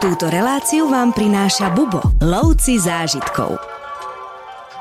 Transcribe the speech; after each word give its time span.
Túto 0.00 0.32
reláciu 0.32 0.88
vám 0.88 1.12
prináša 1.12 1.68
Bubo, 1.76 2.00
lovci 2.24 2.80
zážitkov. 2.80 3.60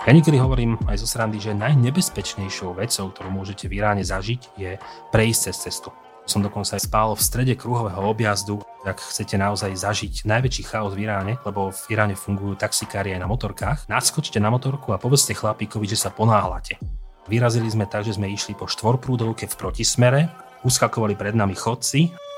Ja 0.07 0.15
niekedy 0.15 0.39
hovorím 0.39 0.79
aj 0.87 1.03
zo 1.03 1.11
srandy, 1.11 1.43
že 1.43 1.51
najnebezpečnejšou 1.59 2.79
vecou, 2.79 3.11
ktorú 3.11 3.27
môžete 3.27 3.67
v 3.67 3.83
Iráne 3.83 3.99
zažiť, 3.99 4.55
je 4.55 4.79
prejsť 5.11 5.39
cez 5.51 5.55
cestu. 5.59 5.91
Som 6.23 6.39
dokonca 6.39 6.79
aj 6.79 6.87
spál 6.87 7.11
v 7.11 7.19
strede 7.19 7.59
kruhového 7.59 7.99
objazdu, 7.99 8.63
ak 8.87 9.03
chcete 9.11 9.35
naozaj 9.35 9.75
zažiť 9.75 10.23
najväčší 10.23 10.63
chaos 10.71 10.95
v 10.95 11.03
Iráne, 11.03 11.35
lebo 11.43 11.75
v 11.75 11.83
Iráne 11.91 12.15
fungujú 12.15 12.55
taxikári 12.55 13.11
aj 13.11 13.19
na 13.19 13.27
motorkách. 13.27 13.91
Naskočte 13.91 14.39
na 14.39 14.47
motorku 14.47 14.95
a 14.95 15.01
povedzte 15.03 15.35
chlapíkovi, 15.35 15.83
že 15.83 15.99
sa 15.99 16.15
ponáhľate. 16.15 16.79
Vyrazili 17.27 17.67
sme 17.67 17.91
tak, 17.91 18.07
že 18.07 18.15
sme 18.15 18.31
išli 18.31 18.55
po 18.55 18.71
štvorprúdovke 18.71 19.51
v 19.51 19.55
protismere, 19.59 20.31
uskakovali 20.63 21.19
pred 21.19 21.35
nami 21.35 21.59
chodci 21.59 22.28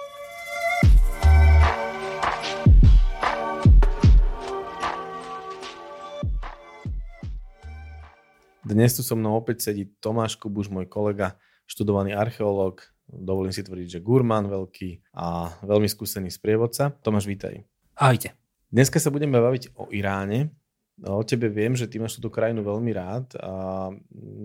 Dnes 8.71 8.95
tu 8.95 9.03
so 9.03 9.19
mnou 9.19 9.35
opäť 9.35 9.67
sedí 9.67 9.91
Tomáš 9.99 10.39
Kubuš, 10.39 10.71
môj 10.71 10.87
kolega, 10.87 11.35
študovaný 11.67 12.15
archeológ, 12.15 12.87
dovolím 13.03 13.51
si 13.51 13.67
tvrdiť, 13.67 13.99
že 13.99 13.99
gurmán 13.99 14.47
veľký 14.47 15.11
a 15.11 15.51
veľmi 15.59 15.91
skúsený 15.91 16.31
sprievodca. 16.31 16.95
Tomáš, 17.03 17.27
vítaj. 17.27 17.67
Ahojte. 17.99 18.31
Dneska 18.71 18.95
sa 19.03 19.11
budeme 19.11 19.43
baviť 19.43 19.75
o 19.75 19.91
Iráne. 19.91 20.55
O 21.03 21.19
tebe 21.27 21.51
viem, 21.51 21.75
že 21.75 21.83
ty 21.91 21.99
máš 21.99 22.15
túto 22.15 22.31
krajinu 22.31 22.63
veľmi 22.63 22.95
rád 22.95 23.35
a 23.43 23.91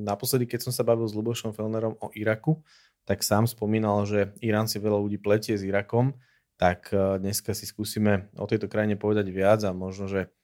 naposledy, 0.03 0.51
keď 0.51 0.67
som 0.67 0.73
sa 0.75 0.83
bavil 0.83 1.07
s 1.07 1.15
Lubošom 1.15 1.55
Felnerom 1.55 1.95
o 2.03 2.11
Iraku, 2.11 2.59
tak 3.07 3.23
sám 3.23 3.47
spomínal, 3.47 4.11
že 4.11 4.35
Irán 4.43 4.67
si 4.67 4.83
veľa 4.83 4.99
ľudí 5.07 5.23
pletie 5.23 5.55
s 5.55 5.63
Irakom, 5.63 6.19
tak 6.59 6.91
e, 6.91 7.23
dneska 7.23 7.55
si 7.55 7.63
skúsime 7.63 8.27
o 8.35 8.51
tejto 8.51 8.67
krajine 8.67 8.99
povedať 8.99 9.31
viac 9.31 9.63
a 9.63 9.71
možno, 9.71 10.11
že 10.11 10.35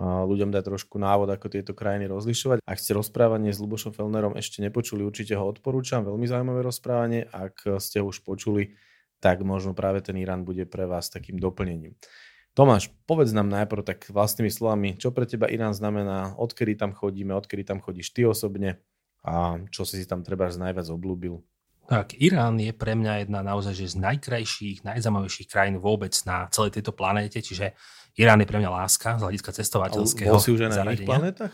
ľuďom 0.00 0.48
dať 0.48 0.64
trošku 0.64 0.96
návod, 0.96 1.28
ako 1.28 1.52
tieto 1.52 1.76
krajiny 1.76 2.08
rozlišovať. 2.08 2.64
Ak 2.64 2.80
ste 2.80 2.96
rozprávanie 2.96 3.52
s 3.52 3.60
Lubošom 3.60 3.92
Felnerom 3.92 4.32
ešte 4.32 4.64
nepočuli, 4.64 5.04
určite 5.04 5.36
ho 5.36 5.44
odporúčam. 5.44 6.08
Veľmi 6.08 6.24
zaujímavé 6.24 6.64
rozprávanie. 6.64 7.28
Ak 7.28 7.68
ste 7.84 8.00
ho 8.00 8.08
už 8.08 8.24
počuli, 8.24 8.80
tak 9.20 9.44
možno 9.44 9.76
práve 9.76 10.00
ten 10.00 10.16
Irán 10.16 10.48
bude 10.48 10.64
pre 10.64 10.88
vás 10.88 11.12
takým 11.12 11.36
doplnením. 11.36 11.92
Tomáš, 12.56 12.90
povedz 13.06 13.30
nám 13.30 13.46
najprv 13.46 13.84
tak 13.84 14.10
vlastnými 14.10 14.50
slovami, 14.50 14.96
čo 14.96 15.14
pre 15.14 15.28
teba 15.28 15.46
Irán 15.46 15.76
znamená, 15.76 16.34
odkedy 16.34 16.74
tam 16.74 16.96
chodíme, 16.96 17.36
odkedy 17.36 17.62
tam 17.62 17.78
chodíš 17.78 18.10
ty 18.10 18.26
osobne 18.26 18.82
a 19.20 19.60
čo 19.68 19.86
si 19.86 20.00
si 20.00 20.08
tam 20.08 20.24
treba 20.24 20.48
najviac 20.48 20.88
obľúbil. 20.88 21.44
Tak, 21.86 22.18
Irán 22.18 22.58
je 22.58 22.74
pre 22.74 22.94
mňa 22.98 23.26
jedna 23.26 23.42
naozaj 23.42 23.74
že 23.74 23.94
z 23.94 24.02
najkrajších, 24.02 24.82
najzaujímavejších 24.82 25.50
krajín 25.50 25.82
vôbec 25.82 26.14
na 26.22 26.46
celej 26.50 26.78
tejto 26.78 26.94
planéte, 26.94 27.38
čiže 27.42 27.74
Irán 28.20 28.44
je 28.44 28.48
pre 28.48 28.60
mňa 28.60 28.68
láska 28.68 29.16
z 29.16 29.24
hľadiska 29.24 29.50
cestovateľského. 29.56 30.36
Bol 30.36 30.44
si 30.44 30.52
už 30.52 30.68
aj 30.68 30.70
na 30.76 30.92
iných 30.92 31.08
planetách? 31.08 31.52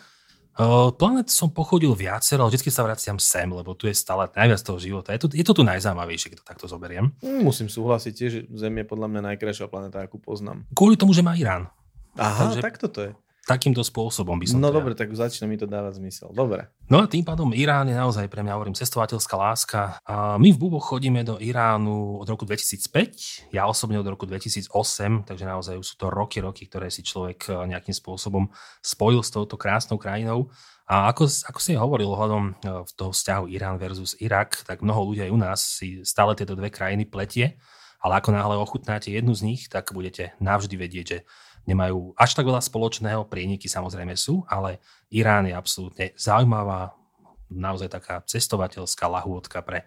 Uh, 0.56 0.88
planet 0.88 1.28
som 1.28 1.52
pochodil 1.52 1.92
viacero, 1.92 2.48
ale 2.48 2.56
vždy 2.56 2.72
sa 2.72 2.80
vraciam 2.80 3.20
sem, 3.20 3.44
lebo 3.44 3.76
tu 3.76 3.92
je 3.92 3.94
stále 3.94 4.24
najviac 4.32 4.56
toho 4.64 4.80
života. 4.80 5.12
Je 5.12 5.20
to, 5.20 5.28
je 5.28 5.44
to 5.44 5.52
tu 5.52 5.62
najzaujímavejšie, 5.68 6.32
keď 6.32 6.38
to 6.40 6.48
takto 6.48 6.64
zoberiem. 6.64 7.12
Mm, 7.20 7.44
musím 7.44 7.68
súhlasiť 7.68 8.12
tiež, 8.16 8.30
že 8.32 8.40
Zem 8.56 8.72
je 8.80 8.88
podľa 8.88 9.12
mňa 9.12 9.20
najkrajšia 9.36 9.68
planeta, 9.68 10.00
akú 10.00 10.16
poznám. 10.16 10.64
Kvôli 10.72 10.96
tomu, 10.96 11.12
že 11.12 11.20
má 11.20 11.36
Irán. 11.36 11.68
Aha, 12.16 12.48
Takže, 12.48 12.64
tak 12.64 12.80
toto 12.80 13.04
je 13.04 13.12
takýmto 13.46 13.86
spôsobom 13.86 14.34
by 14.42 14.46
som 14.50 14.58
No 14.58 14.74
to 14.74 14.82
dobre, 14.82 14.98
tak 14.98 15.14
začne 15.14 15.46
mi 15.46 15.54
to 15.54 15.70
dávať 15.70 16.02
zmysel. 16.02 16.34
Dobre. 16.34 16.66
No 16.90 16.98
a 16.98 17.06
tým 17.06 17.22
pádom 17.22 17.54
Irán 17.54 17.86
je 17.86 17.94
naozaj 17.94 18.26
pre 18.26 18.42
mňa, 18.42 18.58
hovorím, 18.58 18.74
cestovateľská 18.74 19.34
láska. 19.38 19.80
A 20.02 20.34
my 20.34 20.50
v 20.50 20.58
Bubo 20.58 20.82
chodíme 20.82 21.22
do 21.22 21.38
Iránu 21.38 22.18
od 22.18 22.26
roku 22.26 22.42
2005, 22.42 23.54
ja 23.54 23.70
osobne 23.70 24.02
od 24.02 24.08
roku 24.10 24.26
2008, 24.26 25.30
takže 25.30 25.44
naozaj 25.46 25.78
sú 25.78 25.94
to 25.94 26.10
roky, 26.10 26.42
roky, 26.42 26.66
ktoré 26.66 26.90
si 26.90 27.06
človek 27.06 27.46
eh, 27.46 27.54
nejakým 27.70 27.94
spôsobom 27.94 28.50
spojil 28.82 29.22
s 29.22 29.30
touto 29.30 29.54
krásnou 29.54 29.96
krajinou. 29.96 30.50
A 30.86 31.10
ako, 31.10 31.26
ako 31.26 31.58
si 31.62 31.78
hovoril 31.78 32.10
ohľadom 32.10 32.44
eh, 32.50 32.82
toho 32.98 33.14
vzťahu 33.14 33.46
Irán 33.54 33.78
versus 33.78 34.18
Irak, 34.18 34.66
tak 34.66 34.82
mnoho 34.82 35.06
ľudí 35.14 35.22
aj 35.22 35.30
u 35.30 35.38
nás 35.38 35.58
si 35.62 36.02
stále 36.02 36.34
tieto 36.34 36.58
dve 36.58 36.74
krajiny 36.74 37.06
pletie, 37.06 37.62
ale 38.02 38.18
ako 38.18 38.34
náhle 38.34 38.58
ochutnáte 38.58 39.14
jednu 39.14 39.34
z 39.38 39.42
nich, 39.54 39.62
tak 39.70 39.94
budete 39.94 40.34
navždy 40.42 40.74
vedieť, 40.74 41.06
že 41.06 41.18
nemajú 41.66 42.14
až 42.14 42.38
tak 42.38 42.46
veľa 42.46 42.62
spoločného, 42.62 43.26
prieniky 43.26 43.66
samozrejme 43.66 44.14
sú, 44.14 44.46
ale 44.46 44.78
Irán 45.10 45.50
je 45.50 45.54
absolútne 45.54 46.14
zaujímavá, 46.14 46.94
naozaj 47.46 47.90
taká 47.90 48.22
cestovateľská 48.26 49.06
lahôdka 49.06 49.62
pre 49.62 49.86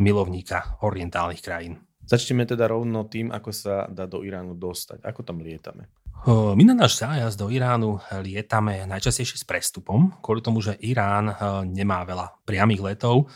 milovníka 0.00 0.80
orientálnych 0.84 1.40
krajín. 1.40 1.84
Začneme 2.08 2.48
teda 2.48 2.68
rovno 2.72 3.04
tým, 3.04 3.28
ako 3.28 3.50
sa 3.52 3.84
dá 3.88 4.08
do 4.08 4.24
Iránu 4.24 4.56
dostať. 4.56 5.04
Ako 5.04 5.20
tam 5.20 5.44
lietame? 5.44 5.92
My 6.28 6.62
na 6.64 6.74
náš 6.74 6.98
zájazd 6.98 7.36
do 7.36 7.52
Iránu 7.52 8.00
lietame 8.24 8.88
najčastejšie 8.88 9.38
s 9.38 9.44
prestupom, 9.44 10.16
kvôli 10.24 10.40
tomu, 10.40 10.64
že 10.64 10.74
Irán 10.80 11.30
nemá 11.68 12.02
veľa 12.08 12.42
priamých 12.48 12.80
letov. 12.80 13.28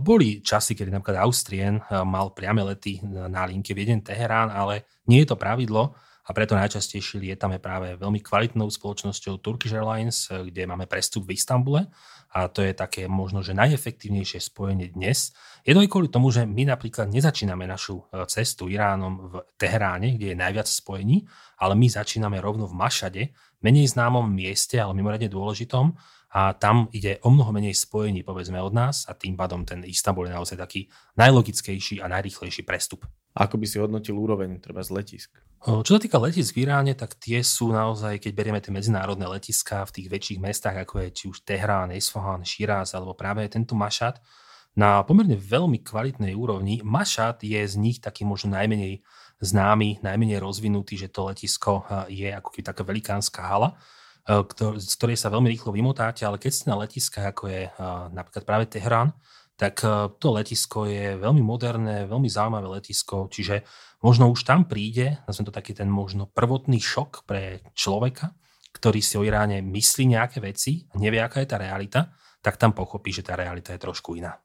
Boli 0.00 0.40
časy, 0.40 0.72
kedy 0.72 0.90
napríklad 0.90 1.22
Austrien 1.22 1.78
mal 1.86 2.32
priame 2.32 2.64
lety 2.64 2.98
na 3.04 3.44
linke 3.44 3.76
Vieden-Teherán, 3.76 4.48
ale 4.48 4.88
nie 5.06 5.22
je 5.22 5.28
to 5.30 5.36
pravidlo 5.36 5.92
a 6.26 6.30
preto 6.34 6.58
najčastejšie 6.58 7.22
lietame 7.22 7.62
práve 7.62 7.94
veľmi 7.94 8.18
kvalitnou 8.18 8.66
spoločnosťou 8.66 9.38
Turkish 9.38 9.70
Airlines, 9.70 10.26
kde 10.26 10.66
máme 10.66 10.90
prestup 10.90 11.22
v 11.22 11.38
Istambule 11.38 11.86
a 12.34 12.50
to 12.50 12.66
je 12.66 12.74
také 12.74 13.06
možno, 13.06 13.46
že 13.46 13.54
najefektívnejšie 13.54 14.42
spojenie 14.42 14.90
dnes. 14.90 15.30
Je 15.62 15.72
to 15.72 15.80
aj 15.80 15.88
kvôli 15.88 16.10
tomu, 16.10 16.34
že 16.34 16.42
my 16.42 16.66
napríklad 16.66 17.08
nezačíname 17.08 17.64
našu 17.64 18.02
e, 18.10 18.26
cestu 18.26 18.66
Iránom 18.66 19.30
v 19.30 19.32
Teheráne, 19.54 20.18
kde 20.18 20.34
je 20.34 20.36
najviac 20.36 20.66
spojení, 20.66 21.24
ale 21.62 21.78
my 21.78 21.86
začíname 21.86 22.42
rovno 22.42 22.66
v 22.66 22.74
Mašade, 22.74 23.22
menej 23.62 23.94
známom 23.94 24.26
mieste, 24.26 24.76
ale 24.76 24.92
mimoriadne 24.98 25.30
dôležitom 25.30 25.96
a 26.36 26.52
tam 26.52 26.90
ide 26.92 27.16
o 27.24 27.32
mnoho 27.32 27.54
menej 27.54 27.72
spojení 27.72 28.20
povedzme 28.20 28.60
od 28.60 28.74
nás 28.74 29.08
a 29.08 29.16
tým 29.16 29.38
pádom 29.38 29.64
ten 29.64 29.86
Istanbul 29.86 30.28
je 30.28 30.36
naozaj 30.36 30.58
taký 30.60 30.90
najlogickejší 31.16 32.04
a 32.04 32.10
najrýchlejší 32.12 32.66
prestup. 32.66 33.08
Ako 33.32 33.56
by 33.56 33.64
si 33.64 33.80
hodnotil 33.80 34.12
úroveň 34.12 34.60
treba 34.60 34.84
z 34.84 34.92
letisk? 34.92 35.30
Čo 35.66 35.98
sa 35.98 36.00
týka 36.00 36.22
letisk 36.22 36.54
v 36.54 36.70
Iráne, 36.70 36.94
tak 36.94 37.18
tie 37.18 37.42
sú 37.42 37.74
naozaj, 37.74 38.22
keď 38.22 38.32
berieme 38.38 38.62
tie 38.62 38.70
medzinárodné 38.70 39.26
letiská 39.26 39.82
v 39.82 39.98
tých 39.98 40.06
väčších 40.14 40.38
mestách, 40.38 40.78
ako 40.86 41.02
je 41.02 41.08
či 41.10 41.24
už 41.26 41.42
Tehrán, 41.42 41.90
Esfahan, 41.90 42.46
Shiraz 42.46 42.94
alebo 42.94 43.18
práve 43.18 43.42
tento 43.50 43.74
Mašat, 43.74 44.22
na 44.78 45.02
pomerne 45.02 45.34
veľmi 45.34 45.82
kvalitnej 45.82 46.38
úrovni. 46.38 46.86
Mašat 46.86 47.42
je 47.42 47.66
z 47.66 47.74
nich 47.82 47.98
taký 47.98 48.22
možno 48.22 48.54
najmenej 48.54 49.02
známy, 49.42 50.06
najmenej 50.06 50.38
rozvinutý, 50.38 51.02
že 51.02 51.10
to 51.10 51.26
letisko 51.34 51.82
je 52.06 52.30
ako 52.30 52.54
keby 52.54 52.62
taká 52.62 52.82
velikánska 52.86 53.40
hala, 53.42 53.74
z 54.78 54.92
ktorej 55.02 55.18
sa 55.18 55.34
veľmi 55.34 55.50
rýchlo 55.50 55.74
vymotáte, 55.74 56.22
ale 56.22 56.38
keď 56.38 56.52
ste 56.54 56.70
na 56.70 56.78
letiskách, 56.78 57.26
ako 57.34 57.44
je 57.50 57.62
napríklad 58.14 58.44
práve 58.46 58.70
Tehrán, 58.70 59.18
tak 59.56 59.82
to 60.20 60.28
letisko 60.30 60.86
je 60.86 61.16
veľmi 61.16 61.42
moderné, 61.42 62.06
veľmi 62.06 62.28
zaujímavé 62.30 62.68
letisko, 62.76 63.26
čiže 63.32 63.66
možno 64.00 64.28
už 64.32 64.44
tam 64.44 64.68
príde, 64.68 65.20
nazvem 65.24 65.46
to 65.48 65.54
taký 65.54 65.72
ten 65.72 65.88
možno 65.88 66.28
prvotný 66.28 66.80
šok 66.80 67.24
pre 67.24 67.64
človeka, 67.72 68.32
ktorý 68.76 69.00
si 69.00 69.16
o 69.16 69.24
Iráne 69.24 69.64
myslí 69.64 70.16
nejaké 70.16 70.38
veci 70.44 70.84
a 70.92 71.00
nevie, 71.00 71.20
aká 71.20 71.40
je 71.40 71.48
tá 71.48 71.56
realita, 71.56 72.12
tak 72.44 72.60
tam 72.60 72.76
pochopí, 72.76 73.10
že 73.10 73.24
tá 73.24 73.34
realita 73.34 73.72
je 73.72 73.80
trošku 73.80 74.20
iná. 74.20 74.36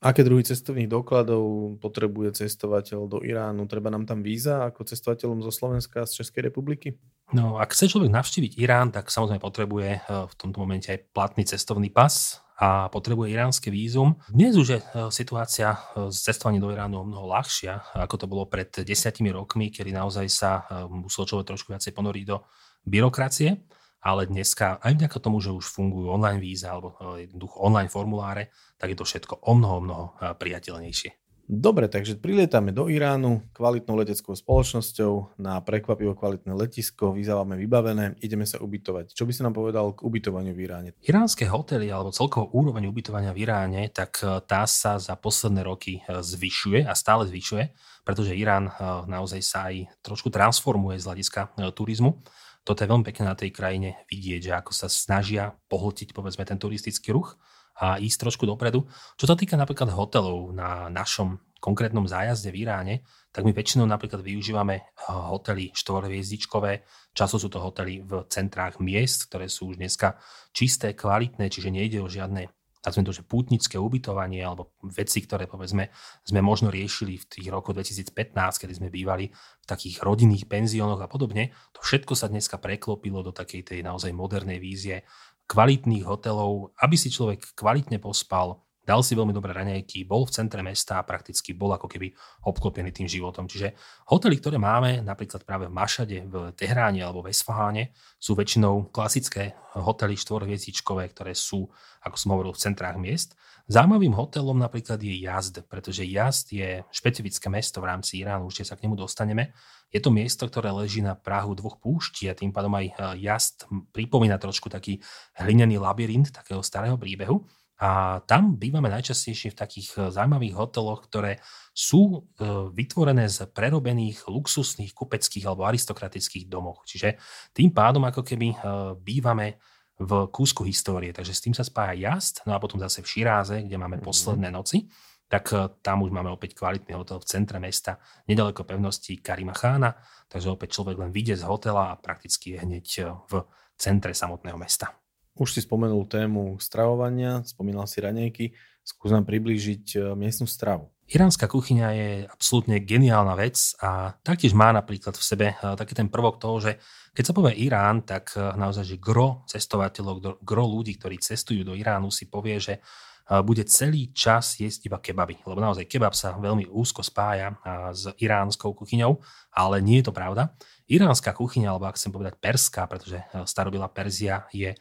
Aké 0.00 0.24
druhy 0.24 0.40
cestovných 0.40 0.88
dokladov 0.88 1.76
potrebuje 1.76 2.40
cestovateľ 2.40 3.00
do 3.04 3.18
Iránu? 3.20 3.68
Treba 3.68 3.92
nám 3.92 4.08
tam 4.08 4.24
víza 4.24 4.64
ako 4.64 4.88
cestovateľom 4.88 5.44
zo 5.44 5.52
Slovenska 5.52 6.00
a 6.00 6.08
z 6.08 6.24
Českej 6.24 6.48
republiky? 6.48 6.96
No, 7.30 7.62
ak 7.62 7.78
chce 7.78 7.86
človek 7.86 8.10
navštíviť 8.10 8.58
Irán, 8.58 8.90
tak 8.90 9.06
samozrejme 9.06 9.38
potrebuje 9.38 9.90
eh, 9.96 10.00
v 10.02 10.34
tomto 10.34 10.58
momente 10.58 10.90
aj 10.90 11.14
platný 11.14 11.46
cestovný 11.46 11.86
pas 11.90 12.42
a 12.60 12.92
potrebuje 12.92 13.32
iránske 13.32 13.72
vízum. 13.72 14.20
Dnes 14.28 14.52
už 14.52 14.68
je 14.68 14.78
e, 14.84 14.84
situácia 15.08 15.72
e, 15.72 16.12
s 16.12 16.20
cestovaním 16.20 16.60
do 16.60 16.68
Iránu 16.68 17.00
o 17.00 17.08
mnoho 17.08 17.32
ľahšia, 17.32 17.96
ako 17.96 18.20
to 18.20 18.26
bolo 18.28 18.44
pred 18.44 18.68
desiatimi 18.84 19.32
rokmi, 19.32 19.72
kedy 19.72 19.96
naozaj 19.96 20.28
sa 20.28 20.68
musel 20.92 21.24
človek 21.24 21.56
trošku 21.56 21.72
viacej 21.72 21.96
ponoriť 21.96 22.24
do 22.28 22.44
byrokracie, 22.84 23.56
ale 24.04 24.28
dneska 24.28 24.76
aj 24.76 24.92
vďaka 24.92 25.18
tomu, 25.24 25.40
že 25.40 25.56
už 25.56 25.72
fungujú 25.72 26.12
online 26.12 26.36
víza 26.36 26.76
alebo 26.76 27.00
jednoducho 27.16 27.56
online 27.64 27.88
formuláre, 27.88 28.52
tak 28.76 28.92
je 28.92 28.96
to 29.00 29.08
všetko 29.08 29.40
o 29.40 29.52
mnoho, 29.56 29.80
mnoho 29.80 30.04
priateľnejšie. 30.36 31.19
Dobre, 31.50 31.90
takže 31.90 32.14
prilietame 32.14 32.70
do 32.70 32.86
Iránu 32.86 33.42
kvalitnou 33.50 33.98
leteckou 33.98 34.38
spoločnosťou 34.38 35.34
na 35.42 35.58
prekvapivo 35.58 36.14
kvalitné 36.14 36.54
letisko, 36.54 37.10
vyzávame 37.10 37.58
vybavené, 37.58 38.14
ideme 38.22 38.46
sa 38.46 38.62
ubytovať. 38.62 39.10
Čo 39.10 39.26
by 39.26 39.34
si 39.34 39.42
nám 39.42 39.58
povedal 39.58 39.90
k 39.98 40.06
ubytovaniu 40.06 40.54
v 40.54 40.62
Iráne? 40.62 40.88
Iránske 41.02 41.50
hotely 41.50 41.90
alebo 41.90 42.14
celkovo 42.14 42.54
úroveň 42.54 42.86
ubytovania 42.86 43.34
v 43.34 43.50
Iráne, 43.50 43.90
tak 43.90 44.22
e, 44.22 44.38
tá 44.46 44.62
sa 44.70 45.02
za 45.02 45.18
posledné 45.18 45.66
roky 45.66 45.98
e, 46.06 46.22
zvyšuje 46.22 46.86
a 46.86 46.94
stále 46.94 47.26
zvyšuje, 47.26 47.74
pretože 48.06 48.38
Irán 48.38 48.70
e, 48.70 48.72
naozaj 49.10 49.42
sa 49.42 49.74
aj 49.74 49.90
trošku 50.06 50.30
transformuje 50.30 51.02
z 51.02 51.06
hľadiska 51.10 51.58
turizmu. 51.74 52.22
Toto 52.62 52.78
je 52.78 52.90
veľmi 52.94 53.02
pekné 53.02 53.26
na 53.26 53.34
tej 53.34 53.50
krajine 53.50 54.06
vidieť, 54.06 54.40
že 54.46 54.52
ako 54.54 54.70
sa 54.70 54.86
snažia 54.86 55.58
pohltiť 55.66 56.14
povedzme 56.14 56.46
ten 56.46 56.62
turistický 56.62 57.10
ruch 57.10 57.34
a 57.80 57.96
ísť 57.96 58.28
trošku 58.28 58.44
dopredu. 58.44 58.84
Čo 59.16 59.24
sa 59.24 59.34
týka 59.34 59.56
napríklad 59.56 59.88
hotelov 59.96 60.52
na 60.52 60.92
našom 60.92 61.40
konkrétnom 61.60 62.08
zájazde 62.08 62.52
v 62.52 62.64
Iráne, 62.64 62.94
tak 63.32 63.44
my 63.44 63.52
väčšinou 63.52 63.84
napríklad 63.84 64.24
využívame 64.24 64.96
hotely 65.08 65.72
štvorhviezdičkové, 65.76 66.84
často 67.12 67.36
sú 67.36 67.48
to 67.52 67.60
hotely 67.60 68.00
v 68.04 68.24
centrách 68.28 68.80
miest, 68.80 69.28
ktoré 69.28 69.48
sú 69.48 69.72
už 69.72 69.80
dneska 69.80 70.16
čisté, 70.56 70.96
kvalitné, 70.96 71.52
čiže 71.52 71.72
nejde 71.72 72.00
o 72.00 72.08
žiadne 72.08 72.48
nazvime 72.80 73.06
to, 73.06 73.16
že 73.16 73.28
pútnické 73.28 73.76
ubytovanie 73.76 74.40
alebo 74.40 74.72
veci, 74.80 75.20
ktoré 75.20 75.44
povedzme 75.44 75.92
sme 76.24 76.40
možno 76.40 76.72
riešili 76.72 77.20
v 77.20 77.28
tých 77.28 77.46
rokoch 77.52 77.76
2015, 77.76 78.32
kedy 78.56 78.72
sme 78.72 78.88
bývali 78.88 79.28
v 79.28 79.66
takých 79.68 80.00
rodinných 80.00 80.48
penziónoch 80.48 81.04
a 81.04 81.08
podobne, 81.08 81.52
to 81.76 81.80
všetko 81.84 82.16
sa 82.16 82.32
dneska 82.32 82.56
preklopilo 82.56 83.20
do 83.20 83.36
takej 83.36 83.62
tej 83.68 83.80
naozaj 83.84 84.16
modernej 84.16 84.56
vízie 84.56 85.04
kvalitných 85.50 86.06
hotelov, 86.06 86.70
aby 86.78 86.94
si 86.94 87.10
človek 87.10 87.58
kvalitne 87.58 87.98
pospal, 87.98 88.62
dal 88.90 89.06
si 89.06 89.14
veľmi 89.14 89.30
dobré 89.30 89.54
raňajky, 89.54 90.02
bol 90.02 90.26
v 90.26 90.34
centre 90.34 90.58
mesta 90.66 90.98
a 90.98 91.06
prakticky 91.06 91.54
bol 91.54 91.70
ako 91.70 91.86
keby 91.86 92.10
obklopený 92.42 92.90
tým 92.90 93.06
životom. 93.06 93.46
Čiže 93.46 93.78
hotely, 94.10 94.42
ktoré 94.42 94.58
máme 94.58 94.98
napríklad 95.06 95.46
práve 95.46 95.70
v 95.70 95.76
Mašade, 95.78 96.26
v 96.26 96.34
Tehráne 96.58 96.98
alebo 97.06 97.22
v 97.22 97.30
Esfaháne, 97.30 97.94
sú 98.18 98.34
väčšinou 98.34 98.90
klasické 98.90 99.54
hotely 99.78 100.18
štvorhviezdičkové, 100.18 101.06
ktoré 101.14 101.38
sú, 101.38 101.70
ako 102.02 102.16
som 102.18 102.34
hovoril, 102.34 102.50
v 102.50 102.62
centrách 102.66 102.98
miest. 102.98 103.38
Zaujímavým 103.70 104.18
hotelom 104.18 104.58
napríklad 104.58 104.98
je 104.98 105.14
Jazd, 105.22 105.62
pretože 105.70 106.02
Jazd 106.02 106.50
je 106.50 106.82
špecifické 106.90 107.46
mesto 107.46 107.78
v 107.78 107.94
rámci 107.94 108.18
Iránu, 108.18 108.50
určite 108.50 108.66
sa 108.66 108.74
k 108.74 108.90
nemu 108.90 108.98
dostaneme. 108.98 109.54
Je 109.94 110.02
to 110.02 110.10
miesto, 110.10 110.42
ktoré 110.50 110.74
leží 110.74 110.98
na 110.98 111.14
Prahu 111.14 111.54
dvoch 111.54 111.78
púští 111.78 112.26
a 112.26 112.34
tým 112.34 112.50
pádom 112.50 112.74
aj 112.74 112.86
eh, 112.90 112.94
Jazd 113.30 113.70
pripomína 113.94 114.42
trošku 114.42 114.66
taký 114.66 114.98
hlinený 115.38 115.78
labyrint 115.78 116.34
takého 116.34 116.66
starého 116.66 116.98
príbehu. 116.98 117.46
A 117.80 118.20
tam 118.28 118.60
bývame 118.60 118.92
najčastejšie 118.92 119.56
v 119.56 119.60
takých 119.60 119.88
e, 119.96 119.98
zaujímavých 120.12 120.52
hoteloch, 120.52 121.08
ktoré 121.08 121.40
sú 121.72 122.12
e, 122.12 122.44
vytvorené 122.76 123.24
z 123.24 123.48
prerobených 123.48 124.28
luxusných 124.28 124.92
kupeckých 124.92 125.48
alebo 125.48 125.64
aristokratických 125.64 126.44
domov. 126.44 126.84
Čiže 126.84 127.16
tým 127.56 127.72
pádom 127.72 128.04
ako 128.04 128.20
keby 128.20 128.52
e, 128.52 128.56
bývame 129.00 129.56
v 129.96 130.28
kúsku 130.28 130.68
histórie. 130.68 131.08
Takže 131.16 131.32
s 131.32 131.40
tým 131.40 131.56
sa 131.56 131.64
spája 131.64 131.96
jazd, 131.96 132.44
no 132.44 132.52
a 132.52 132.60
potom 132.60 132.76
zase 132.84 133.00
v 133.00 133.08
Širáze, 133.16 133.64
kde 133.64 133.80
máme 133.80 133.96
mm-hmm. 133.96 134.08
posledné 134.12 134.52
noci, 134.52 134.84
tak 135.30 135.48
tam 135.80 136.02
už 136.02 136.10
máme 136.10 136.26
opäť 136.26 136.58
kvalitný 136.58 136.98
hotel 136.98 137.22
v 137.22 137.28
centre 137.30 137.62
mesta, 137.62 138.02
nedaleko 138.26 138.66
pevnosti 138.66 139.22
Karima 139.22 139.54
Chána, 139.54 139.94
takže 140.26 140.50
opäť 140.50 140.74
človek 140.74 140.98
len 140.98 141.14
vyjde 141.14 141.38
z 141.38 141.44
hotela 141.46 141.94
a 141.94 142.00
prakticky 142.00 142.58
je 142.58 142.66
hneď 142.66 142.86
v 143.30 143.46
centre 143.78 144.10
samotného 144.10 144.58
mesta. 144.58 144.99
Už 145.40 145.56
si 145.56 145.64
spomenul 145.64 146.04
tému 146.04 146.60
stravovania, 146.60 147.40
spomínal 147.48 147.88
si 147.88 148.04
raňajky. 148.04 148.52
Skús 148.84 149.08
nám 149.08 149.24
priblížiť 149.24 149.84
e, 149.96 149.98
miestnu 150.12 150.44
stravu. 150.44 150.92
Iránska 151.08 151.48
kuchyňa 151.48 151.88
je 151.96 152.08
absolútne 152.28 152.76
geniálna 152.84 153.40
vec 153.40 153.72
a 153.80 154.12
taktiež 154.20 154.52
má 154.52 154.68
napríklad 154.68 155.16
v 155.16 155.24
sebe 155.24 155.46
e, 155.48 155.54
taký 155.80 155.96
ten 155.96 156.12
prvok 156.12 156.36
toho, 156.36 156.60
že 156.60 156.76
keď 157.16 157.24
sa 157.24 157.32
povie 157.32 157.56
Irán, 157.56 158.04
tak 158.04 158.36
e, 158.36 158.52
naozaj, 158.52 158.84
že 158.84 159.00
gro 159.00 159.48
cestovateľov, 159.48 160.44
gro 160.44 160.64
ľudí, 160.68 161.00
ktorí 161.00 161.16
cestujú 161.16 161.64
do 161.64 161.72
Iránu, 161.72 162.12
si 162.12 162.28
povie, 162.28 162.60
že 162.60 162.84
bude 163.30 163.62
celý 163.62 164.10
čas 164.10 164.58
jesť 164.58 164.90
iba 164.90 164.98
kebaby. 164.98 165.38
Lebo 165.46 165.62
naozaj 165.62 165.86
kebab 165.86 166.18
sa 166.18 166.34
veľmi 166.34 166.66
úzko 166.66 166.98
spája 167.06 167.54
s 167.94 168.10
iránskou 168.18 168.74
kuchyňou, 168.74 169.22
ale 169.54 169.78
nie 169.78 170.02
je 170.02 170.10
to 170.10 170.16
pravda. 170.18 170.50
Iránska 170.90 171.30
kuchyňa, 171.30 171.70
alebo 171.70 171.86
ak 171.86 171.94
chcem 171.94 172.10
povedať 172.10 172.42
perská, 172.42 172.90
pretože 172.90 173.22
starobila 173.46 173.86
Perzia 173.86 174.50
je 174.50 174.74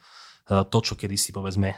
to, 0.50 0.78
čo 0.82 0.98
kedysi 0.98 1.30
povedzme 1.30 1.78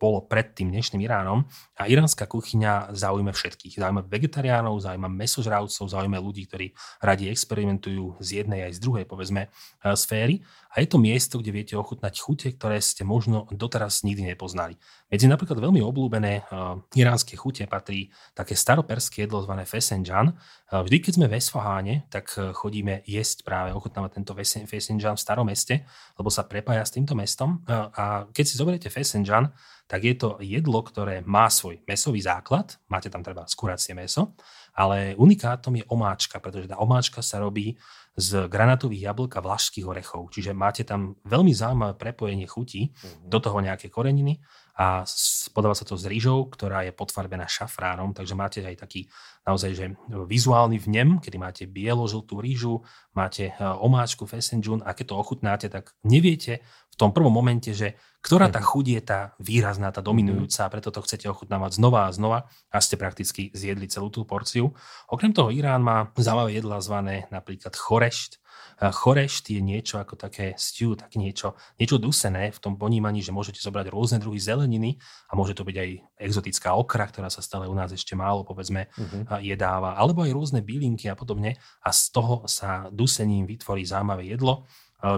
bolo 0.00 0.24
pred 0.24 0.56
tým 0.56 0.72
dnešným 0.72 1.04
Iránom. 1.04 1.44
A 1.76 1.84
iránska 1.84 2.24
kuchyňa 2.24 2.96
zaujíma 2.96 3.36
všetkých. 3.36 3.76
Zaujíma 3.76 4.08
vegetariánov, 4.08 4.80
zaujíma 4.80 5.12
mesožravcov, 5.12 5.84
zaujíma 5.84 6.16
ľudí, 6.16 6.48
ktorí 6.48 6.72
radi 7.04 7.28
experimentujú 7.28 8.16
z 8.24 8.42
jednej 8.42 8.64
aj 8.64 8.72
z 8.76 8.80
druhej 8.80 9.04
povedzme 9.04 9.46
e, 9.46 9.48
sféry. 9.92 10.40
A 10.76 10.84
je 10.84 10.92
to 10.92 11.00
miesto, 11.00 11.40
kde 11.40 11.56
viete 11.56 11.72
ochutnať 11.72 12.20
chute, 12.20 12.52
ktoré 12.52 12.84
ste 12.84 13.00
možno 13.00 13.48
doteraz 13.48 14.04
nikdy 14.04 14.28
nepoznali. 14.36 14.76
Medzi 15.08 15.24
napríklad 15.24 15.56
veľmi 15.56 15.80
obľúbené 15.80 16.44
uh, 16.44 16.76
iránske 16.92 17.32
chute 17.32 17.64
patrí 17.64 18.12
také 18.36 18.52
staroperské 18.52 19.24
jedlo 19.24 19.40
zvané 19.40 19.64
fesenjan. 19.64 20.36
Uh, 20.68 20.84
vždy, 20.84 21.00
keď 21.00 21.12
sme 21.16 21.26
v 21.32 21.36
Esfaháne, 21.40 21.94
tak 22.12 22.28
uh, 22.36 22.52
chodíme 22.52 23.00
jesť 23.08 23.48
práve, 23.48 23.72
ochutnávať 23.72 24.20
tento 24.20 24.36
fesenjan 24.36 25.16
v 25.16 25.24
starom 25.24 25.48
meste, 25.48 25.88
lebo 26.20 26.28
sa 26.28 26.44
prepája 26.44 26.84
s 26.84 26.92
týmto 26.92 27.16
mestom. 27.16 27.64
Uh, 27.64 27.88
a 27.96 28.04
keď 28.28 28.44
si 28.44 28.60
zoberiete 28.60 28.92
fesenjan, 28.92 29.56
tak 29.86 30.02
je 30.02 30.14
to 30.18 30.36
jedlo, 30.42 30.82
ktoré 30.82 31.22
má 31.22 31.46
svoj 31.46 31.78
mesový 31.86 32.18
základ, 32.18 32.74
máte 32.90 33.06
tam 33.06 33.22
treba 33.22 33.46
skuracie 33.46 33.94
meso, 33.94 34.34
ale 34.74 35.14
unikátom 35.14 35.78
je 35.78 35.86
omáčka, 35.88 36.42
pretože 36.42 36.66
tá 36.66 36.76
omáčka 36.82 37.22
sa 37.22 37.38
robí 37.38 37.78
z 38.16 38.48
granátových 38.48 39.12
jablk 39.12 39.36
a 39.36 39.44
vlašských 39.44 39.84
orechov. 39.84 40.32
Čiže 40.32 40.56
máte 40.56 40.88
tam 40.88 41.20
veľmi 41.28 41.52
zaujímavé 41.52 42.00
prepojenie 42.00 42.48
chutí, 42.48 42.88
uh-huh. 42.88 43.28
do 43.28 43.38
toho 43.38 43.60
nejaké 43.60 43.92
koreniny 43.92 44.40
a 44.76 45.08
podáva 45.56 45.72
sa 45.72 45.88
to 45.88 45.96
s 45.96 46.04
rýžou, 46.04 46.52
ktorá 46.52 46.84
je 46.84 46.92
potvarbená 46.92 47.48
šafránom, 47.48 48.12
takže 48.12 48.36
máte 48.36 48.60
aj 48.60 48.84
taký 48.84 49.08
naozaj 49.48 49.70
že 49.72 49.86
vizuálny 50.06 50.76
vnem, 50.76 51.16
kedy 51.16 51.36
máte 51.40 51.64
bielo-žltú 51.64 52.36
rýžu, 52.44 52.84
máte 53.16 53.50
e, 53.50 53.52
omáčku 53.56 54.28
fesenjun 54.28 54.84
a 54.84 54.92
keď 54.92 55.12
to 55.12 55.14
ochutnáte, 55.16 55.66
tak 55.72 55.96
neviete 56.04 56.60
v 56.92 56.96
tom 57.00 57.08
prvom 57.16 57.32
momente, 57.32 57.72
že 57.72 57.96
ktorá 58.20 58.52
tá 58.52 58.60
mhm. 58.60 58.68
chuť 58.68 58.86
je 58.90 59.00
tá 59.00 59.20
výrazná, 59.40 59.88
tá 59.94 60.04
dominujúca, 60.04 60.68
preto 60.68 60.92
to 60.92 61.00
chcete 61.00 61.24
ochutnávať 61.24 61.80
znova 61.80 62.10
a 62.10 62.12
znova 62.12 62.38
a 62.68 62.76
ste 62.82 63.00
prakticky 63.00 63.48
zjedli 63.56 63.88
celú 63.88 64.12
tú 64.12 64.28
porciu. 64.28 64.76
Okrem 65.08 65.32
toho 65.32 65.48
Irán 65.48 65.80
má 65.80 66.12
zaujímavé 66.20 66.58
jedlá 66.60 66.84
zvané 66.84 67.30
napríklad 67.32 67.72
chorešť. 67.72 68.44
Chorešť 68.76 69.56
je 69.56 69.60
niečo 69.64 69.96
ako 69.96 70.20
také 70.20 70.52
stew, 70.60 70.92
tak 71.00 71.16
niečo, 71.16 71.56
niečo 71.80 71.96
dusené 71.96 72.52
v 72.52 72.60
tom 72.60 72.76
ponímaní, 72.76 73.24
že 73.24 73.32
môžete 73.32 73.64
zobrať 73.64 73.88
rôzne 73.88 74.20
druhy 74.20 74.36
zeleniny 74.36 75.00
a 75.28 75.32
môže 75.32 75.56
to 75.56 75.64
byť 75.64 75.76
aj 75.80 75.90
exotická 76.20 76.76
okra, 76.76 77.08
ktorá 77.08 77.32
sa 77.32 77.40
stále 77.40 77.64
u 77.64 77.72
nás 77.72 77.88
ešte 77.88 78.12
málo, 78.12 78.44
povedzme, 78.44 78.92
uh-huh. 78.92 79.40
jedáva, 79.40 79.96
alebo 79.96 80.28
aj 80.28 80.36
rôzne 80.36 80.60
bylinky 80.60 81.08
a 81.08 81.16
podobne 81.16 81.56
a 81.80 81.88
z 81.88 82.02
toho 82.12 82.44
sa 82.44 82.92
dusením 82.92 83.48
vytvorí 83.48 83.80
zaujímavé 83.88 84.28
jedlo 84.28 84.68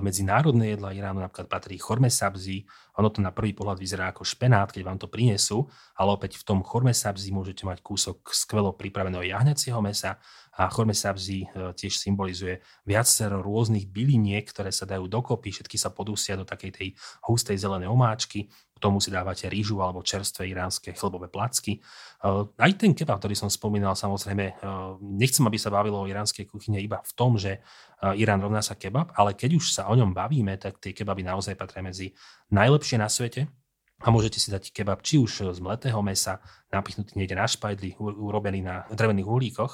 medzi 0.02 0.26
národné 0.26 0.74
jedla 0.74 0.90
Iránu 0.90 1.22
napríklad 1.22 1.46
patrí 1.46 1.78
chorme 1.78 2.10
sabzi. 2.10 2.66
Ono 2.98 3.14
to 3.14 3.22
na 3.22 3.30
prvý 3.30 3.54
pohľad 3.54 3.78
vyzerá 3.78 4.10
ako 4.10 4.26
špenát, 4.26 4.74
keď 4.74 4.82
vám 4.82 4.98
to 4.98 5.06
prinesú, 5.06 5.70
ale 5.94 6.10
opäť 6.18 6.42
v 6.42 6.44
tom 6.50 6.66
chorme 6.66 6.90
sabzi 6.90 7.30
môžete 7.30 7.62
mať 7.62 7.78
kúsok 7.78 8.26
skvelo 8.34 8.74
pripraveného 8.74 9.22
jahňacieho 9.22 9.78
mesa 9.78 10.18
a 10.58 10.66
chorme 10.66 10.90
sabzi 10.90 11.46
e, 11.46 11.72
tiež 11.72 11.94
symbolizuje 11.94 12.58
viacero 12.82 13.38
rôznych 13.38 13.86
byliniek, 13.86 14.42
ktoré 14.50 14.74
sa 14.74 14.84
dajú 14.84 15.06
dokopy, 15.06 15.54
všetky 15.54 15.78
sa 15.78 15.94
podúsia 15.94 16.34
do 16.34 16.42
takej 16.42 16.70
tej 16.74 16.88
hustej 17.22 17.54
zelenej 17.54 17.86
omáčky 17.86 18.50
k 18.78 18.86
tomu 18.86 19.02
si 19.02 19.10
dávate 19.10 19.50
rýžu 19.50 19.82
alebo 19.82 20.06
čerstvé 20.06 20.54
iránske 20.54 20.94
chlebové 20.94 21.26
placky. 21.26 21.82
Eh, 21.82 22.62
aj 22.62 22.72
ten 22.78 22.94
kebab, 22.94 23.18
ktorý 23.18 23.34
som 23.34 23.50
spomínal, 23.50 23.98
samozrejme, 23.98 24.44
eh, 24.46 24.54
nechcem, 25.02 25.42
aby 25.42 25.58
sa 25.58 25.74
bavilo 25.74 25.98
o 25.98 26.06
iránskej 26.06 26.46
kuchyne 26.46 26.78
iba 26.78 27.02
v 27.02 27.12
tom, 27.18 27.34
že 27.34 27.58
eh, 27.58 28.22
Irán 28.22 28.38
rovná 28.38 28.62
sa 28.62 28.78
kebab, 28.78 29.10
ale 29.18 29.34
keď 29.34 29.58
už 29.58 29.74
sa 29.74 29.90
o 29.90 29.98
ňom 29.98 30.14
bavíme, 30.14 30.54
tak 30.62 30.78
tie 30.78 30.94
kebaby 30.94 31.26
naozaj 31.26 31.58
patria 31.58 31.82
medzi 31.82 32.14
najlepšie 32.54 33.02
na 33.02 33.10
svete. 33.10 33.50
A 33.98 34.14
môžete 34.14 34.38
si 34.38 34.54
dať 34.54 34.70
kebab 34.70 35.02
či 35.02 35.18
už 35.18 35.50
z 35.50 35.58
mletého 35.58 35.98
mesa, 36.06 36.38
napichnutý 36.70 37.18
niekde 37.18 37.34
na 37.34 37.50
špajdli, 37.50 37.98
urobený 37.98 38.62
na 38.62 38.86
drevených 38.94 39.26
uhlíkoch, 39.26 39.72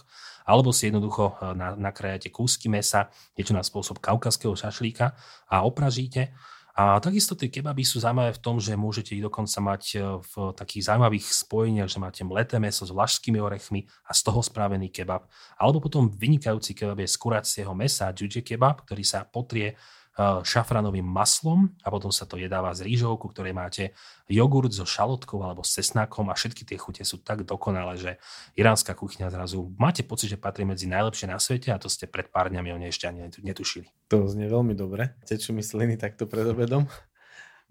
alebo 0.49 0.73
si 0.73 0.89
jednoducho 0.89 1.37
nakrájate 1.77 2.33
kúsky 2.33 2.73
mesa, 2.73 3.13
niečo 3.37 3.53
na 3.53 3.61
spôsob 3.61 4.01
kaukaského 4.01 4.57
šašlíka 4.57 5.13
a 5.53 5.57
opražíte 5.69 6.33
a 6.75 6.99
takisto 6.99 7.39
tie 7.39 7.55
kebaby 7.55 7.87
sú 7.87 8.03
zaujímavé 8.03 8.35
v 8.35 8.43
tom, 8.43 8.59
že 8.59 8.75
môžete 8.75 9.15
ich 9.15 9.23
dokonca 9.23 9.63
mať 9.63 9.83
e, 9.95 9.99
v 10.19 10.33
takých 10.59 10.91
zaujímavých 10.91 11.27
spojeniach, 11.31 11.87
že 11.87 12.03
máte 12.03 12.27
mleté 12.27 12.59
meso 12.59 12.83
s 12.83 12.91
vlašskými 12.91 13.39
orechmi 13.39 13.87
a 14.03 14.11
z 14.11 14.21
toho 14.27 14.43
spravený 14.43 14.91
kebab. 14.91 15.31
Alebo 15.55 15.79
potom 15.79 16.11
vynikajúci 16.11 16.75
kebab 16.75 16.99
je 16.99 17.07
z 17.07 17.17
kuracieho 17.23 17.71
mesa, 17.79 18.11
juje 18.11 18.43
kebab, 18.43 18.83
ktorý 18.83 19.07
sa 19.07 19.23
potrie 19.23 19.79
šafranovým 20.19 21.03
maslom 21.03 21.75
a 21.83 21.91
potom 21.91 22.15
sa 22.15 22.23
to 22.23 22.39
jedáva 22.39 22.71
z 22.71 22.87
rýžou, 22.87 23.19
ku 23.19 23.27
ktorej 23.35 23.51
máte 23.51 23.91
jogurt 24.31 24.71
so 24.71 24.87
šalotkou 24.87 25.43
alebo 25.43 25.67
s 25.67 25.75
cesnákom 25.75 26.31
a 26.31 26.39
všetky 26.39 26.63
tie 26.63 26.79
chute 26.79 27.03
sú 27.03 27.19
tak 27.19 27.43
dokonalé, 27.43 27.99
že 27.99 28.11
iránska 28.55 28.95
kuchyňa 28.95 29.35
zrazu 29.35 29.75
máte 29.75 30.07
pocit, 30.07 30.31
že 30.31 30.39
patrí 30.39 30.63
medzi 30.63 30.87
najlepšie 30.87 31.27
na 31.27 31.43
svete 31.43 31.75
a 31.75 31.83
to 31.83 31.91
ste 31.91 32.07
pred 32.07 32.31
pár 32.31 32.47
dňami 32.49 32.71
o 32.71 32.79
nej 32.79 32.95
ešte 32.95 33.11
ani 33.11 33.27
netušili. 33.43 33.91
To 34.15 34.31
znie 34.31 34.47
veľmi 34.47 34.79
dobre. 34.79 35.19
Tečú 35.27 35.51
mi 35.51 35.67
sliny 35.67 35.99
takto 35.99 36.31
pred 36.31 36.47
obedom. 36.47 36.87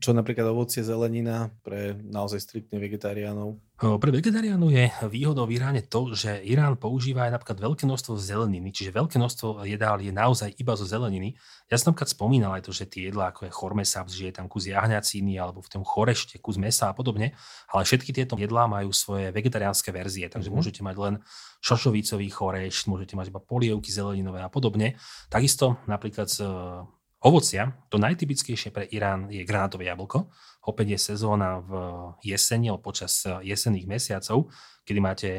Čo 0.03 0.11
napríklad 0.11 0.51
ovocie, 0.51 0.83
zelenina 0.83 1.47
pre 1.63 1.95
naozaj 1.95 2.43
striktne 2.43 2.75
vegetariánov? 2.75 3.55
Pre 3.79 4.11
vegetariánov 4.11 4.67
je 4.75 4.91
výhodou 5.07 5.47
v 5.47 5.55
Iráne 5.55 5.79
to, 5.79 6.11
že 6.11 6.43
Irán 6.43 6.75
používa 6.75 7.23
aj 7.23 7.39
napríklad 7.39 7.63
veľké 7.63 7.83
množstvo 7.87 8.19
zeleniny, 8.19 8.75
čiže 8.75 8.91
veľké 8.91 9.15
množstvo 9.15 9.63
jedál 9.63 10.03
je 10.03 10.11
naozaj 10.11 10.59
iba 10.59 10.75
zo 10.75 10.83
zeleniny. 10.83 11.39
Ja 11.71 11.79
som 11.79 11.95
napríklad 11.95 12.11
spomínal 12.11 12.51
aj 12.59 12.67
to, 12.67 12.71
že 12.75 12.91
tie 12.91 13.07
jedlá 13.07 13.31
ako 13.31 13.47
je 13.47 13.55
chormesabs, 13.55 14.11
že 14.11 14.27
je 14.27 14.35
tam 14.35 14.51
kus 14.51 14.67
jahňacíny 14.67 15.39
alebo 15.39 15.63
v 15.63 15.71
tom 15.71 15.83
chorešte 15.87 16.35
kus 16.43 16.59
mesa 16.59 16.91
a 16.91 16.95
podobne, 16.95 17.31
ale 17.71 17.81
všetky 17.87 18.11
tieto 18.11 18.35
jedlá 18.35 18.67
majú 18.67 18.91
svoje 18.91 19.31
vegetariánske 19.31 19.95
verzie, 19.95 20.27
takže 20.27 20.51
mm-hmm. 20.51 20.59
môžete 20.59 20.81
mať 20.83 20.95
len 20.99 21.13
šošovicový 21.63 22.27
chorešť, 22.27 22.91
môžete 22.91 23.15
mať 23.15 23.31
iba 23.31 23.39
polievky 23.39 23.87
zeleninové 23.87 24.43
a 24.43 24.51
podobne. 24.51 24.99
Takisto 25.31 25.79
napríklad 25.87 26.27
ovocia, 27.23 27.71
to 27.87 27.97
najtypickejšie 27.97 28.69
pre 28.75 28.85
Irán 28.91 29.31
je 29.31 29.47
granátové 29.47 29.87
jablko. 29.87 30.27
Opäť 30.63 30.95
je 30.95 30.99
sezóna 31.15 31.59
v 31.59 31.71
jeseni, 32.23 32.71
alebo 32.71 32.91
počas 32.91 33.23
jesenných 33.23 33.87
mesiacov, 33.87 34.47
kedy 34.83 34.99
máte 34.99 35.29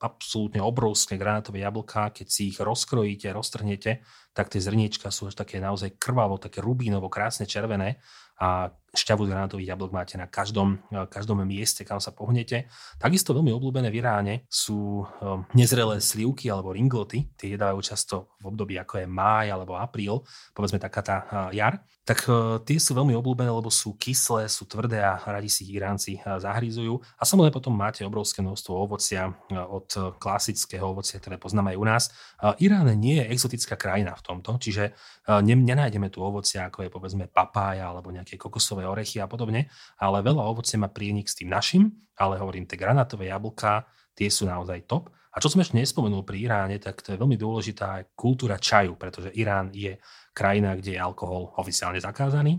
absolútne 0.00 0.60
obrovské 0.64 1.20
granátové 1.20 1.64
jablká, 1.64 2.12
keď 2.12 2.26
si 2.28 2.52
ich 2.52 2.60
rozkrojíte, 2.60 3.32
roztrhnete, 3.32 4.00
tak 4.32 4.52
tie 4.52 4.60
zrniečka 4.60 5.12
sú 5.12 5.28
až 5.28 5.36
také 5.36 5.60
naozaj 5.60 5.96
krvavo, 6.00 6.40
také 6.40 6.64
rubínovo, 6.64 7.08
krásne 7.12 7.44
červené 7.44 8.00
a 8.36 8.68
šťavu 8.96 9.28
z 9.28 9.30
granátových 9.30 9.70
jablok 9.76 9.92
máte 9.92 10.16
na 10.16 10.24
každom, 10.24 10.80
každom 11.12 11.44
mieste, 11.44 11.84
kam 11.84 12.00
sa 12.00 12.10
pohnete. 12.16 12.66
Takisto 12.96 13.36
veľmi 13.36 13.52
obľúbené 13.52 13.92
v 13.92 14.00
Iráne 14.00 14.34
sú 14.48 15.04
um, 15.04 15.44
nezrelé 15.52 16.00
slivky 16.00 16.48
alebo 16.48 16.72
ringloty. 16.72 17.28
Tie 17.36 17.52
jedávajú 17.54 17.80
často 17.84 18.34
v 18.40 18.48
období 18.50 18.80
ako 18.80 19.04
je 19.04 19.06
máj 19.06 19.52
alebo 19.52 19.76
apríl, 19.76 20.24
povedzme 20.56 20.80
taká 20.80 21.00
tá 21.04 21.16
jar. 21.52 21.84
Tak 22.06 22.22
tie 22.62 22.78
sú 22.78 22.94
veľmi 22.94 23.18
obľúbené, 23.18 23.50
lebo 23.50 23.66
sú 23.66 23.98
kyslé, 23.98 24.46
sú 24.46 24.62
tvrdé 24.62 25.02
a 25.02 25.18
radi 25.26 25.50
si 25.50 25.66
ich 25.66 25.74
Iránci 25.74 26.22
zahrízujú. 26.22 27.02
A 27.18 27.26
samozrejme 27.26 27.50
potom 27.50 27.74
máte 27.74 28.06
obrovské 28.06 28.46
množstvo 28.46 28.78
ovocia 28.78 29.34
od 29.50 29.90
klasického 30.22 30.86
ovocia, 30.86 31.18
ktoré 31.18 31.34
poznáme 31.34 31.74
aj 31.74 31.78
u 31.82 31.82
nás. 31.82 32.04
Irán 32.62 32.86
nie 32.94 33.18
je 33.18 33.26
exotická 33.34 33.74
krajina 33.74 34.14
v 34.14 34.22
tomto, 34.22 34.54
čiže 34.54 34.94
nenájdeme 35.26 36.06
tu 36.06 36.22
ovocia 36.22 36.70
ako 36.70 36.86
je 36.86 36.94
povedzme 36.94 37.26
papája 37.26 37.90
alebo 37.90 38.14
nejaké 38.14 38.38
kokosové 38.38 38.85
orechy 38.86 39.20
a 39.20 39.26
podobne, 39.26 39.68
ale 39.98 40.24
veľa 40.24 40.42
ovocie 40.46 40.80
má 40.80 40.88
prienik 40.88 41.28
s 41.28 41.36
tým 41.36 41.50
našim, 41.50 41.92
ale 42.16 42.40
hovorím, 42.40 42.64
tie 42.64 42.80
granátové 42.80 43.28
jablká, 43.28 43.84
tie 44.16 44.32
sú 44.32 44.48
naozaj 44.48 44.88
top. 44.88 45.12
A 45.36 45.42
čo 45.42 45.52
som 45.52 45.60
ešte 45.60 45.76
nespomenul 45.76 46.24
pri 46.24 46.48
Iráne, 46.48 46.80
tak 46.80 47.04
to 47.04 47.12
je 47.12 47.20
veľmi 47.20 47.36
dôležitá 47.36 48.00
aj 48.00 48.16
kultúra 48.16 48.56
čaju, 48.56 48.96
pretože 48.96 49.28
Irán 49.36 49.68
je 49.68 50.00
krajina, 50.32 50.72
kde 50.72 50.96
je 50.96 51.00
alkohol 51.00 51.52
oficiálne 51.60 52.00
zakázaný. 52.00 52.56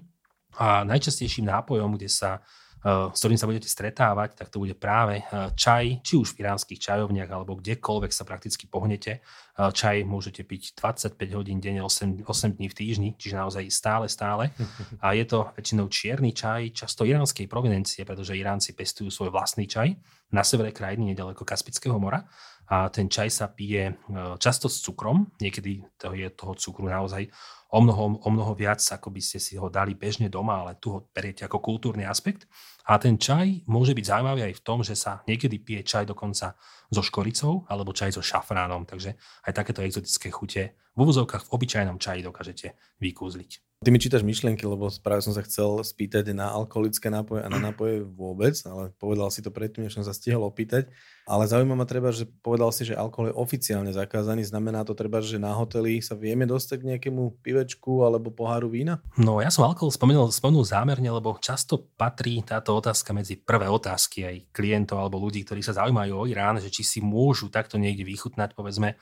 A 0.62 0.86
najčastejším 0.86 1.50
nápojom, 1.50 1.98
kde 1.98 2.06
sa 2.06 2.46
s 2.88 3.20
ktorým 3.20 3.36
sa 3.36 3.50
budete 3.50 3.68
stretávať, 3.68 4.40
tak 4.40 4.48
to 4.48 4.64
bude 4.64 4.80
práve 4.80 5.20
eh, 5.20 5.52
čaj, 5.52 6.00
či 6.00 6.14
už 6.16 6.34
v 6.34 6.48
iránskych 6.48 6.80
čajovniach, 6.80 7.28
alebo 7.28 7.60
kdekoľvek 7.60 8.12
sa 8.16 8.24
prakticky 8.24 8.64
pohnete. 8.70 9.20
Eh, 9.20 9.72
čaj 9.76 10.08
môžete 10.08 10.48
piť 10.48 10.80
25 10.80 11.20
hodín 11.36 11.60
denne, 11.60 11.84
8, 11.84 12.24
8 12.24 12.56
dní 12.56 12.72
v 12.72 12.78
týždni, 12.78 13.10
čiže 13.20 13.36
naozaj 13.36 13.68
stále, 13.68 14.06
stále. 14.08 14.56
A 15.04 15.12
je 15.12 15.28
to 15.28 15.52
väčšinou 15.60 15.92
čierny 15.92 16.32
čaj, 16.32 16.72
často 16.72 17.04
iránskej 17.04 17.52
provenencie, 17.52 18.08
pretože 18.08 18.38
Iránci 18.38 18.72
pestujú 18.72 19.12
svoj 19.12 19.36
vlastný 19.36 19.68
čaj 19.68 19.92
na 20.32 20.44
severe 20.44 20.76
krajiny, 20.76 21.16
nedaleko 21.16 21.48
Kaspického 21.48 21.96
mora. 22.00 22.28
A 22.68 22.92
ten 22.92 23.08
čaj 23.08 23.32
sa 23.32 23.48
pije 23.48 23.96
často 24.44 24.68
s 24.68 24.84
cukrom, 24.84 25.32
niekedy 25.40 25.88
to 25.96 26.12
je 26.12 26.28
toho 26.36 26.52
cukru 26.60 26.92
naozaj 26.92 27.32
o 27.72 27.80
mnoho, 27.80 28.20
o 28.20 28.30
mnoho 28.32 28.52
viac, 28.60 28.84
ako 28.84 29.08
by 29.08 29.24
ste 29.24 29.40
si 29.40 29.56
ho 29.56 29.72
dali 29.72 29.96
bežne 29.96 30.28
doma, 30.28 30.60
ale 30.60 30.76
tu 30.76 30.92
ho 30.92 31.00
beriete 31.16 31.48
ako 31.48 31.64
kultúrny 31.64 32.04
aspekt. 32.04 32.44
A 32.88 33.00
ten 33.00 33.16
čaj 33.16 33.64
môže 33.72 33.96
byť 33.96 34.04
zaujímavý 34.04 34.52
aj 34.52 34.60
v 34.60 34.64
tom, 34.68 34.84
že 34.84 35.00
sa 35.00 35.24
niekedy 35.28 35.64
pije 35.64 35.88
čaj 35.88 36.12
dokonca 36.12 36.60
so 36.92 37.00
škoricou 37.04 37.64
alebo 37.72 37.96
čaj 37.96 38.20
so 38.20 38.24
šafránom, 38.24 38.84
takže 38.84 39.16
aj 39.48 39.56
takéto 39.56 39.80
exotické 39.84 40.28
chute 40.28 40.76
v 40.96 41.00
úvozovkách 41.00 41.48
v 41.48 41.54
obyčajnom 41.56 42.00
čaji 42.00 42.24
dokážete 42.24 42.76
vykúzliť. 43.00 43.67
Ty 43.78 43.94
mi 43.94 44.02
čítaš 44.02 44.26
myšlienky, 44.26 44.66
lebo 44.66 44.90
práve 45.06 45.22
som 45.22 45.38
sa 45.38 45.46
chcel 45.46 45.86
spýtať 45.86 46.34
na 46.34 46.50
alkoholické 46.50 47.14
nápoje 47.14 47.46
a 47.46 47.50
na 47.54 47.62
nápoje 47.62 48.02
vôbec, 48.02 48.58
ale 48.66 48.90
povedal 48.98 49.30
si 49.30 49.46
to 49.46 49.54
predtým, 49.54 49.86
než 49.86 49.94
som 49.94 50.02
sa 50.02 50.18
stihol 50.18 50.50
opýtať. 50.50 50.90
Ale 51.30 51.46
zaujíma 51.46 51.78
ma 51.78 51.86
treba, 51.86 52.10
že 52.10 52.26
povedal 52.42 52.74
si, 52.74 52.90
že 52.90 52.98
alkohol 52.98 53.30
je 53.30 53.38
oficiálne 53.38 53.94
zakázaný. 53.94 54.50
Znamená 54.50 54.82
to 54.82 54.98
treba, 54.98 55.22
že 55.22 55.38
na 55.38 55.54
hoteli 55.54 56.02
sa 56.02 56.18
vieme 56.18 56.50
dostať 56.50 56.78
k 56.82 56.88
nejakému 56.90 57.38
pivečku 57.46 58.02
alebo 58.02 58.34
poháru 58.34 58.66
vína? 58.66 58.98
No 59.14 59.46
ja 59.46 59.54
som 59.54 59.70
alkohol 59.70 59.94
spomenul, 59.94 60.34
spomenul 60.34 60.66
zámerne, 60.66 61.14
lebo 61.14 61.38
často 61.38 61.78
patrí 61.78 62.42
táto 62.42 62.74
otázka 62.74 63.14
medzi 63.14 63.38
prvé 63.38 63.70
otázky 63.70 64.26
aj 64.26 64.58
klientov 64.58 65.06
alebo 65.06 65.22
ľudí, 65.22 65.46
ktorí 65.46 65.62
sa 65.62 65.78
zaujímajú 65.78 66.18
o 66.18 66.26
Irán, 66.26 66.58
že 66.58 66.74
či 66.74 66.82
si 66.82 66.98
môžu 66.98 67.54
takto 67.54 67.78
niekde 67.78 68.02
vychutnať, 68.10 68.58
povedzme, 68.58 68.98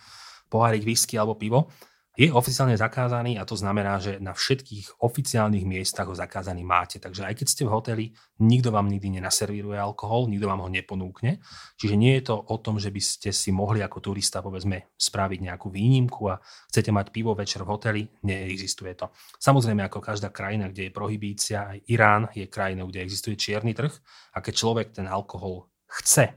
pohárik 0.51 0.83
whisky 0.83 1.15
alebo 1.15 1.39
pivo 1.39 1.71
je 2.15 2.31
oficiálne 2.31 2.79
zakázaný 2.79 3.35
a 3.35 3.43
to 3.43 3.59
znamená, 3.59 3.99
že 3.99 4.23
na 4.23 4.31
všetkých 4.31 5.03
oficiálnych 5.03 5.67
miestach 5.67 6.07
ho 6.07 6.15
zakázaný 6.15 6.63
máte. 6.63 6.95
Takže 6.95 7.27
aj 7.27 7.35
keď 7.35 7.47
ste 7.51 7.63
v 7.67 7.73
hoteli, 7.75 8.05
nikto 8.39 8.71
vám 8.71 8.87
nikdy 8.87 9.19
nenaservíruje 9.19 9.75
alkohol, 9.75 10.31
nikto 10.31 10.47
vám 10.47 10.63
ho 10.63 10.71
neponúkne. 10.71 11.43
Čiže 11.75 11.95
nie 11.99 12.15
je 12.15 12.31
to 12.31 12.35
o 12.39 12.55
tom, 12.63 12.79
že 12.79 12.87
by 12.87 13.01
ste 13.03 13.29
si 13.35 13.51
mohli 13.51 13.83
ako 13.83 13.99
turista 13.99 14.39
povedzme 14.39 14.95
spraviť 14.95 15.39
nejakú 15.43 15.67
výnimku 15.67 16.31
a 16.31 16.39
chcete 16.71 16.95
mať 16.95 17.11
pivo 17.11 17.35
večer 17.35 17.67
v 17.67 17.71
hoteli, 17.75 18.01
neexistuje 18.23 18.95
to. 18.95 19.11
Samozrejme, 19.35 19.83
ako 19.83 19.99
každá 19.99 20.31
krajina, 20.31 20.71
kde 20.71 20.87
je 20.87 20.95
prohibícia, 20.95 21.67
aj 21.75 21.83
Irán 21.91 22.23
je 22.31 22.47
krajinou, 22.47 22.87
kde 22.87 23.03
existuje 23.03 23.35
čierny 23.35 23.75
trh 23.75 23.91
a 24.31 24.39
keď 24.39 24.53
človek 24.55 24.87
ten 24.95 25.11
alkohol 25.11 25.67
chce 25.99 26.31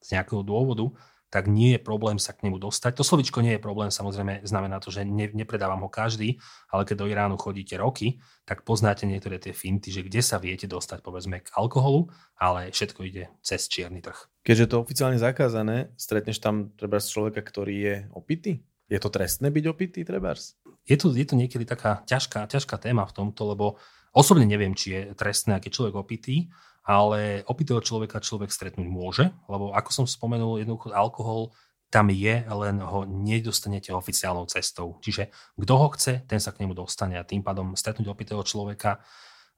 z 0.00 0.08
nejakého 0.16 0.40
dôvodu, 0.40 0.88
tak 1.28 1.44
nie 1.44 1.76
je 1.76 1.80
problém 1.80 2.16
sa 2.16 2.32
k 2.32 2.48
nemu 2.48 2.56
dostať. 2.56 2.96
To 2.96 3.04
slovičko 3.04 3.44
nie 3.44 3.56
je 3.56 3.62
problém, 3.62 3.92
samozrejme 3.92 4.44
znamená 4.48 4.80
to, 4.80 4.88
že 4.88 5.04
ne, 5.04 5.28
nepredávam 5.32 5.84
ho 5.84 5.90
každý, 5.92 6.40
ale 6.72 6.88
keď 6.88 6.96
do 7.04 7.06
Iránu 7.08 7.36
chodíte 7.36 7.76
roky, 7.76 8.20
tak 8.48 8.64
poznáte 8.64 9.04
niektoré 9.04 9.36
tie 9.36 9.52
finty, 9.52 9.92
že 9.92 10.04
kde 10.04 10.24
sa 10.24 10.40
viete 10.40 10.64
dostať 10.64 11.04
povedzme 11.04 11.44
k 11.44 11.52
alkoholu, 11.52 12.08
ale 12.40 12.72
všetko 12.72 13.00
ide 13.04 13.28
cez 13.44 13.68
čierny 13.68 14.00
trh. 14.00 14.16
Keďže 14.40 14.72
to 14.72 14.80
oficiálne 14.80 15.20
zakázané, 15.20 15.92
stretneš 16.00 16.40
tam 16.40 16.72
treba 16.72 16.96
človeka, 16.96 17.44
ktorý 17.44 17.76
je 17.76 17.94
opitý? 18.16 18.64
Je 18.88 18.96
to 18.96 19.12
trestné 19.12 19.52
byť 19.52 19.64
opitý, 19.68 20.00
trebárs? 20.00 20.56
Je 20.88 20.96
to, 20.96 21.12
je 21.12 21.28
to 21.28 21.36
niekedy 21.36 21.68
taká 21.68 22.00
ťažká, 22.08 22.48
ťažká 22.48 22.80
téma 22.80 23.04
v 23.04 23.12
tomto, 23.12 23.52
lebo 23.52 23.76
osobne 24.16 24.48
neviem, 24.48 24.72
či 24.72 24.96
je 24.96 25.00
trestné, 25.12 25.60
je 25.60 25.68
človek 25.68 25.92
opitý, 25.92 26.48
ale 26.88 27.44
opitého 27.44 27.84
človeka 27.84 28.24
človek 28.24 28.48
stretnúť 28.48 28.88
môže, 28.88 29.28
lebo 29.44 29.76
ako 29.76 29.90
som 29.92 30.06
spomenul, 30.08 30.64
jednoducho 30.64 30.88
alkohol 30.96 31.52
tam 31.92 32.08
je, 32.08 32.44
len 32.48 32.80
ho 32.80 33.04
nedostanete 33.04 33.92
oficiálnou 33.92 34.48
cestou. 34.48 34.96
Čiže 35.04 35.28
kto 35.56 35.72
ho 35.76 35.88
chce, 35.92 36.24
ten 36.24 36.40
sa 36.40 36.52
k 36.52 36.64
nemu 36.64 36.72
dostane 36.72 37.20
a 37.20 37.28
tým 37.28 37.44
pádom 37.44 37.76
stretnúť 37.76 38.08
opitého 38.08 38.40
človeka 38.40 39.04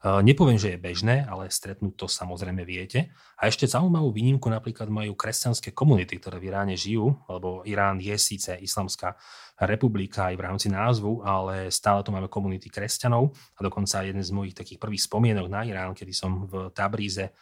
nepoviem, 0.00 0.56
že 0.56 0.72
je 0.72 0.80
bežné, 0.80 1.28
ale 1.28 1.52
stretnúť 1.52 1.92
to 1.92 2.06
samozrejme 2.08 2.64
viete. 2.64 3.12
A 3.36 3.52
ešte 3.52 3.68
zaujímavú 3.68 4.08
výnimku 4.16 4.48
napríklad 4.48 4.88
majú 4.88 5.12
kresťanské 5.12 5.76
komunity, 5.76 6.16
ktoré 6.16 6.40
v 6.40 6.48
Iráne 6.48 6.72
žijú, 6.72 7.20
lebo 7.28 7.60
Irán 7.68 8.00
je 8.00 8.16
síce 8.16 8.56
islamská 8.56 9.20
republika 9.60 10.32
aj 10.32 10.34
v 10.40 10.44
rámci 10.48 10.68
názvu, 10.72 11.20
ale 11.20 11.68
stále 11.68 12.00
tu 12.00 12.16
máme 12.16 12.32
komunity 12.32 12.72
kresťanov 12.72 13.36
a 13.56 13.60
dokonca 13.60 14.00
jeden 14.00 14.24
z 14.24 14.32
mojich 14.32 14.56
takých 14.56 14.80
prvých 14.80 15.04
spomienok 15.04 15.46
na 15.52 15.68
Irán, 15.68 15.92
kedy 15.92 16.12
som 16.16 16.48
v 16.48 16.72
Tabríze 16.72 17.28
eh, 17.28 17.32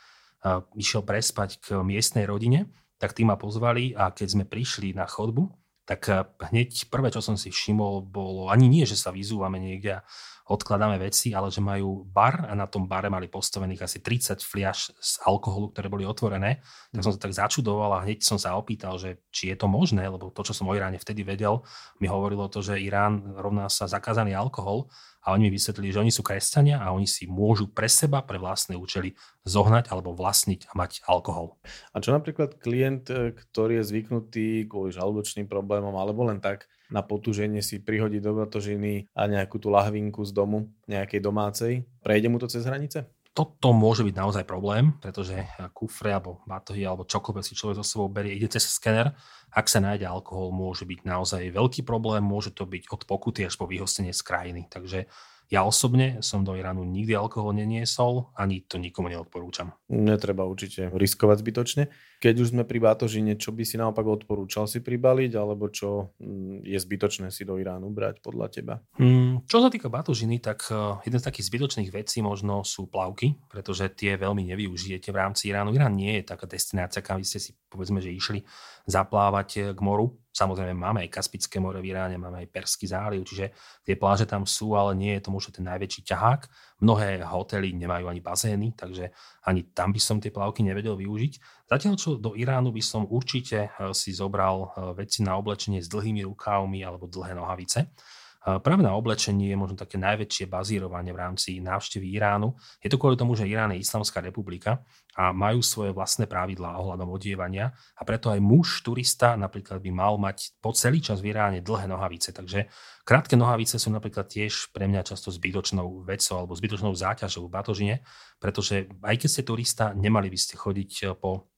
išiel 0.74 1.06
prespať 1.06 1.62
k 1.62 1.66
miestnej 1.86 2.26
rodine, 2.26 2.74
tak 2.98 3.14
tí 3.14 3.22
ma 3.22 3.38
pozvali 3.38 3.94
a 3.94 4.10
keď 4.10 4.28
sme 4.34 4.44
prišli 4.50 4.98
na 4.98 5.06
chodbu, 5.06 5.46
tak 5.86 6.10
eh, 6.10 6.26
hneď 6.50 6.90
prvé, 6.90 7.14
čo 7.14 7.22
som 7.22 7.38
si 7.38 7.54
všimol, 7.54 8.02
bolo 8.02 8.50
ani 8.50 8.66
nie, 8.66 8.82
že 8.82 8.98
sa 8.98 9.14
vyzúvame 9.14 9.62
niekde 9.62 10.02
odkladáme 10.48 10.96
veci, 10.96 11.36
ale 11.36 11.52
že 11.52 11.60
majú 11.60 12.08
bar 12.08 12.48
a 12.48 12.56
na 12.56 12.64
tom 12.64 12.88
bare 12.88 13.12
mali 13.12 13.28
postavených 13.28 13.84
asi 13.84 13.98
30 14.00 14.40
fliaž 14.40 14.96
z 14.96 15.12
alkoholu, 15.28 15.70
ktoré 15.76 15.92
boli 15.92 16.08
otvorené. 16.08 16.64
Tak 16.92 17.04
som 17.04 17.12
sa 17.12 17.20
tak 17.20 17.36
začudoval 17.36 18.00
a 18.00 18.02
hneď 18.08 18.24
som 18.24 18.40
sa 18.40 18.56
opýtal, 18.56 18.96
že 18.96 19.20
či 19.28 19.52
je 19.52 19.56
to 19.60 19.68
možné, 19.68 20.08
lebo 20.08 20.32
to, 20.32 20.40
čo 20.40 20.56
som 20.56 20.66
o 20.66 20.74
Iráne 20.74 20.96
vtedy 20.96 21.20
vedel, 21.20 21.60
mi 22.00 22.08
hovorilo 22.08 22.48
to, 22.48 22.64
že 22.64 22.80
Irán 22.80 23.36
rovná 23.36 23.68
sa 23.68 23.84
zakázaný 23.84 24.32
alkohol 24.32 24.88
a 25.28 25.36
oni 25.36 25.52
mi 25.52 25.60
vysvetlili, 25.60 25.92
že 25.92 26.00
oni 26.00 26.12
sú 26.14 26.24
kresťania 26.24 26.80
a 26.80 26.96
oni 26.96 27.04
si 27.04 27.28
môžu 27.28 27.68
pre 27.68 27.90
seba, 27.90 28.24
pre 28.24 28.40
vlastné 28.40 28.80
účely 28.80 29.12
zohnať 29.44 29.92
alebo 29.92 30.16
vlastniť 30.16 30.70
a 30.70 30.72
mať 30.72 31.04
alkohol. 31.04 31.60
A 31.92 32.00
čo 32.00 32.16
napríklad 32.16 32.56
klient, 32.56 33.12
e, 33.12 33.36
ktorý 33.36 33.84
je 33.84 33.88
zvyknutý 33.92 34.46
kvôli 34.64 34.96
žalúdočným 34.96 35.44
problémom 35.44 35.92
alebo 35.92 36.24
len 36.24 36.40
tak 36.40 36.64
na 36.88 37.04
potúženie 37.04 37.60
si 37.60 37.80
prihodiť 37.80 38.20
do 38.24 38.32
batožiny 38.36 39.12
a 39.12 39.28
nejakú 39.28 39.60
tú 39.60 39.68
lahvinku 39.68 40.24
z 40.24 40.32
domu, 40.32 40.72
nejakej 40.88 41.20
domácej, 41.20 41.72
prejde 42.00 42.28
mu 42.32 42.40
to 42.40 42.48
cez 42.48 42.64
hranice? 42.64 43.06
toto 43.38 43.70
môže 43.70 44.02
byť 44.02 44.18
naozaj 44.18 44.44
problém, 44.50 44.98
pretože 44.98 45.38
kufre 45.70 46.10
alebo 46.10 46.42
batohy 46.42 46.82
alebo 46.82 47.06
čokoľvek 47.06 47.46
si 47.46 47.54
človek 47.54 47.78
so 47.78 47.86
sebou 47.86 48.10
berie, 48.10 48.34
ide 48.34 48.50
cez 48.50 48.66
skener. 48.66 49.14
Ak 49.54 49.70
sa 49.70 49.78
nájde 49.78 50.10
alkohol, 50.10 50.50
môže 50.50 50.82
byť 50.82 51.06
naozaj 51.06 51.54
veľký 51.54 51.86
problém, 51.86 52.18
môže 52.18 52.50
to 52.50 52.66
byť 52.66 52.90
od 52.90 53.06
pokuty 53.06 53.46
až 53.46 53.54
po 53.54 53.70
vyhostenie 53.70 54.10
z 54.10 54.26
krajiny. 54.26 54.66
Takže 54.66 55.06
Ja 55.48 55.64
osobne 55.64 56.20
som 56.20 56.44
do 56.44 56.52
Iránu 56.52 56.84
nikdy 56.84 57.16
alkohol 57.16 57.56
neniesol, 57.56 58.28
ani 58.36 58.60
to 58.68 58.76
nikomu 58.76 59.08
neodporúčam. 59.08 59.72
Netreba 59.88 60.44
určite 60.44 60.92
riskovať 60.92 61.40
zbytočne. 61.40 61.84
Keď 62.20 62.34
už 62.36 62.50
sme 62.52 62.68
pri 62.68 62.84
batožine, 62.84 63.32
čo 63.40 63.56
by 63.56 63.64
si 63.64 63.80
naopak 63.80 64.04
odporúčal 64.04 64.68
si 64.68 64.84
pribaliť, 64.84 65.32
alebo 65.40 65.72
čo 65.72 66.12
mm, 66.20 66.68
je 66.68 66.76
zbytočné 66.76 67.32
si 67.32 67.48
do 67.48 67.56
Iránu 67.56 67.88
brať 67.88 68.20
podľa 68.20 68.46
teba? 68.52 68.74
Hmm, 69.00 69.40
čo 69.48 69.64
sa 69.64 69.72
týka 69.72 69.88
batožiny, 69.88 70.36
tak 70.44 70.68
uh, 70.68 71.00
jeden 71.08 71.16
z 71.16 71.24
takých 71.24 71.48
zbytočných 71.48 71.90
vecí 71.96 72.20
možno 72.20 72.60
sú 72.60 72.84
plavky, 72.90 73.40
pretože 73.48 73.88
tie 73.96 74.20
veľmi 74.20 74.44
nevyužijete 74.52 75.08
v 75.08 75.16
rámci 75.16 75.48
Iránu. 75.48 75.72
Irán 75.72 75.96
nie 75.96 76.20
je 76.20 76.28
taká 76.28 76.44
destinácia, 76.44 77.00
kam 77.00 77.22
by 77.22 77.24
ste 77.24 77.40
si 77.40 77.56
povedzme, 77.72 78.04
že 78.04 78.12
išli 78.12 78.44
zaplávať 78.84 79.48
eh, 79.56 79.62
k 79.72 79.80
moru. 79.80 80.16
Samozrejme 80.38 80.78
máme 80.78 81.02
aj 81.02 81.18
Kaspické 81.18 81.58
more 81.58 81.82
v 81.82 81.90
Iráne, 81.90 82.14
máme 82.14 82.46
aj 82.46 82.54
Perský 82.54 82.86
záliv, 82.86 83.26
čiže 83.26 83.50
tie 83.82 83.98
pláže 83.98 84.22
tam 84.22 84.46
sú, 84.46 84.78
ale 84.78 84.94
nie 84.94 85.18
je 85.18 85.26
to 85.26 85.34
možno 85.34 85.50
ten 85.50 85.66
najväčší 85.66 86.06
ťahák. 86.06 86.40
Mnohé 86.78 87.26
hotely 87.26 87.74
nemajú 87.74 88.06
ani 88.06 88.22
bazény, 88.22 88.78
takže 88.78 89.10
ani 89.50 89.74
tam 89.74 89.90
by 89.90 89.98
som 89.98 90.22
tie 90.22 90.30
plavky 90.30 90.62
nevedel 90.62 90.94
využiť. 90.94 91.66
Zatiaľ, 91.66 91.94
čo 91.98 92.22
do 92.22 92.38
Iránu 92.38 92.70
by 92.70 92.78
som 92.78 93.10
určite 93.10 93.66
eh, 93.66 93.90
si 93.90 94.14
zobral 94.14 94.70
eh, 94.70 94.94
veci 94.94 95.26
na 95.26 95.34
oblečenie 95.34 95.82
s 95.82 95.90
dlhými 95.90 96.22
rukávmi 96.22 96.86
alebo 96.86 97.10
dlhé 97.10 97.34
nohavice. 97.34 97.90
Práve 98.38 98.86
na 98.86 98.94
oblečenie 98.94 99.50
je 99.50 99.58
možno 99.58 99.74
také 99.74 99.98
najväčšie 99.98 100.46
bazírovanie 100.46 101.10
v 101.10 101.20
rámci 101.20 101.58
návštevy 101.58 102.16
Iránu. 102.16 102.54
Je 102.78 102.86
to 102.86 102.94
kvôli 102.94 103.18
tomu, 103.18 103.34
že 103.34 103.50
Irán 103.50 103.74
je 103.74 103.82
islamská 103.82 104.22
republika 104.22 104.86
a 105.18 105.34
majú 105.34 105.58
svoje 105.58 105.90
vlastné 105.90 106.30
pravidlá 106.30 106.78
ohľadom 106.78 107.10
odievania 107.10 107.74
a 107.98 108.02
preto 108.06 108.30
aj 108.30 108.38
muž 108.38 108.86
turista 108.86 109.34
napríklad 109.34 109.82
by 109.82 109.90
mal 109.90 110.14
mať 110.22 110.54
po 110.62 110.70
celý 110.70 111.02
čas 111.02 111.18
v 111.18 111.34
Iráne 111.34 111.66
dlhé 111.66 111.90
nohavice. 111.90 112.30
Takže 112.30 112.70
krátke 113.02 113.34
nohavice 113.34 113.76
sú 113.76 113.90
napríklad 113.90 114.30
tiež 114.30 114.70
pre 114.70 114.86
mňa 114.86 115.02
často 115.02 115.34
zbytočnou 115.34 116.06
vecou 116.06 116.38
alebo 116.38 116.54
zbytočnou 116.54 116.94
záťažou 116.94 117.50
v 117.50 117.52
batožine, 117.52 117.94
pretože 118.38 118.86
aj 119.02 119.18
keď 119.18 119.28
ste 119.28 119.42
turista, 119.42 119.84
nemali 119.92 120.30
by 120.30 120.38
ste 120.38 120.54
chodiť 120.54 121.18
po 121.18 121.50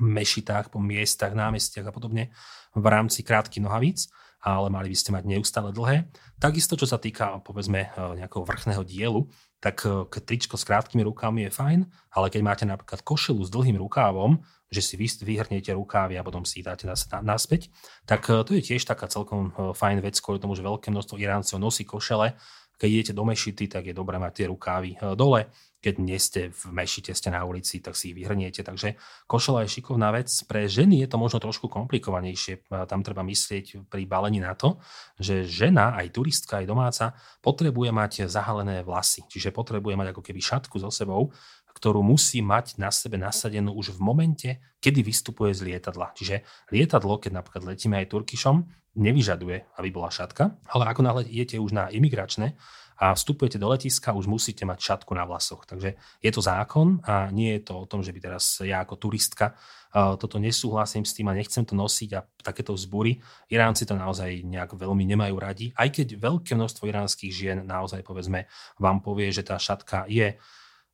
mešitách, 0.00 0.72
po 0.72 0.80
miestach, 0.80 1.36
námestiach 1.36 1.84
a 1.84 1.92
podobne 1.92 2.32
v 2.72 2.86
rámci 2.88 3.20
krátkych 3.20 3.60
nohavíc 3.60 4.08
ale 4.42 4.68
mali 4.74 4.90
by 4.90 4.96
ste 4.98 5.14
mať 5.14 5.24
neustále 5.24 5.70
dlhé. 5.70 6.10
Takisto, 6.42 6.74
čo 6.74 6.90
sa 6.90 6.98
týka, 6.98 7.38
povedzme, 7.46 7.86
eh, 7.86 8.18
nejakého 8.18 8.42
vrchného 8.42 8.82
dielu, 8.82 9.30
tak 9.62 9.86
eh, 9.86 10.20
tričko 10.20 10.58
s 10.58 10.66
krátkými 10.66 11.06
rukávmi 11.06 11.46
je 11.46 11.54
fajn, 11.54 11.80
ale 12.18 12.26
keď 12.26 12.40
máte 12.42 12.64
napríklad 12.66 13.06
košelu 13.06 13.38
s 13.46 13.50
dlhým 13.54 13.78
rukávom, 13.78 14.42
že 14.72 14.82
si 14.82 14.98
vy 14.98 15.06
vyhrniete 15.06 15.70
rukávy 15.76 16.18
a 16.18 16.26
potom 16.26 16.42
si 16.42 16.60
ich 16.60 16.66
dáte 16.66 16.90
naspäť, 17.22 17.70
tak 18.02 18.26
eh, 18.26 18.42
to 18.42 18.58
je 18.58 18.62
tiež 18.74 18.82
taká 18.82 19.06
celkom 19.06 19.54
fajn 19.54 20.02
vec, 20.02 20.18
kvôli 20.18 20.42
tomu, 20.42 20.58
že 20.58 20.66
veľké 20.66 20.90
množstvo 20.90 21.14
Iráncov 21.22 21.62
nosí 21.62 21.86
košele. 21.86 22.34
Keď 22.82 22.88
idete 22.90 23.12
do 23.14 23.22
mešity, 23.22 23.70
tak 23.70 23.86
je 23.86 23.94
dobré 23.94 24.18
mať 24.18 24.42
tie 24.42 24.46
rukávy 24.50 24.98
dole 25.14 25.46
keď 25.82 25.94
nie 25.98 26.16
ste 26.22 26.54
v 26.54 26.62
mešite, 26.70 27.10
ste 27.10 27.34
na 27.34 27.42
ulici, 27.42 27.82
tak 27.82 27.98
si 27.98 28.14
ich 28.14 28.16
vyhrniete. 28.16 28.62
Takže 28.62 28.94
košela 29.26 29.66
je 29.66 29.74
šikovná 29.74 30.14
vec. 30.14 30.30
Pre 30.46 30.70
ženy 30.70 31.02
je 31.02 31.10
to 31.10 31.18
možno 31.18 31.42
trošku 31.42 31.66
komplikovanejšie. 31.66 32.70
Tam 32.86 33.02
treba 33.02 33.26
myslieť 33.26 33.90
pri 33.90 34.06
balení 34.06 34.38
na 34.38 34.54
to, 34.54 34.78
že 35.18 35.42
žena, 35.42 35.98
aj 35.98 36.14
turistka, 36.14 36.62
aj 36.62 36.70
domáca, 36.70 37.04
potrebuje 37.42 37.90
mať 37.90 38.12
zahalené 38.30 38.86
vlasy. 38.86 39.26
Čiže 39.26 39.50
potrebuje 39.50 39.98
mať 39.98 40.14
ako 40.14 40.22
keby 40.22 40.38
šatku 40.38 40.78
so 40.78 40.88
sebou, 40.94 41.34
ktorú 41.74 41.98
musí 42.06 42.38
mať 42.46 42.78
na 42.78 42.94
sebe 42.94 43.18
nasadenú 43.18 43.74
už 43.74 43.98
v 43.98 44.00
momente, 44.06 44.50
kedy 44.78 45.02
vystupuje 45.02 45.50
z 45.50 45.66
lietadla. 45.66 46.14
Čiže 46.14 46.46
lietadlo, 46.70 47.18
keď 47.18 47.42
napríklad 47.42 47.74
letíme 47.74 47.98
aj 47.98 48.06
Turkišom, 48.06 48.81
nevyžaduje, 48.94 49.78
aby 49.80 49.88
bola 49.90 50.12
šatka, 50.12 50.56
ale 50.68 50.84
ako 50.88 51.00
náhle 51.02 51.22
idete 51.28 51.58
už 51.58 51.72
na 51.72 51.88
imigračné, 51.88 52.54
a 53.02 53.18
vstupujete 53.18 53.58
do 53.58 53.66
letiska, 53.66 54.14
už 54.14 54.30
musíte 54.30 54.62
mať 54.62 54.78
šatku 54.78 55.10
na 55.10 55.26
vlasoch. 55.26 55.66
Takže 55.66 55.98
je 56.22 56.30
to 56.30 56.38
zákon 56.38 57.02
a 57.02 57.34
nie 57.34 57.58
je 57.58 57.66
to 57.66 57.82
o 57.82 57.88
tom, 57.90 57.98
že 57.98 58.14
by 58.14 58.20
teraz 58.22 58.62
ja 58.62 58.86
ako 58.86 58.94
turistka 58.94 59.58
toto 59.90 60.38
nesúhlasím 60.38 61.02
s 61.02 61.10
tým 61.10 61.26
a 61.26 61.34
nechcem 61.34 61.66
to 61.66 61.74
nosiť 61.74 62.10
a 62.14 62.22
takéto 62.46 62.70
vzbury. 62.78 63.18
Iránci 63.50 63.90
to 63.90 63.98
naozaj 63.98 64.46
nejak 64.46 64.78
veľmi 64.78 65.02
nemajú 65.02 65.34
radi, 65.34 65.74
aj 65.74 65.98
keď 65.98 66.14
veľké 66.14 66.54
množstvo 66.54 66.86
iránskych 66.86 67.34
žien 67.34 67.66
naozaj 67.66 68.06
povedzme 68.06 68.46
vám 68.78 69.02
povie, 69.02 69.34
že 69.34 69.42
tá 69.42 69.58
šatka 69.58 70.06
je 70.06 70.38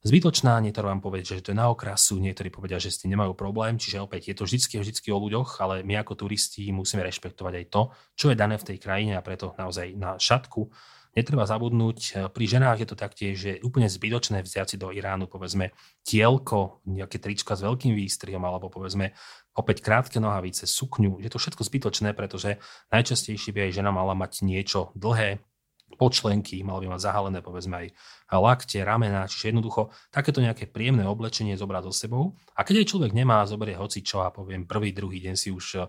zbytočná, 0.03 0.59
niektorí 0.63 0.85
vám 0.87 1.03
povedia, 1.03 1.35
že 1.37 1.43
to 1.43 1.51
je 1.51 1.59
na 1.59 1.67
okrasu, 1.67 2.19
niektorí 2.19 2.47
povedia, 2.53 2.79
že 2.79 2.93
s 2.93 3.03
tým 3.03 3.15
nemajú 3.17 3.35
problém, 3.35 3.75
čiže 3.75 3.99
opäť 4.03 4.31
je 4.31 4.35
to 4.39 4.43
vždy, 4.47 4.59
vždy 4.79 5.09
o 5.11 5.19
ľuďoch, 5.19 5.59
ale 5.59 5.81
my 5.83 5.99
ako 6.03 6.25
turisti 6.25 6.71
musíme 6.71 7.03
rešpektovať 7.03 7.53
aj 7.59 7.65
to, 7.67 7.81
čo 8.15 8.25
je 8.31 8.39
dané 8.39 8.55
v 8.55 8.67
tej 8.73 8.77
krajine 8.79 9.19
a 9.19 9.25
preto 9.25 9.57
naozaj 9.59 9.95
na 9.97 10.15
šatku 10.15 10.71
Netreba 11.17 11.41
zabudnúť, 11.49 11.97
e, 11.99 12.09
pri 12.29 12.45
ženách 12.45 12.85
je 12.85 12.87
to 12.87 12.97
taktiež, 12.97 13.33
že 13.33 13.49
je 13.57 13.63
úplne 13.65 13.89
zbytočné 13.89 14.45
vziať 14.45 14.67
si 14.71 14.77
do 14.77 14.93
Iránu, 14.93 15.25
povedzme, 15.25 15.73
tielko, 16.05 16.85
nejaké 16.85 17.17
trička 17.17 17.57
s 17.57 17.65
veľkým 17.65 17.97
výstrihom, 17.97 18.45
alebo 18.45 18.69
povedzme, 18.69 19.17
opäť 19.57 19.81
krátke 19.81 20.21
nohavice, 20.21 20.69
sukňu. 20.69 21.17
Je 21.17 21.29
to 21.33 21.41
všetko 21.41 21.65
zbytočné, 21.65 22.13
pretože 22.13 22.61
najčastejšie 22.93 23.49
by 23.51 23.59
aj 23.69 23.71
žena 23.81 23.89
mala 23.89 24.13
mať 24.13 24.45
niečo 24.45 24.93
dlhé, 24.93 25.41
počlenky, 25.99 26.63
mal 26.63 26.79
by 26.79 26.95
mať 26.95 27.03
zahalené 27.03 27.43
povedzme 27.43 27.75
aj 27.75 27.87
lakte, 28.39 28.79
ramena, 28.79 29.27
čiže 29.27 29.51
jednoducho 29.51 29.91
takéto 30.07 30.39
nejaké 30.39 30.71
príjemné 30.71 31.03
oblečenie 31.03 31.59
zobrať 31.59 31.91
so 31.91 31.93
sebou. 31.93 32.23
A 32.55 32.63
keď 32.63 32.87
aj 32.87 32.89
človek 32.95 33.11
nemá, 33.11 33.43
zoberie 33.43 33.75
hoci 33.75 33.99
čo 33.99 34.23
a 34.23 34.31
poviem 34.31 34.63
prvý, 34.63 34.95
druhý 34.95 35.19
deň 35.19 35.35
si 35.35 35.51
už 35.51 35.65
e, 35.75 35.79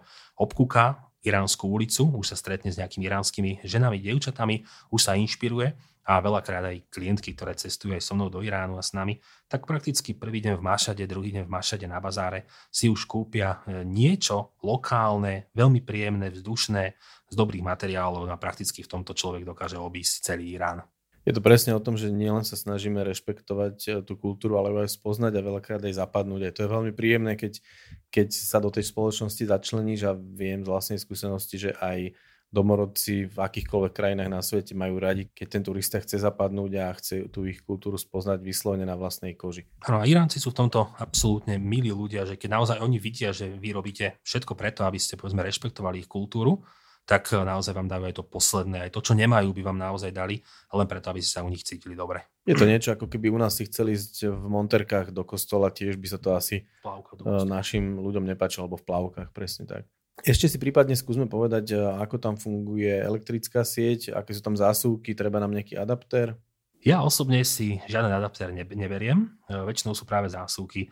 obkúka 0.42 1.06
iránsku 1.22 1.70
ulicu, 1.70 2.10
už 2.10 2.34
sa 2.34 2.36
stretne 2.36 2.74
s 2.74 2.80
nejakými 2.80 3.06
iránskymi 3.06 3.52
ženami, 3.62 4.02
dievčatami, 4.02 4.66
už 4.90 5.00
sa 5.00 5.14
inšpiruje 5.14 5.76
a 6.04 6.18
veľakrát 6.18 6.64
aj 6.64 6.88
klientky, 6.88 7.36
ktoré 7.36 7.52
cestujú 7.54 7.92
aj 7.94 8.02
so 8.02 8.16
mnou 8.16 8.32
do 8.32 8.40
Iránu 8.40 8.80
a 8.80 8.84
s 8.84 8.96
nami, 8.96 9.20
tak 9.46 9.68
prakticky 9.68 10.16
prvý 10.16 10.40
deň 10.40 10.56
v 10.58 10.66
Mašade, 10.66 11.02
druhý 11.04 11.30
deň 11.36 11.44
v 11.44 11.52
Mašade 11.52 11.86
na 11.86 12.00
bazáre 12.00 12.48
si 12.72 12.88
už 12.88 13.04
kúpia 13.04 13.60
e, 13.68 13.84
niečo 13.84 14.56
lokálne, 14.64 15.52
veľmi 15.52 15.84
príjemné, 15.84 16.32
vzdušné, 16.32 16.84
z 17.30 17.34
dobrých 17.38 17.62
materiálov 17.62 18.26
a 18.26 18.36
prakticky 18.42 18.82
v 18.82 18.90
tomto 18.90 19.14
človek 19.14 19.46
dokáže 19.46 19.78
obísť 19.78 20.34
celý 20.34 20.58
Irán. 20.58 20.82
Je 21.22 21.36
to 21.36 21.44
presne 21.44 21.76
o 21.76 21.84
tom, 21.84 22.00
že 22.00 22.08
nielen 22.08 22.48
sa 22.48 22.56
snažíme 22.56 23.04
rešpektovať 23.04 23.76
e, 23.86 23.88
tú 24.02 24.16
kultúru, 24.16 24.56
ale 24.56 24.72
aj 24.88 24.96
spoznať 24.96 25.36
a 25.36 25.46
veľakrát 25.46 25.82
aj 25.84 26.00
zapadnúť. 26.00 26.48
Aj 26.48 26.54
to 26.56 26.64
je 26.64 26.74
veľmi 26.74 26.92
príjemné, 26.96 27.36
keď, 27.36 27.60
keď 28.08 28.28
sa 28.32 28.56
do 28.58 28.72
tej 28.72 28.88
spoločnosti 28.88 29.44
začleníš 29.44 30.08
a 30.08 30.16
viem 30.16 30.64
z 30.64 30.70
vlastnej 30.72 30.98
skúsenosti, 30.98 31.60
že 31.60 31.70
aj 31.76 32.16
domorodci 32.50 33.30
v 33.30 33.36
akýchkoľvek 33.38 33.92
krajinách 33.94 34.30
na 34.30 34.42
svete 34.42 34.74
majú 34.74 34.98
radi, 34.98 35.30
keď 35.30 35.46
ten 35.46 35.62
turista 35.62 36.02
chce 36.02 36.18
zapadnúť 36.18 36.72
a 36.82 36.90
chce 36.98 37.30
tú 37.30 37.46
ich 37.46 37.62
kultúru 37.62 37.94
spoznať 37.94 38.42
vyslovene 38.42 38.82
na 38.82 38.98
vlastnej 38.98 39.38
koži. 39.38 39.70
Áno, 39.86 40.02
a 40.02 40.04
Iránci 40.04 40.42
sú 40.42 40.50
v 40.50 40.66
tomto 40.66 40.90
absolútne 40.98 41.62
milí 41.62 41.94
ľudia, 41.94 42.26
že 42.26 42.34
keď 42.34 42.58
naozaj 42.58 42.78
oni 42.82 42.98
vidia, 42.98 43.30
že 43.30 43.54
vy 43.54 43.70
robíte 43.70 44.18
všetko 44.26 44.58
preto, 44.58 44.82
aby 44.82 44.98
ste 44.98 45.14
povedzme 45.14 45.46
rešpektovali 45.46 46.02
ich 46.02 46.10
kultúru, 46.10 46.66
tak 47.10 47.26
eh, 47.32 47.42
naozaj 47.42 47.74
vám 47.74 47.88
dajú 47.90 48.04
aj 48.06 48.14
to 48.18 48.24
posledné, 48.26 48.78
aj 48.86 48.90
to, 48.94 49.00
čo 49.02 49.12
nemajú, 49.18 49.50
by 49.50 49.62
vám 49.66 49.78
naozaj 49.78 50.14
dali, 50.14 50.38
len 50.70 50.86
preto, 50.86 51.10
aby 51.10 51.18
ste 51.18 51.40
sa 51.40 51.46
u 51.46 51.50
nich 51.50 51.66
cítili 51.66 51.98
dobre. 51.98 52.22
Je 52.46 52.54
to 52.54 52.66
niečo, 52.66 52.94
ako 52.94 53.06
keby 53.06 53.30
u 53.30 53.38
nás 53.38 53.58
si 53.58 53.66
chceli 53.66 53.94
ísť 53.94 54.30
v 54.30 54.46
monterkách 54.46 55.14
do 55.14 55.22
kostola, 55.26 55.70
tiež 55.70 55.98
by 55.98 56.06
sa 56.06 56.18
to 56.18 56.34
asi 56.34 56.66
Plavka 56.82 57.18
eh, 57.18 57.46
našim 57.46 57.98
ľuďom 57.98 58.26
nepáčilo, 58.30 58.66
alebo 58.66 58.78
v 58.78 58.86
plavkách, 58.86 59.30
presne 59.34 59.66
tak. 59.66 59.90
Ešte 60.20 60.46
si 60.52 60.59
prípadne 60.61 60.96
skúsme 60.96 61.28
povedať, 61.28 61.72
eh, 61.72 61.78
ako 61.78 62.16
tam 62.20 62.35
funguje 62.37 62.90
elektrická 62.90 63.64
sieť, 63.64 64.12
aké 64.12 64.37
sú 64.37 64.42
tam 64.44 64.56
zásuvky, 64.56 65.16
treba 65.16 65.40
nám 65.40 65.56
nejaký 65.56 65.76
adaptér? 65.80 66.37
Ja 66.80 67.04
osobne 67.04 67.44
si 67.44 67.76
žiaden 67.92 68.09
adaptér 68.09 68.56
neberiem, 68.56 69.37
väčšinou 69.52 69.92
sú 69.92 70.09
práve 70.09 70.33
zásuvky 70.33 70.88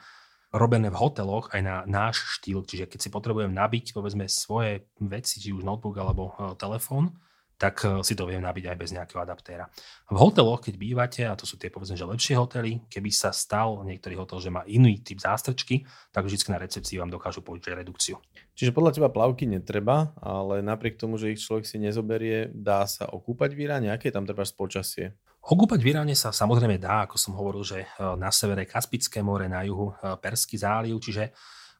robené 0.53 0.88
v 0.88 0.97
hoteloch 0.97 1.53
aj 1.53 1.61
na 1.61 1.77
náš 1.85 2.41
štýl. 2.41 2.64
Čiže 2.64 2.88
keď 2.88 3.01
si 3.01 3.09
potrebujem 3.12 3.53
nabiť 3.53 3.93
povedzme 3.93 4.25
svoje 4.29 4.88
veci, 5.01 5.41
či 5.41 5.53
už 5.53 5.64
notebook 5.64 5.97
alebo 6.01 6.33
e, 6.33 6.57
telefón, 6.57 7.12
tak 7.59 7.83
e, 7.83 8.01
si 8.07 8.14
to 8.14 8.25
viem 8.25 8.40
nabiť 8.40 8.71
aj 8.71 8.77
bez 8.79 8.94
nejakého 8.94 9.18
adaptéra. 9.18 9.66
V 10.07 10.16
hoteloch, 10.16 10.62
keď 10.62 10.75
bývate, 10.79 11.23
a 11.27 11.35
to 11.35 11.42
sú 11.44 11.59
tie 11.59 11.68
povedzme, 11.68 11.99
že 11.99 12.07
lepšie 12.07 12.38
hotely, 12.38 12.87
keby 12.87 13.11
sa 13.11 13.35
stal 13.35 13.83
niektorý 13.83 14.14
hotel, 14.14 14.38
že 14.38 14.55
má 14.55 14.62
iný 14.71 15.03
typ 15.03 15.18
zástrčky, 15.18 15.83
tak 16.14 16.25
vždy 16.25 16.38
na 16.55 16.62
recepcii 16.62 16.97
vám 17.03 17.11
dokážu 17.11 17.42
povedať 17.42 17.75
redukciu. 17.75 18.23
Čiže 18.55 18.71
podľa 18.71 18.94
teba 18.94 19.11
plavky 19.11 19.51
netreba, 19.51 20.14
ale 20.23 20.62
napriek 20.62 20.97
tomu, 20.97 21.18
že 21.18 21.35
ich 21.35 21.42
človek 21.42 21.66
si 21.66 21.83
nezoberie, 21.83 22.55
dá 22.55 22.87
sa 22.87 23.11
okúpať 23.11 23.59
v 23.59 23.66
Iráne? 23.66 23.90
Aké 23.90 24.14
tam 24.14 24.23
treba 24.23 24.47
počasie? 24.47 25.18
Okúpať 25.42 25.83
v 25.83 25.90
Iráne 25.90 26.14
sa 26.14 26.31
samozrejme 26.31 26.79
dá, 26.79 27.11
ako 27.11 27.18
som 27.18 27.35
hovoril, 27.35 27.66
že 27.66 27.83
e, 27.83 27.87
na 28.14 28.31
severe 28.31 28.62
Kaspické 28.71 29.18
more, 29.18 29.51
na 29.51 29.66
juhu 29.66 29.90
e, 29.99 30.14
Perský 30.23 30.55
záliv, 30.55 31.03
čiže 31.03 31.35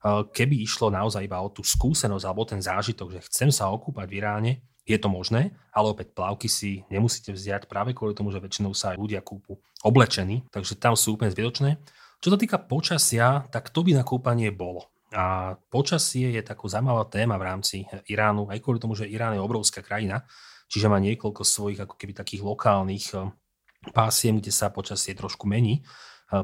keby 0.07 0.63
išlo 0.63 0.95
naozaj 0.95 1.27
iba 1.27 1.43
o 1.43 1.51
tú 1.51 1.67
skúsenosť 1.67 2.23
alebo 2.23 2.47
ten 2.47 2.63
zážitok, 2.63 3.19
že 3.19 3.21
chcem 3.27 3.51
sa 3.51 3.67
okúpať 3.75 4.07
v 4.07 4.15
Iráne, 4.15 4.53
je 4.89 4.97
to 4.97 5.13
možné, 5.13 5.53
ale 5.69 5.93
opäť 5.93 6.17
plavky 6.17 6.49
si 6.49 6.83
nemusíte 6.89 7.37
vziať 7.37 7.69
práve 7.69 7.93
kvôli 7.93 8.17
tomu, 8.17 8.33
že 8.33 8.41
väčšinou 8.41 8.73
sa 8.73 8.97
aj 8.97 8.99
ľudia 8.99 9.21
kúpu 9.21 9.61
oblečení, 9.85 10.49
takže 10.49 10.81
tam 10.81 10.97
sú 10.97 11.21
úplne 11.21 11.29
zbytočné. 11.29 11.77
Čo 12.19 12.35
sa 12.35 12.39
týka 12.41 12.59
počasia, 12.59 13.47
tak 13.53 13.71
to 13.71 13.85
by 13.85 13.93
na 13.95 14.03
kúpanie 14.03 14.49
bolo. 14.51 14.89
A 15.13 15.55
počasie 15.71 16.33
je 16.35 16.43
takou 16.43 16.67
zaujímavá 16.67 17.07
téma 17.07 17.37
v 17.37 17.47
rámci 17.47 17.77
Iránu, 18.09 18.49
aj 18.49 18.59
kvôli 18.65 18.81
tomu, 18.81 18.97
že 18.97 19.07
Irán 19.09 19.37
je 19.37 19.45
obrovská 19.45 19.85
krajina, 19.85 20.25
čiže 20.67 20.91
má 20.91 20.99
niekoľko 20.99 21.45
svojich 21.45 21.85
ako 21.85 21.95
keby 21.97 22.13
takých 22.17 22.43
lokálnych 22.45 23.13
pásiem, 23.95 24.43
kde 24.43 24.53
sa 24.53 24.73
počasie 24.73 25.15
trošku 25.15 25.47
mení 25.47 25.87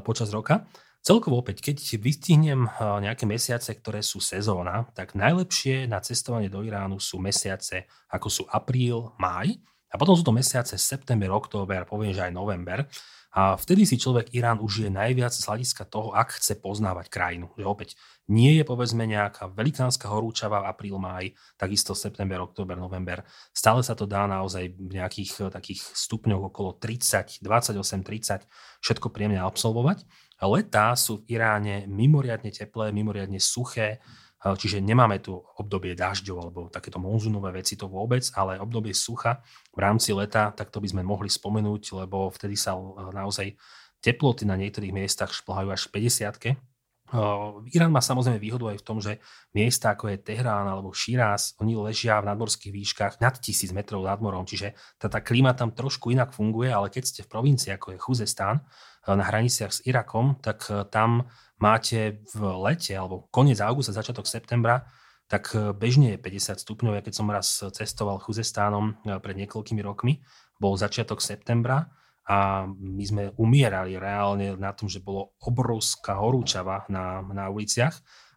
počas 0.01 0.33
roka. 0.33 0.65
Celkovo 1.05 1.37
opäť, 1.37 1.61
keď 1.61 2.01
vystihnem 2.01 2.65
nejaké 2.81 3.29
mesiace, 3.29 3.69
ktoré 3.77 4.01
sú 4.01 4.17
sezóna, 4.17 4.89
tak 4.97 5.13
najlepšie 5.13 5.85
na 5.85 6.01
cestovanie 6.01 6.49
do 6.49 6.65
Iránu 6.65 6.97
sú 6.97 7.21
mesiace 7.21 7.85
ako 8.09 8.25
sú 8.25 8.43
apríl, 8.49 9.13
máj 9.21 9.53
a 9.93 10.01
potom 10.01 10.17
sú 10.17 10.25
to 10.25 10.33
mesiace 10.33 10.73
september, 10.81 11.29
október, 11.29 11.85
poviem, 11.85 12.09
že 12.09 12.25
aj 12.25 12.33
november. 12.33 12.89
A 13.35 13.53
vtedy 13.59 13.83
si 13.83 13.99
človek 13.99 14.31
Irán 14.31 14.63
užije 14.63 14.87
najviac 14.89 15.35
z 15.35 15.43
hľadiska 15.43 15.85
toho, 15.91 16.15
ak 16.15 16.39
chce 16.39 16.55
poznávať 16.55 17.11
krajinu. 17.11 17.51
Že 17.59 17.67
opäť 17.67 17.89
nie 18.31 18.55
je 18.55 18.63
povedzme 18.63 19.03
nejaká 19.03 19.51
velikánska 19.51 20.07
horúčava 20.07 20.63
v 20.63 20.71
apríl, 20.71 20.95
máj, 20.97 21.35
takisto 21.59 21.91
september, 21.93 22.39
október, 22.41 22.79
november. 22.79 23.27
Stále 23.51 23.83
sa 23.83 23.91
to 23.91 24.07
dá 24.07 24.23
naozaj 24.23 24.71
v 24.79 24.87
nejakých 24.97 25.51
takých 25.51 25.83
stupňoch 25.83 26.47
okolo 26.47 26.79
30, 26.79 27.43
28, 27.43 28.07
30, 28.07 28.47
všetko 28.81 29.11
príjemne 29.11 29.43
absolvovať. 29.43 30.07
Letá 30.45 30.93
sú 30.95 31.21
v 31.21 31.37
Iráne 31.37 31.89
mimoriadne 31.89 32.53
teplé, 32.53 32.93
mimoriadne 32.93 33.41
suché, 33.41 33.99
Čiže 34.45 34.77
nemáme 34.77 35.25
tu 35.25 35.33
obdobie 35.33 35.97
dažďov 35.97 36.37
alebo 36.37 36.69
takéto 36.69 37.01
monzunové 37.01 37.49
veci 37.49 37.73
to 37.73 37.89
vôbec, 37.89 38.21
ale 38.37 38.61
obdobie 38.61 38.93
sucha 38.93 39.41
v 39.73 39.79
rámci 39.81 40.13
leta, 40.13 40.53
tak 40.53 40.69
to 40.69 40.77
by 40.77 40.85
sme 40.85 41.01
mohli 41.01 41.33
spomenúť, 41.33 42.05
lebo 42.05 42.29
vtedy 42.29 42.53
sa 42.53 42.77
naozaj 43.09 43.57
teploty 44.05 44.45
na 44.45 44.53
niektorých 44.53 44.93
miestach 44.93 45.33
šplhajú 45.33 45.73
až 45.73 45.89
50 45.89 46.61
Irán 47.69 47.93
má 47.93 48.01
samozrejme 48.01 48.41
výhodu 48.41 48.73
aj 48.73 48.81
v 48.81 48.85
tom, 48.85 48.97
že 48.97 49.21
miesta 49.53 49.93
ako 49.93 50.09
je 50.09 50.25
Tehrán 50.25 50.65
alebo 50.65 50.89
Širáz, 50.89 51.53
oni 51.61 51.77
ležia 51.77 52.17
v 52.17 52.33
nadmorských 52.33 52.73
výškach 52.73 53.13
nad 53.21 53.37
1000 53.37 53.77
metrov 53.77 54.01
nad 54.01 54.17
morom, 54.17 54.41
čiže 54.41 54.73
tá, 54.97 55.05
tá 55.05 55.21
klíma 55.21 55.53
tam 55.53 55.69
trošku 55.69 56.09
inak 56.09 56.33
funguje, 56.33 56.73
ale 56.73 56.89
keď 56.89 57.03
ste 57.05 57.21
v 57.21 57.29
provincii 57.29 57.77
ako 57.77 57.93
je 57.93 58.01
Chuzestán 58.01 58.65
na 59.07 59.23
hraniciach 59.25 59.71
s 59.71 59.79
Irakom, 59.85 60.41
tak 60.41 60.65
tam 60.89 61.29
máte 61.61 62.25
v 62.33 62.41
lete 62.65 62.97
alebo 62.97 63.29
koniec 63.31 63.61
augusta, 63.61 63.95
začiatok 63.95 64.27
septembra, 64.27 64.85
tak 65.25 65.53
e, 65.57 65.73
bežne 65.73 66.15
je 66.15 66.21
50 66.21 66.61
stupňov. 66.61 66.95
Ja 66.99 67.05
keď 67.05 67.13
som 67.13 67.27
raz 67.31 67.47
cestoval 67.57 68.21
Chuzestánom 68.21 68.93
e, 69.01 69.17
pred 69.17 69.35
niekoľkými 69.45 69.81
rokmi, 69.81 70.21
bol 70.61 70.77
začiatok 70.77 71.19
septembra 71.19 71.89
a 72.25 72.65
my 72.69 73.03
sme 73.05 73.23
umierali 73.37 73.97
reálne 73.97 74.57
na 74.57 74.73
tom, 74.73 74.89
že 74.89 75.01
bolo 75.01 75.37
obrovská 75.41 76.17
horúčava 76.17 76.85
na, 76.89 77.21
na 77.21 77.49
uliciach 77.53 77.93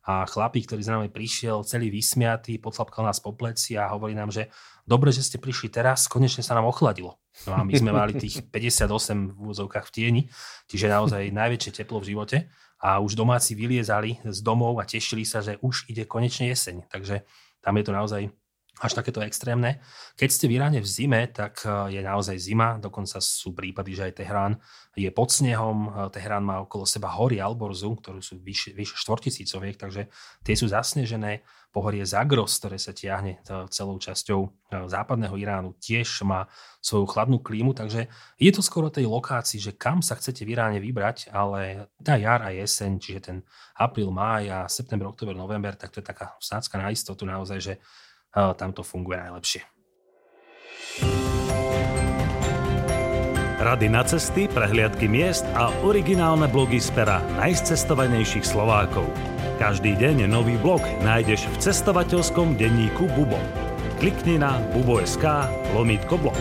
a 0.08 0.24
chlapík, 0.24 0.64
ktorý 0.64 0.80
za 0.80 0.96
nami 0.96 1.12
prišiel, 1.12 1.64
celý 1.68 1.92
vysmiatý, 1.92 2.56
potlapkal 2.60 3.04
nás 3.04 3.20
po 3.20 3.36
pleci 3.36 3.76
a 3.76 3.92
hovorí 3.92 4.16
nám, 4.16 4.32
že 4.32 4.48
dobre, 4.88 5.12
že 5.12 5.20
ste 5.20 5.36
prišli 5.36 5.68
teraz, 5.68 6.08
konečne 6.08 6.40
sa 6.40 6.56
nám 6.56 6.64
ochladilo. 6.64 7.20
No 7.44 7.52
a 7.52 7.60
my 7.60 7.76
sme 7.76 7.92
mali 7.92 8.16
tých 8.16 8.40
58 8.54 9.36
v 9.36 9.40
úzovkách 9.52 9.84
v 9.84 9.92
tieni, 9.92 10.22
čiže 10.64 10.88
naozaj 10.88 11.28
najväčšie 11.28 11.84
teplo 11.84 12.00
v 12.00 12.16
živote 12.16 12.48
a 12.80 12.96
už 13.04 13.12
domáci 13.12 13.52
vyliezali 13.52 14.24
z 14.24 14.38
domov 14.40 14.80
a 14.80 14.88
tešili 14.88 15.28
sa, 15.28 15.44
že 15.44 15.60
už 15.60 15.92
ide 15.92 16.08
konečne 16.08 16.48
jeseň. 16.48 16.88
Takže 16.88 17.28
tam 17.60 17.74
je 17.76 17.84
to 17.84 17.92
naozaj 17.92 18.22
až 18.78 18.94
takéto 18.94 19.18
extrémne. 19.22 19.82
Keď 20.14 20.28
ste 20.30 20.46
v 20.46 20.62
Iráne 20.62 20.78
v 20.78 20.86
zime, 20.86 21.26
tak 21.30 21.66
e, 21.66 21.98
je 21.98 22.00
naozaj 22.02 22.38
zima, 22.38 22.78
dokonca 22.78 23.18
sú 23.18 23.50
prípady, 23.50 23.98
že 23.98 24.02
aj 24.10 24.12
Tehrán 24.14 24.52
je 24.94 25.10
pod 25.10 25.34
snehom, 25.34 25.90
e, 25.90 26.14
Tehrán 26.14 26.46
má 26.46 26.62
okolo 26.62 26.86
seba 26.86 27.10
hory 27.10 27.42
Alborzu, 27.42 27.98
ktorú 27.98 28.22
sú 28.22 28.38
vyše, 28.38 28.70
vyše 28.74 28.94
4000 28.94 29.74
takže 29.74 30.06
tie 30.46 30.54
sú 30.54 30.70
zasnežené. 30.70 31.42
Pohorie 31.68 32.00
Zagros, 32.00 32.56
ktoré 32.56 32.80
sa 32.80 32.96
tiahne 32.96 33.44
e, 33.44 33.68
celou 33.68 34.00
časťou 34.00 34.70
západného 34.88 35.36
Iránu, 35.36 35.76
tiež 35.76 36.24
má 36.24 36.48
svoju 36.80 37.04
chladnú 37.10 37.44
klímu, 37.44 37.76
takže 37.76 38.08
je 38.40 38.50
to 38.54 38.64
skoro 38.64 38.88
tej 38.88 39.04
lokácii, 39.04 39.60
že 39.60 39.76
kam 39.76 40.00
sa 40.00 40.16
chcete 40.16 40.48
v 40.48 40.56
Iráne 40.56 40.78
vybrať, 40.80 41.28
ale 41.28 41.92
tá 42.00 42.16
jar 42.16 42.40
a 42.40 42.54
jeseň, 42.54 42.90
čiže 42.96 43.20
ten 43.20 43.38
apríl, 43.76 44.08
máj 44.08 44.48
a 44.48 44.58
september, 44.64 45.12
október, 45.12 45.36
november, 45.36 45.76
tak 45.76 45.92
to 45.92 46.00
je 46.00 46.06
taká 46.08 46.40
vsácka 46.40 46.80
na 46.80 46.88
istotu 46.88 47.28
naozaj, 47.28 47.58
že 47.60 47.74
tam 48.32 48.70
to 48.76 48.84
funguje 48.84 49.18
najlepšie. 49.18 49.62
Rady 53.58 53.90
na 53.90 54.06
cesty, 54.06 54.46
prehliadky 54.46 55.10
miest 55.10 55.42
a 55.58 55.74
originálne 55.82 56.46
blogy 56.46 56.78
z 56.78 56.94
pera 56.94 57.18
najcestovanejších 57.42 58.46
Slovákov. 58.46 59.10
Každý 59.58 59.98
deň 59.98 60.30
nový 60.30 60.54
blog 60.62 60.78
nájdeš 61.02 61.50
v 61.50 61.66
cestovateľskom 61.66 62.54
denníku 62.54 63.10
Bubo. 63.18 63.42
Klikni 63.98 64.38
na 64.38 64.62
bubo.sk 64.70 65.50
lomítko 65.74 66.22
blog. 66.22 66.38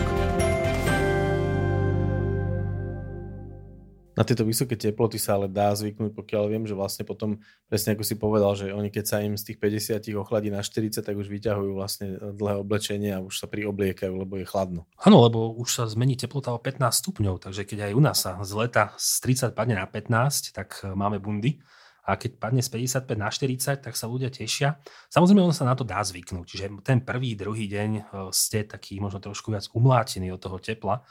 Na 4.18 4.26
tieto 4.26 4.42
vysoké 4.42 4.74
teploty 4.74 5.14
sa 5.14 5.38
ale 5.38 5.46
dá 5.46 5.70
zvyknúť, 5.70 6.10
pokiaľ 6.10 6.50
viem, 6.50 6.66
že 6.66 6.74
vlastne 6.74 7.06
potom, 7.06 7.38
presne 7.70 7.94
ako 7.94 8.02
si 8.02 8.18
povedal, 8.18 8.50
že 8.58 8.74
oni 8.74 8.90
keď 8.90 9.04
sa 9.06 9.22
im 9.22 9.38
z 9.38 9.54
tých 9.54 9.62
50 9.62 10.10
ochladí 10.18 10.50
na 10.50 10.58
40, 10.58 11.06
tak 11.06 11.14
už 11.14 11.30
vyťahujú 11.30 11.70
vlastne 11.70 12.18
dlhé 12.34 12.58
oblečenie 12.58 13.14
a 13.14 13.22
už 13.22 13.38
sa 13.38 13.46
priobliekajú, 13.46 14.10
lebo 14.10 14.42
je 14.42 14.50
chladno. 14.50 14.90
Áno, 14.98 15.22
lebo 15.22 15.54
už 15.54 15.70
sa 15.70 15.84
zmení 15.86 16.18
teplota 16.18 16.50
o 16.50 16.58
15 16.58 16.82
stupňov, 16.98 17.46
takže 17.46 17.62
keď 17.62 17.78
aj 17.86 17.92
u 17.94 18.02
nás 18.02 18.18
sa 18.18 18.34
z 18.42 18.52
leta 18.58 18.90
z 18.98 19.22
30 19.22 19.54
padne 19.54 19.78
na 19.78 19.86
15, 19.86 20.50
tak 20.50 20.82
e, 20.82 20.90
máme 20.90 21.22
bundy 21.22 21.62
a 22.02 22.18
keď 22.18 22.42
padne 22.42 22.58
z 22.58 22.74
55 22.90 23.14
na 23.14 23.30
40, 23.30 23.86
tak 23.86 23.94
sa 23.94 24.10
ľudia 24.10 24.34
tešia. 24.34 24.82
Samozrejme, 25.14 25.46
on 25.46 25.54
sa 25.54 25.62
na 25.62 25.78
to 25.78 25.86
dá 25.86 26.02
zvyknúť, 26.02 26.42
čiže 26.42 26.66
ten 26.82 27.06
prvý, 27.06 27.38
druhý 27.38 27.70
deň 27.70 27.90
e, 27.94 28.02
ste 28.34 28.66
taký 28.66 28.98
možno 28.98 29.22
trošku 29.22 29.54
viac 29.54 29.70
umlátení 29.70 30.34
od 30.34 30.42
toho 30.42 30.58
tepla, 30.58 31.06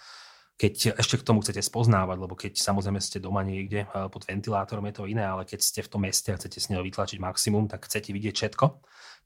keď 0.58 0.98
ešte 0.98 1.22
k 1.22 1.26
tomu 1.26 1.46
chcete 1.46 1.62
spoznávať, 1.62 2.18
lebo 2.18 2.34
keď 2.34 2.58
samozrejme 2.58 2.98
ste 2.98 3.22
doma 3.22 3.46
niekde 3.46 3.86
eh, 3.86 4.10
pod 4.10 4.26
ventilátorom 4.26 4.86
je 4.90 4.96
to 4.98 5.04
iné, 5.06 5.24
ale 5.24 5.46
keď 5.46 5.62
ste 5.62 5.86
v 5.86 5.92
tom 5.94 6.02
meste 6.04 6.34
a 6.34 6.38
chcete 6.38 6.58
s 6.58 6.74
neho 6.74 6.82
vytlačiť 6.82 7.22
maximum, 7.22 7.70
tak 7.70 7.86
chcete 7.86 8.10
vidieť 8.10 8.34
všetko, 8.36 8.66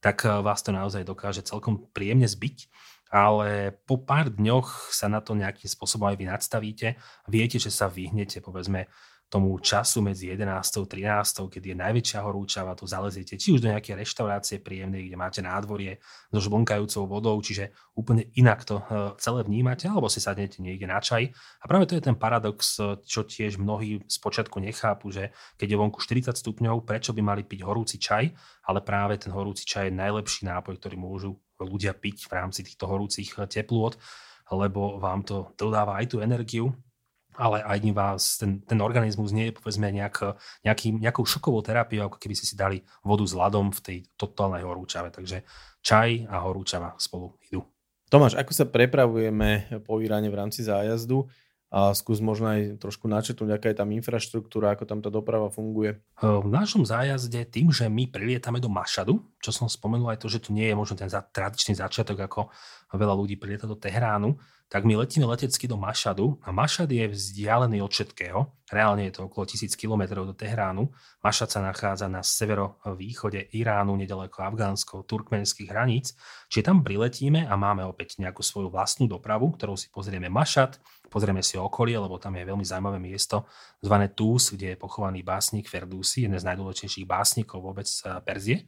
tak 0.03 0.27
eh, 0.27 0.43
vás 0.43 0.59
to 0.61 0.75
naozaj 0.75 1.07
dokáže 1.07 1.47
celkom 1.47 1.87
príjemne 1.95 2.27
zbyť 2.27 2.67
ale 3.11 3.75
po 3.83 3.99
pár 3.99 4.31
dňoch 4.31 4.87
sa 4.87 5.11
na 5.11 5.19
to 5.19 5.35
nejakým 5.35 5.67
spôsobom 5.67 6.07
aj 6.07 6.15
vy 6.15 6.25
nadstavíte. 6.31 6.87
Viete, 7.27 7.59
že 7.59 7.67
sa 7.67 7.91
vyhnete, 7.91 8.39
povedzme, 8.39 8.87
tomu 9.31 9.55
času 9.63 10.03
medzi 10.03 10.27
11. 10.27 10.51
a 10.51 10.63
13. 10.83 11.47
keď 11.47 11.63
je 11.71 11.75
najväčšia 11.79 12.19
horúčava, 12.19 12.75
to 12.75 12.83
zaleziete 12.83 13.39
či 13.39 13.55
už 13.55 13.63
do 13.63 13.71
nejaké 13.71 13.95
reštaurácie 13.95 14.59
príjemnej, 14.59 15.07
kde 15.07 15.15
máte 15.15 15.39
nádvorie 15.39 16.03
so 16.35 16.43
žblnkajúcou 16.43 17.07
vodou, 17.07 17.39
čiže 17.39 17.71
úplne 17.95 18.27
inak 18.35 18.67
to 18.67 18.83
e, 18.83 19.15
celé 19.23 19.47
vnímate, 19.47 19.87
alebo 19.87 20.11
si 20.11 20.19
sadnete 20.19 20.59
niekde 20.59 20.83
na 20.83 20.99
čaj. 20.99 21.31
A 21.31 21.63
práve 21.63 21.87
to 21.87 21.95
je 21.95 22.03
ten 22.03 22.19
paradox, 22.19 22.75
čo 23.07 23.23
tiež 23.23 23.55
mnohí 23.55 24.03
spočiatku 24.03 24.59
nechápu, 24.59 25.07
že 25.15 25.31
keď 25.55 25.67
je 25.71 25.79
vonku 25.79 26.03
40 26.03 26.35
stupňov, 26.35 26.83
prečo 26.83 27.15
by 27.15 27.23
mali 27.23 27.47
piť 27.47 27.63
horúci 27.63 28.03
čaj, 28.03 28.27
ale 28.67 28.83
práve 28.83 29.15
ten 29.15 29.31
horúci 29.31 29.63
čaj 29.63 29.87
je 29.87 29.95
najlepší 29.95 30.43
nápoj, 30.43 30.75
ktorý 30.75 30.99
môžu 30.99 31.39
ľudia 31.55 31.95
piť 31.95 32.27
v 32.27 32.35
rámci 32.35 32.67
týchto 32.67 32.83
horúcich 32.83 33.31
teplôt, 33.47 33.95
lebo 34.51 34.99
vám 34.99 35.23
to 35.23 35.55
dodáva 35.55 36.03
aj 36.03 36.11
tú 36.11 36.19
energiu, 36.19 36.75
ale 37.41 37.65
aj 37.65 37.79
vás, 37.97 38.37
ten, 38.37 38.61
ten 38.61 38.77
organizmus 38.77 39.33
nie 39.33 39.49
je 39.49 39.57
povedzme 39.57 39.89
nejak, 39.89 40.37
nejaký, 40.61 41.01
nejakou 41.01 41.25
šokovou 41.25 41.65
terapiou, 41.65 42.05
ako 42.05 42.21
keby 42.21 42.37
ste 42.37 42.45
si 42.45 42.53
dali 42.53 42.85
vodu 43.01 43.25
s 43.25 43.33
ľadom 43.33 43.73
v 43.73 43.81
tej 43.81 43.97
totálnej 44.13 44.61
horúčave. 44.61 45.09
Takže 45.09 45.41
čaj 45.81 46.29
a 46.29 46.45
horúčava 46.45 46.93
spolu 47.01 47.41
idú. 47.49 47.65
Tomáš, 48.13 48.37
ako 48.37 48.51
sa 48.53 48.69
prepravujeme 48.69 49.81
po 49.81 49.97
Iráne 49.97 50.29
v 50.29 50.37
rámci 50.37 50.61
zájazdu? 50.61 51.25
A 51.71 51.95
skús 51.95 52.19
možno 52.19 52.51
aj 52.51 52.83
trošku 52.83 53.07
načetnúť, 53.07 53.55
aká 53.55 53.71
je 53.71 53.79
tam 53.79 53.95
infraštruktúra, 53.95 54.75
ako 54.75 54.83
tam 54.83 54.99
tá 54.99 55.07
doprava 55.07 55.47
funguje. 55.47 56.03
V 56.19 56.47
našom 56.51 56.83
zájazde 56.83 57.47
tým, 57.47 57.71
že 57.71 57.87
my 57.87 58.11
prilietame 58.11 58.59
do 58.59 58.67
Mašadu, 58.67 59.23
čo 59.39 59.55
som 59.55 59.71
spomenul 59.71 60.11
aj 60.11 60.19
to, 60.19 60.27
že 60.27 60.43
tu 60.43 60.51
nie 60.51 60.67
je 60.67 60.75
možno 60.75 60.99
ten 60.99 61.07
tradičný 61.07 61.79
začiatok, 61.79 62.27
ako 62.27 62.51
veľa 62.91 63.15
ľudí 63.15 63.39
prilieta 63.39 63.71
do 63.71 63.79
Tehránu, 63.79 64.35
tak 64.71 64.87
my 64.87 64.95
letíme 65.03 65.27
letecky 65.27 65.67
do 65.67 65.75
Mašadu 65.75 66.39
a 66.47 66.55
Mašad 66.55 66.87
je 66.87 67.11
vzdialený 67.11 67.83
od 67.83 67.91
všetkého. 67.91 68.39
Reálne 68.71 69.11
je 69.11 69.19
to 69.19 69.27
okolo 69.27 69.43
1000 69.43 69.67
km 69.75 70.23
do 70.23 70.31
Tehránu. 70.31 70.87
Mašad 71.19 71.51
sa 71.51 71.59
nachádza 71.59 72.07
na 72.07 72.23
severovýchode 72.23 73.51
Iránu, 73.51 73.99
nedaleko 73.99 74.47
Afgánsko, 74.47 75.03
turkmenských 75.03 75.67
hraníc. 75.67 76.15
Čiže 76.47 76.71
tam 76.71 76.87
priletíme 76.87 77.51
a 77.51 77.53
máme 77.59 77.83
opäť 77.83 78.23
nejakú 78.23 78.39
svoju 78.39 78.71
vlastnú 78.71 79.11
dopravu, 79.11 79.51
ktorou 79.59 79.75
si 79.75 79.91
pozrieme 79.91 80.31
Mašad, 80.31 80.79
pozrieme 81.11 81.43
si 81.43 81.59
okolie, 81.59 81.99
lebo 81.99 82.15
tam 82.15 82.39
je 82.39 82.47
veľmi 82.47 82.63
zaujímavé 82.63 82.95
miesto 83.03 83.43
zvané 83.83 84.15
Tús, 84.15 84.55
kde 84.55 84.73
je 84.73 84.79
pochovaný 84.79 85.19
básnik 85.27 85.67
Ferdúsi, 85.67 86.23
jeden 86.23 86.39
z 86.39 86.47
najdôležitejších 86.47 87.03
básnikov 87.03 87.59
vôbec 87.59 87.85
Perzie. 88.23 88.63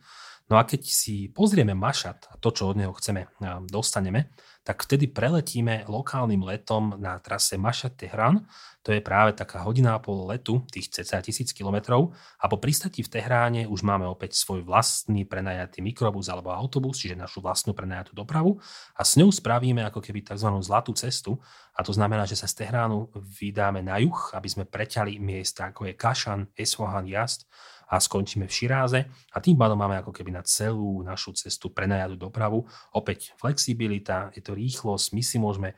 No 0.52 0.60
a 0.60 0.68
keď 0.68 0.84
si 0.84 1.32
pozrieme 1.32 1.72
Mašat 1.72 2.28
a 2.32 2.36
to, 2.36 2.52
čo 2.52 2.72
od 2.72 2.78
neho 2.78 2.92
chceme, 2.92 3.32
dostaneme, 3.64 4.28
tak 4.64 4.84
vtedy 4.88 5.12
preletíme 5.12 5.84
lokálnym 5.92 6.40
letom 6.44 6.96
na 6.96 7.20
trase 7.20 7.60
Mašat 7.60 8.00
Tehran. 8.00 8.48
To 8.84 8.92
je 8.96 9.04
práve 9.04 9.36
taká 9.36 9.64
hodina 9.64 9.96
a 9.96 10.00
pol 10.00 10.28
letu, 10.28 10.64
tých 10.72 10.88
cca 10.92 11.20
tisíc 11.20 11.52
kilometrov. 11.52 12.16
A 12.40 12.48
po 12.52 12.60
pristati 12.60 13.04
v 13.04 13.12
Tehráne 13.12 13.68
už 13.68 13.84
máme 13.84 14.08
opäť 14.08 14.40
svoj 14.40 14.64
vlastný 14.64 15.24
prenajatý 15.28 15.84
mikrobus 15.84 16.28
alebo 16.28 16.52
autobus, 16.52 17.00
čiže 17.00 17.20
našu 17.20 17.44
vlastnú 17.44 17.76
prenajatú 17.76 18.16
dopravu. 18.16 18.60
A 18.96 19.04
s 19.04 19.20
ňou 19.20 19.32
spravíme 19.32 19.84
ako 19.88 20.00
keby 20.00 20.24
tzv. 20.28 20.48
zlatú 20.64 20.96
cestu. 20.96 21.40
A 21.76 21.84
to 21.84 21.96
znamená, 21.96 22.24
že 22.24 22.40
sa 22.40 22.48
z 22.48 22.64
Tehránu 22.64 23.12
vydáme 23.16 23.84
na 23.84 24.00
juh, 24.00 24.32
aby 24.36 24.48
sme 24.48 24.64
preťali 24.68 25.20
miesta 25.20 25.72
ako 25.72 25.92
je 25.92 25.94
Kašan, 25.96 26.52
Esfahan, 26.56 27.08
Jast 27.08 27.48
a 27.90 28.00
skončíme 28.00 28.48
v 28.48 28.56
Širáze 28.56 29.00
a 29.32 29.38
tým 29.44 29.60
pádom 29.60 29.80
máme 29.80 30.00
ako 30.00 30.12
keby 30.12 30.32
na 30.36 30.44
celú 30.44 31.04
našu 31.04 31.36
cestu 31.36 31.72
prenajatú 31.72 32.16
dopravu. 32.18 32.66
Opäť 32.96 33.34
flexibilita, 33.38 34.32
je 34.34 34.42
to 34.42 34.56
rýchlosť, 34.56 35.14
my 35.14 35.24
si 35.24 35.38
môžeme 35.40 35.70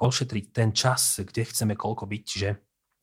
ošetriť 0.00 0.44
ten 0.50 0.72
čas, 0.72 1.20
kde 1.20 1.44
chceme 1.44 1.76
koľko 1.76 2.08
byť, 2.08 2.22
čiže 2.24 2.50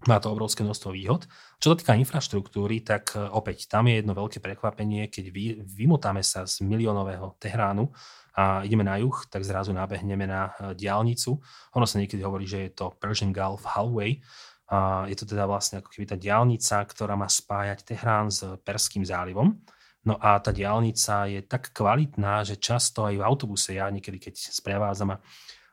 má 0.05 0.21
to 0.21 0.29
obrovské 0.29 0.61
množstvo 0.61 0.93
výhod. 0.93 1.25
Čo 1.57 1.73
sa 1.73 1.77
týka 1.81 1.97
infraštruktúry, 1.97 2.85
tak 2.85 3.17
e, 3.17 3.25
opäť 3.33 3.65
tam 3.65 3.89
je 3.89 3.97
jedno 3.97 4.13
veľké 4.13 4.37
prekvapenie, 4.37 5.09
keď 5.09 5.25
vy, 5.33 5.45
vymotáme 5.65 6.21
sa 6.21 6.45
z 6.45 6.61
miliónového 6.61 7.33
Tehránu 7.41 7.89
a 8.37 8.61
ideme 8.61 8.85
na 8.85 9.01
juh, 9.01 9.25
tak 9.25 9.41
zrazu 9.41 9.73
nabehneme 9.73 10.29
na 10.29 10.53
e, 10.53 10.77
diálnicu. 10.77 11.41
Ono 11.73 11.85
sa 11.89 11.97
niekedy 11.97 12.21
hovorí, 12.21 12.45
že 12.45 12.69
je 12.69 12.71
to 12.77 12.93
Persian 13.01 13.33
Gulf 13.33 13.65
Highway, 13.65 14.21
a 14.67 15.07
je 15.07 15.15
to 15.15 15.23
teda 15.23 15.47
vlastne 15.47 15.79
ako 15.79 15.89
keby 15.95 16.05
tá 16.11 16.17
diálnica, 16.19 16.83
ktorá 16.83 17.15
má 17.15 17.31
spájať 17.31 17.87
Tehrán 17.87 18.27
s 18.27 18.43
Perským 18.67 19.07
zálivom. 19.07 19.55
No 20.03 20.19
a 20.19 20.39
tá 20.39 20.51
diálnica 20.51 21.27
je 21.27 21.43
tak 21.43 21.71
kvalitná, 21.71 22.43
že 22.43 22.59
často 22.59 23.07
aj 23.07 23.15
v 23.19 23.25
autobuse, 23.27 23.75
ja 23.75 23.87
niekedy 23.87 24.19
keď 24.19 24.35
sprevádzam 24.39 25.15
a 25.15 25.21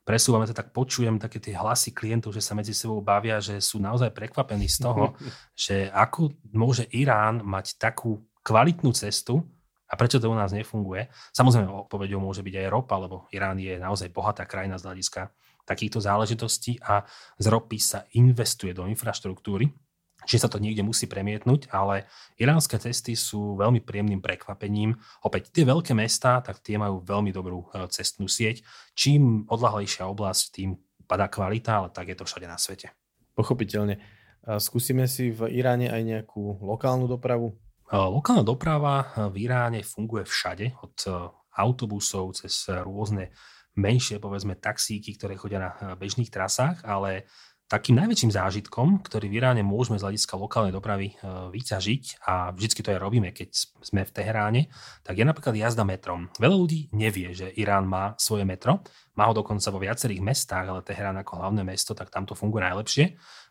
presúvame 0.06 0.46
to, 0.46 0.54
tak 0.54 0.70
počujem 0.74 1.18
také 1.18 1.38
tie 1.38 1.54
hlasy 1.54 1.94
klientov, 1.94 2.34
že 2.34 2.42
sa 2.42 2.54
medzi 2.54 2.74
sebou 2.74 2.98
bavia, 3.02 3.38
že 3.38 3.58
sú 3.58 3.82
naozaj 3.82 4.10
prekvapení 4.14 4.66
z 4.66 4.78
toho, 4.82 5.14
že 5.54 5.90
ako 5.90 6.34
môže 6.54 6.86
Irán 6.94 7.42
mať 7.42 7.78
takú 7.78 8.22
kvalitnú 8.42 8.90
cestu 8.94 9.42
a 9.90 9.94
prečo 9.94 10.18
to 10.18 10.30
u 10.30 10.36
nás 10.38 10.50
nefunguje. 10.50 11.10
Samozrejme, 11.34 11.66
odpovedou 11.86 12.18
môže 12.18 12.42
byť 12.42 12.54
aj 12.62 12.68
ropa, 12.70 12.98
lebo 12.98 13.30
Irán 13.30 13.58
je 13.58 13.78
naozaj 13.78 14.10
bohatá 14.10 14.46
krajina 14.46 14.78
z 14.78 14.86
hľadiska 14.86 15.30
takýchto 15.64 16.00
záležitostí 16.00 16.80
a 16.84 17.04
z 17.40 17.46
ropy 17.48 17.78
sa 17.80 18.04
investuje 18.16 18.76
do 18.76 18.84
infraštruktúry, 18.84 19.72
čiže 20.24 20.48
sa 20.48 20.52
to 20.52 20.60
niekde 20.60 20.84
musí 20.84 21.04
premietnúť, 21.04 21.68
ale 21.72 22.08
iránske 22.40 22.80
cesty 22.80 23.16
sú 23.16 23.56
veľmi 23.60 23.84
príjemným 23.84 24.24
prekvapením. 24.24 24.96
Opäť 25.24 25.52
tie 25.52 25.64
veľké 25.68 25.92
mestá, 25.92 26.40
tak 26.40 26.60
tie 26.64 26.80
majú 26.80 27.04
veľmi 27.04 27.30
dobrú 27.32 27.68
e, 27.72 27.88
cestnú 27.92 28.28
sieť. 28.28 28.64
Čím 28.96 29.48
odlahlejšia 29.48 30.08
oblasť, 30.08 30.42
tým 30.52 30.80
padá 31.04 31.28
kvalita, 31.28 31.84
ale 31.84 31.88
tak 31.92 32.08
je 32.12 32.16
to 32.16 32.24
všade 32.24 32.48
na 32.48 32.56
svete. 32.56 32.92
Pochopiteľne. 33.36 34.00
Skúsime 34.44 35.08
si 35.08 35.32
v 35.32 35.48
Iráne 35.56 35.88
aj 35.88 36.02
nejakú 36.04 36.60
lokálnu 36.60 37.08
dopravu? 37.08 37.56
E, 37.88 37.96
lokálna 37.96 38.44
doprava 38.44 39.12
v 39.32 39.48
Iráne 39.48 39.80
funguje 39.84 40.24
všade, 40.28 40.76
od 40.80 40.96
e, 41.04 41.08
autobusov 41.54 42.34
cez 42.36 42.68
rôzne 42.68 43.32
menšie, 43.74 44.22
povedzme, 44.22 44.58
taxíky, 44.58 45.14
ktoré 45.18 45.34
chodia 45.38 45.60
na 45.60 45.70
eh, 45.74 45.78
bežných 45.98 46.30
trasách, 46.30 46.82
ale 46.86 47.26
takým 47.64 47.96
najväčším 47.96 48.30
zážitkom, 48.30 49.00
ktorý 49.02 49.26
v 49.32 49.64
môžeme 49.64 49.96
z 49.96 50.04
hľadiska 50.04 50.36
lokálnej 50.36 50.70
dopravy 50.70 51.14
eh, 51.14 51.50
vyťažiť 51.50 52.26
a 52.28 52.54
vždy 52.54 52.80
to 52.84 52.92
aj 52.94 53.00
robíme, 53.02 53.28
keď 53.34 53.48
sme 53.82 54.06
v 54.06 54.14
Teheráne, 54.14 54.62
tak 55.02 55.18
je 55.18 55.24
napríklad 55.26 55.56
jazda 55.58 55.82
metrom. 55.82 56.30
Veľa 56.38 56.56
ľudí 56.56 56.80
nevie, 56.94 57.34
že 57.34 57.50
Irán 57.58 57.90
má 57.90 58.14
svoje 58.20 58.46
metro, 58.46 58.84
má 59.18 59.26
ho 59.26 59.34
dokonca 59.34 59.70
vo 59.74 59.82
viacerých 59.82 60.22
mestách, 60.22 60.66
ale 60.70 60.86
Teherán 60.86 61.18
ako 61.18 61.40
hlavné 61.40 61.62
mesto, 61.66 61.94
tak 61.94 62.14
tam 62.14 62.28
to 62.28 62.38
funguje 62.38 62.62
najlepšie 62.62 63.04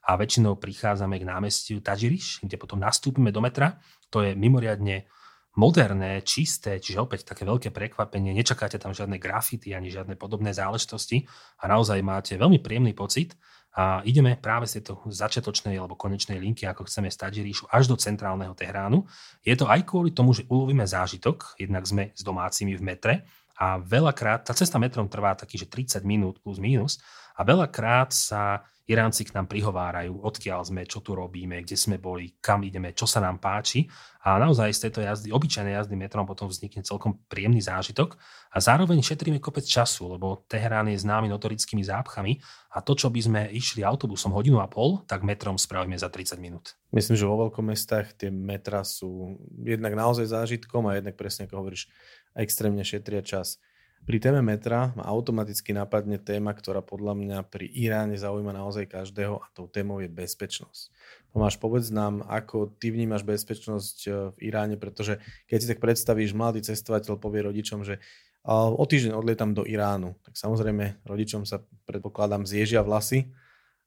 a 0.03 0.19
väčšinou 0.19 0.59
prichádzame 0.59 1.15
k 1.19 1.27
námestiu 1.27 1.79
Tajiriš, 1.79 2.43
kde 2.43 2.59
potom 2.59 2.79
nastúpime 2.79 3.31
do 3.31 3.39
metra. 3.39 3.79
To 4.11 4.19
je 4.19 4.35
mimoriadne 4.35 5.07
moderné, 5.53 6.25
čisté, 6.25 6.81
čiže 6.81 7.01
opäť 7.01 7.29
také 7.29 7.45
veľké 7.45 7.69
prekvapenie, 7.69 8.33
nečakáte 8.33 8.81
tam 8.81 8.93
žiadne 8.93 9.21
grafity 9.21 9.77
ani 9.77 9.93
žiadne 9.93 10.17
podobné 10.17 10.49
záležitosti 10.49 11.29
a 11.61 11.69
naozaj 11.69 12.01
máte 12.01 12.33
veľmi 12.37 12.57
príjemný 12.57 12.97
pocit 12.97 13.37
a 13.73 14.05
ideme 14.05 14.37
práve 14.37 14.69
z 14.69 14.81
tejto 14.81 15.01
začiatočnej 15.09 15.73
alebo 15.77 15.97
konečnej 15.97 16.37
linky, 16.37 16.69
ako 16.69 16.85
chceme 16.85 17.09
stať 17.09 17.41
ríšu, 17.41 17.65
až 17.73 17.89
do 17.89 17.97
centrálneho 17.97 18.53
Tehránu. 18.53 19.05
Je 19.41 19.57
to 19.57 19.65
aj 19.65 19.81
kvôli 19.85 20.13
tomu, 20.13 20.33
že 20.37 20.45
ulovíme 20.45 20.85
zážitok, 20.85 21.57
jednak 21.57 21.85
sme 21.89 22.13
s 22.13 22.21
domácimi 22.21 22.77
v 22.77 22.85
metre 22.85 23.13
a 23.57 23.81
veľakrát, 23.81 24.45
tá 24.45 24.53
cesta 24.53 24.81
metrom 24.81 25.09
trvá 25.09 25.33
taký, 25.37 25.57
že 25.61 25.69
30 25.69 26.05
minút 26.05 26.41
plus 26.41 26.57
minus 26.57 27.01
a 27.37 27.41
veľakrát 27.41 28.13
sa 28.13 28.63
Iránci 28.83 29.23
k 29.23 29.31
nám 29.31 29.47
prihovárajú, 29.47 30.19
odkiaľ 30.27 30.67
sme, 30.67 30.83
čo 30.83 30.99
tu 30.99 31.15
robíme, 31.15 31.55
kde 31.63 31.79
sme 31.79 31.95
boli, 31.95 32.35
kam 32.43 32.67
ideme, 32.67 32.91
čo 32.91 33.07
sa 33.07 33.23
nám 33.23 33.39
páči. 33.39 33.87
A 34.27 34.35
naozaj 34.35 34.75
z 34.75 34.81
tejto 34.87 34.99
jazdy, 34.99 35.31
obyčajnej 35.31 35.79
jazdy 35.79 35.95
metrom 35.95 36.27
potom 36.27 36.51
vznikne 36.51 36.83
celkom 36.83 37.15
príjemný 37.31 37.63
zážitok 37.63 38.19
a 38.51 38.59
zároveň 38.59 38.99
šetríme 38.99 39.39
kopec 39.39 39.63
času, 39.63 40.19
lebo 40.19 40.43
Teherán 40.51 40.91
je 40.91 40.99
známy 40.99 41.31
notorickými 41.31 41.79
zápchami 41.79 42.43
a 42.75 42.83
to, 42.83 42.91
čo 42.99 43.07
by 43.07 43.23
sme 43.23 43.41
išli 43.55 43.87
autobusom 43.87 44.35
hodinu 44.35 44.59
a 44.59 44.67
pol, 44.67 44.99
tak 45.07 45.23
metrom 45.23 45.55
spravíme 45.55 45.95
za 45.95 46.11
30 46.11 46.43
minút. 46.43 46.75
Myslím, 46.91 47.15
že 47.15 47.23
vo 47.23 47.47
veľkomestách 47.47 48.19
tie 48.19 48.27
metra 48.35 48.83
sú 48.83 49.39
jednak 49.63 49.95
naozaj 49.95 50.27
zážitkom 50.27 50.91
a 50.91 50.99
jednak 50.99 51.15
presne 51.15 51.47
ako 51.47 51.55
hovoríš, 51.55 51.87
extrémne 52.35 52.83
šetria 52.83 53.23
čas. 53.23 53.63
Pri 54.03 54.19
téme 54.19 54.43
metra 54.43 54.91
ma 54.99 55.07
automaticky 55.07 55.71
napadne 55.71 56.19
téma, 56.19 56.51
ktorá 56.51 56.83
podľa 56.83 57.15
mňa 57.15 57.37
pri 57.47 57.71
Iráne 57.71 58.19
zaujíma 58.19 58.51
naozaj 58.51 58.91
každého 58.91 59.39
a 59.39 59.47
tou 59.55 59.71
témou 59.71 60.03
je 60.03 60.11
bezpečnosť. 60.11 60.91
Tomáš, 61.31 61.55
povedz 61.55 61.87
nám, 61.87 62.19
ako 62.27 62.67
ty 62.75 62.91
vnímaš 62.91 63.23
bezpečnosť 63.23 63.97
e, 64.03 64.09
v 64.35 64.37
Iráne, 64.43 64.75
pretože 64.75 65.23
keď 65.47 65.57
si 65.57 65.69
tak 65.71 65.79
predstavíš, 65.79 66.35
mladý 66.35 66.59
cestovateľ 66.67 67.15
povie 67.15 67.47
rodičom, 67.47 67.87
že 67.87 68.03
o 68.51 68.83
týždeň 68.83 69.15
odlietam 69.15 69.55
do 69.55 69.63
Iránu, 69.63 70.19
tak 70.19 70.35
samozrejme 70.35 71.07
rodičom 71.07 71.47
sa 71.47 71.63
predpokladám 71.87 72.43
zježia 72.43 72.83
vlasy 72.83 73.31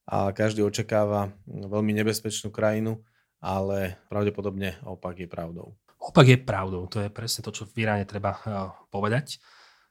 a 0.09 0.33
každý 0.33 0.65
očakáva 0.65 1.29
veľmi 1.45 1.93
nebezpečnú 1.93 2.49
krajinu, 2.49 3.05
ale 3.37 4.01
pravdepodobne 4.09 4.81
opak 4.81 5.21
je 5.21 5.29
pravdou. 5.29 5.77
Opak 6.01 6.25
je 6.25 6.41
pravdou, 6.41 6.89
to 6.89 7.05
je 7.05 7.13
presne 7.13 7.45
to, 7.45 7.53
čo 7.53 7.69
v 7.69 7.85
Iráne 7.85 8.09
treba 8.09 8.33
e, 8.33 8.41
povedať. 8.89 9.37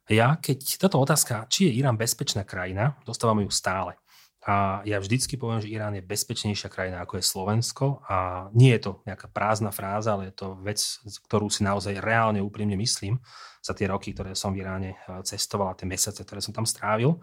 Ja, 0.07 0.38
keď 0.38 0.87
táto 0.87 1.03
otázka, 1.03 1.51
či 1.51 1.66
je 1.66 1.83
Irán 1.83 1.99
bezpečná 1.99 2.47
krajina, 2.47 2.95
dostávam 3.03 3.42
ju 3.42 3.51
stále. 3.51 3.99
A 4.47 4.79
ja 4.87 5.03
vždycky 5.03 5.35
poviem, 5.35 5.59
že 5.59 5.66
Irán 5.75 5.99
je 5.99 6.07
bezpečnejšia 6.07 6.71
krajina 6.71 7.03
ako 7.03 7.19
je 7.19 7.25
Slovensko 7.27 8.07
a 8.07 8.47
nie 8.55 8.71
je 8.79 8.87
to 8.87 9.03
nejaká 9.03 9.27
prázdna 9.27 9.75
fráza, 9.75 10.14
ale 10.14 10.31
je 10.31 10.38
to 10.38 10.55
vec, 10.62 10.79
ktorú 11.27 11.51
si 11.51 11.66
naozaj 11.66 11.99
reálne 11.99 12.38
úprimne 12.38 12.79
myslím 12.79 13.19
za 13.59 13.75
tie 13.75 13.90
roky, 13.90 14.14
ktoré 14.14 14.38
som 14.38 14.55
v 14.55 14.62
Iráne 14.62 14.95
eh, 14.95 15.19
cestoval 15.27 15.75
a 15.75 15.79
tie 15.79 15.90
mesiace, 15.90 16.23
ktoré 16.23 16.38
som 16.38 16.55
tam 16.55 16.62
strávil. 16.62 17.19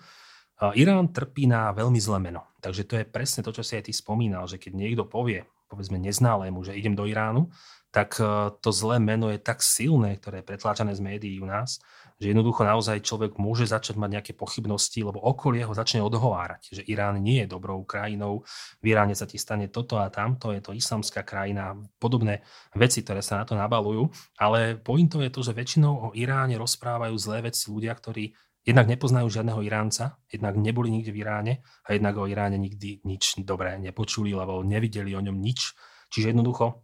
Irán 0.71 1.11
trpí 1.11 1.43
na 1.49 1.73
veľmi 1.75 1.99
zlé 1.99 2.23
meno. 2.23 2.47
Takže 2.63 2.87
to 2.87 2.95
je 2.95 3.09
presne 3.09 3.43
to, 3.43 3.51
čo 3.51 3.65
si 3.65 3.75
aj 3.75 3.89
ty 3.89 3.91
spomínal, 3.91 4.47
že 4.47 4.61
keď 4.61 4.71
niekto 4.71 5.03
povie, 5.03 5.43
povedzme 5.67 5.99
neználému, 5.99 6.63
že 6.63 6.77
idem 6.77 6.95
do 6.95 7.03
Iránu, 7.03 7.51
tak 7.93 8.17
eh, 8.17 8.49
to 8.57 8.69
zlé 8.73 8.97
meno 8.97 9.29
je 9.29 9.37
tak 9.37 9.61
silné, 9.61 10.17
ktoré 10.17 10.41
je 10.41 10.49
pretláčané 10.49 10.97
z 10.97 11.01
médií 11.05 11.37
u 11.37 11.47
nás, 11.49 11.83
že 12.21 12.31
jednoducho 12.33 12.65
naozaj 12.65 13.05
človek 13.05 13.37
môže 13.37 13.65
začať 13.65 13.97
mať 13.97 14.09
nejaké 14.19 14.31
pochybnosti, 14.37 15.01
lebo 15.01 15.21
okolie 15.21 15.65
ho 15.65 15.73
začne 15.73 16.01
odhovárať, 16.05 16.79
že 16.79 16.83
Irán 16.85 17.21
nie 17.21 17.43
je 17.43 17.51
dobrou 17.51 17.81
krajinou, 17.85 18.45
v 18.81 18.85
Iráne 18.93 19.13
sa 19.17 19.29
ti 19.29 19.41
stane 19.41 19.69
toto 19.69 19.97
a 19.97 20.09
tamto, 20.13 20.53
je 20.53 20.61
to 20.61 20.75
islamská 20.75 21.25
krajina, 21.25 21.77
podobné 21.97 22.45
veci, 22.77 23.01
ktoré 23.01 23.23
sa 23.23 23.41
na 23.41 23.45
to 23.45 23.57
nabalujú, 23.57 24.09
ale 24.37 24.77
pointou 24.77 25.23
je 25.23 25.31
to, 25.33 25.41
že 25.41 25.57
väčšinou 25.57 25.93
o 25.93 26.07
Iráne 26.13 26.57
rozprávajú 26.59 27.15
zlé 27.17 27.49
veci 27.49 27.69
ľudia, 27.71 27.93
ktorí 27.95 28.33
jednak 28.63 28.87
nepoznajú 28.87 29.27
žiadneho 29.27 29.59
Iránca, 29.59 30.15
jednak 30.31 30.55
neboli 30.55 30.87
nikde 30.87 31.11
v 31.11 31.19
Iráne 31.19 31.53
a 31.83 31.93
jednak 31.93 32.15
o 32.15 32.27
Iráne 32.27 32.55
nikdy 32.55 33.03
nič 33.03 33.43
dobré 33.43 33.75
nepočuli, 33.79 34.31
lebo 34.31 34.63
nevideli 34.63 35.11
o 35.13 35.21
ňom 35.21 35.35
nič. 35.35 35.75
Čiže 36.13 36.31
jednoducho 36.31 36.82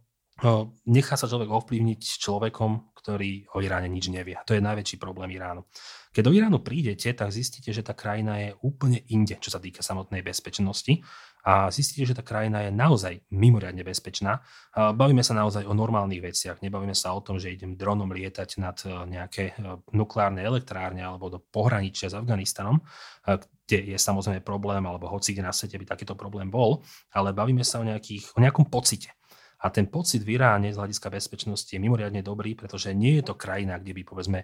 nechá 0.88 1.14
sa 1.20 1.28
človek 1.28 1.52
ovplyvniť 1.52 2.00
človekom, 2.20 2.96
ktorý 2.96 3.48
o 3.56 3.64
Iráne 3.64 3.88
nič 3.88 4.12
nevie. 4.12 4.36
To 4.44 4.52
je 4.52 4.60
najväčší 4.60 5.00
problém 5.00 5.32
Iránu. 5.32 5.64
Keď 6.10 6.22
do 6.26 6.34
Iránu 6.34 6.58
prídete, 6.60 7.12
tak 7.16 7.32
zistíte, 7.32 7.72
že 7.72 7.80
tá 7.80 7.96
krajina 7.96 8.36
je 8.40 8.50
úplne 8.60 9.00
inde, 9.08 9.38
čo 9.40 9.48
sa 9.48 9.62
týka 9.62 9.80
samotnej 9.80 10.20
bezpečnosti 10.20 11.00
a 11.46 11.72
zistíte, 11.72 12.04
že 12.04 12.18
tá 12.18 12.20
krajina 12.20 12.68
je 12.68 12.70
naozaj 12.74 13.14
mimoriadne 13.32 13.80
bezpečná. 13.80 14.44
Bavíme 14.76 15.24
sa 15.24 15.32
naozaj 15.32 15.64
o 15.64 15.72
normálnych 15.72 16.20
veciach. 16.20 16.60
Nebavíme 16.60 16.92
sa 16.92 17.16
o 17.16 17.24
tom, 17.24 17.40
že 17.40 17.54
idem 17.54 17.78
dronom 17.78 18.12
lietať 18.12 18.48
nad 18.60 18.76
e, 18.84 18.92
nejaké 18.92 19.56
nukleárne 19.96 20.44
elektrárne 20.44 21.00
alebo 21.00 21.32
do 21.32 21.38
pohraničia 21.40 22.12
s 22.12 22.18
Afganistanom, 22.18 22.82
kde 23.24 23.94
je 23.94 23.96
samozrejme 23.96 24.44
problém, 24.44 24.82
alebo 24.84 25.08
hoci 25.08 25.32
kde 25.32 25.46
na 25.46 25.54
svete 25.54 25.78
by 25.78 25.86
takýto 25.86 26.18
problém 26.18 26.50
bol, 26.50 26.82
ale 27.14 27.30
bavíme 27.30 27.62
sa 27.62 27.80
o, 27.80 27.86
nejakých, 27.86 28.34
o 28.34 28.42
nejakom 28.42 28.66
pocite 28.66 29.14
A 29.60 29.68
ten 29.68 29.92
pocit 29.92 30.24
v 30.24 30.40
Iráne 30.40 30.72
z 30.72 30.80
hľadiska 30.80 31.12
bezpečnosti 31.12 31.68
je 31.68 31.76
mimoriadne 31.76 32.24
dobrý, 32.24 32.56
pretože 32.56 32.96
nie 32.96 33.20
je 33.20 33.28
to 33.28 33.34
krajina, 33.36 33.76
kde 33.76 33.92
by 33.92 34.02
povedzme 34.08 34.40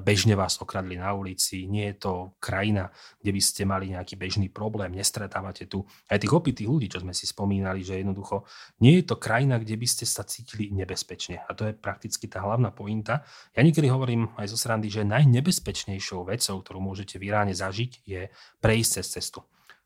bežne 0.00 0.32
vás 0.32 0.56
okradli 0.56 0.96
na 0.96 1.12
ulici, 1.12 1.68
nie 1.68 1.92
je 1.92 1.96
to 2.00 2.12
krajina, 2.40 2.88
kde 3.20 3.30
by 3.36 3.40
ste 3.44 3.62
mali 3.68 3.92
nejaký 3.92 4.16
bežný 4.16 4.48
problém, 4.48 4.96
nestretávate 4.96 5.68
tu 5.68 5.84
aj 6.08 6.16
tých 6.16 6.32
opitých 6.32 6.64
ľudí, 6.64 6.88
čo 6.88 7.04
sme 7.04 7.12
si 7.12 7.28
spomínali, 7.28 7.84
že 7.84 8.00
jednoducho 8.00 8.48
nie 8.80 9.04
je 9.04 9.12
to 9.12 9.20
krajina, 9.20 9.60
kde 9.60 9.76
by 9.76 9.84
ste 9.84 10.08
sa 10.08 10.24
cítili 10.24 10.72
nebezpečne. 10.72 11.44
A 11.44 11.52
to 11.52 11.68
je 11.68 11.76
prakticky 11.76 12.24
tá 12.24 12.40
hlavná 12.40 12.72
pointa. 12.72 13.20
Ja 13.52 13.60
niekedy 13.60 13.92
hovorím 13.92 14.32
aj 14.40 14.48
zo 14.48 14.56
srandy, 14.56 14.88
že 14.88 15.04
najnebezpečnejšou 15.04 16.24
vecou, 16.24 16.56
ktorú 16.64 16.80
môžete 16.80 17.20
v 17.20 17.28
Iráne 17.28 17.52
zažiť, 17.52 18.08
je 18.08 18.32
prejsť 18.64 18.90
cez 18.96 19.06
cestu. 19.20 19.44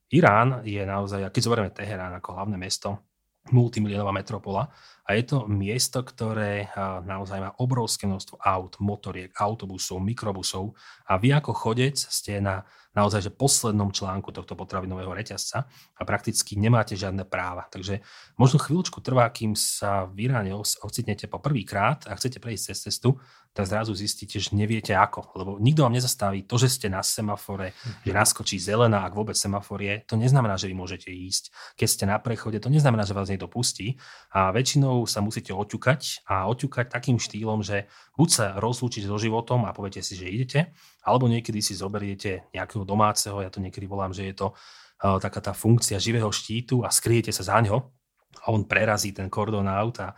Irán 0.09 0.65
je 0.65 0.81
naozaj, 0.81 1.29
keď 1.29 1.43
zoberieme 1.45 1.69
Teherán 1.69 2.17
ako 2.17 2.33
hlavné 2.33 2.57
mesto, 2.57 3.08
multimilionová 3.53 4.13
metropola 4.13 4.69
a 5.09 5.17
je 5.17 5.25
to 5.25 5.49
miesto, 5.49 6.05
ktoré 6.05 6.69
naozaj 7.09 7.41
má 7.41 7.51
obrovské 7.57 8.05
množstvo 8.05 8.45
aut, 8.45 8.77
motoriek, 8.77 9.33
autobusov, 9.41 10.05
mikrobusov 10.05 10.77
a 11.09 11.17
vy 11.17 11.33
ako 11.33 11.57
chodec 11.57 11.97
ste 11.97 12.45
na 12.45 12.69
naozaj 12.99 13.31
že 13.31 13.33
poslednom 13.35 13.95
článku 13.95 14.35
tohto 14.35 14.59
potravinového 14.59 15.15
reťazca 15.15 15.71
a 15.71 16.03
prakticky 16.03 16.59
nemáte 16.59 16.99
žiadne 16.99 17.23
práva. 17.23 17.71
Takže 17.71 18.03
možno 18.35 18.59
chvíľučku 18.59 18.99
trvá, 18.99 19.31
kým 19.31 19.55
sa 19.55 20.11
v 20.11 20.27
Iráne 20.27 20.51
ocitnete 20.59 21.31
po 21.31 21.39
prvýkrát 21.39 22.11
a 22.11 22.19
chcete 22.19 22.43
prejsť 22.43 22.65
cez 22.75 22.79
cestu, 22.91 23.23
tak 23.55 23.67
zrazu 23.67 23.91
zistíte, 23.91 24.39
že 24.39 24.55
neviete 24.55 24.95
ako. 24.95 25.35
Lebo 25.35 25.51
nikto 25.59 25.83
vám 25.83 25.97
nezastaví 25.97 26.47
to, 26.47 26.61
že 26.63 26.79
ste 26.79 26.87
na 26.87 27.03
semafore, 27.03 27.75
mm-hmm. 27.75 28.07
že 28.07 28.13
naskočí 28.15 28.57
zelená, 28.61 29.03
ak 29.03 29.19
vôbec 29.19 29.35
semafor 29.35 29.83
je, 29.83 29.99
to 30.07 30.15
neznamená, 30.15 30.55
že 30.55 30.71
vy 30.71 30.79
môžete 30.79 31.11
ísť. 31.11 31.75
Keď 31.75 31.89
ste 31.89 32.05
na 32.07 32.23
prechode, 32.23 32.63
to 32.63 32.71
neznamená, 32.71 33.03
že 33.03 33.19
vás 33.19 33.27
niekto 33.27 33.51
pustí. 33.51 33.99
A 34.31 34.55
väčšinou 34.55 34.98
sa 35.05 35.21
musíte 35.21 35.53
oťukať 35.53 36.25
a 36.27 36.49
oťukať 36.49 36.89
takým 36.89 37.21
štýlom, 37.21 37.61
že 37.61 37.87
buď 38.17 38.29
sa 38.33 38.47
rozlúčiť 38.57 39.05
so 39.05 39.21
životom 39.21 39.69
a 39.69 39.77
poviete 39.77 40.01
si, 40.01 40.17
že 40.17 40.33
idete, 40.33 40.61
alebo 41.05 41.29
niekedy 41.29 41.61
si 41.61 41.77
zoberiete 41.77 42.49
nejakého 42.57 42.89
domáceho, 42.89 43.45
ja 43.45 43.53
to 43.53 43.61
niekedy 43.61 43.85
volám, 43.85 44.17
že 44.17 44.33
je 44.33 44.35
to 44.35 44.47
uh, 44.51 45.21
taká 45.21 45.45
tá 45.45 45.53
funkcia 45.53 46.01
živého 46.01 46.33
štítu 46.33 46.83
a 46.83 46.89
skryjete 46.89 47.31
sa 47.31 47.45
za 47.45 47.61
ňo 47.61 47.98
a 48.45 48.55
on 48.55 48.65
prerazí 48.65 49.11
ten 49.13 49.31
kordón 49.31 49.67
auta 49.69 50.15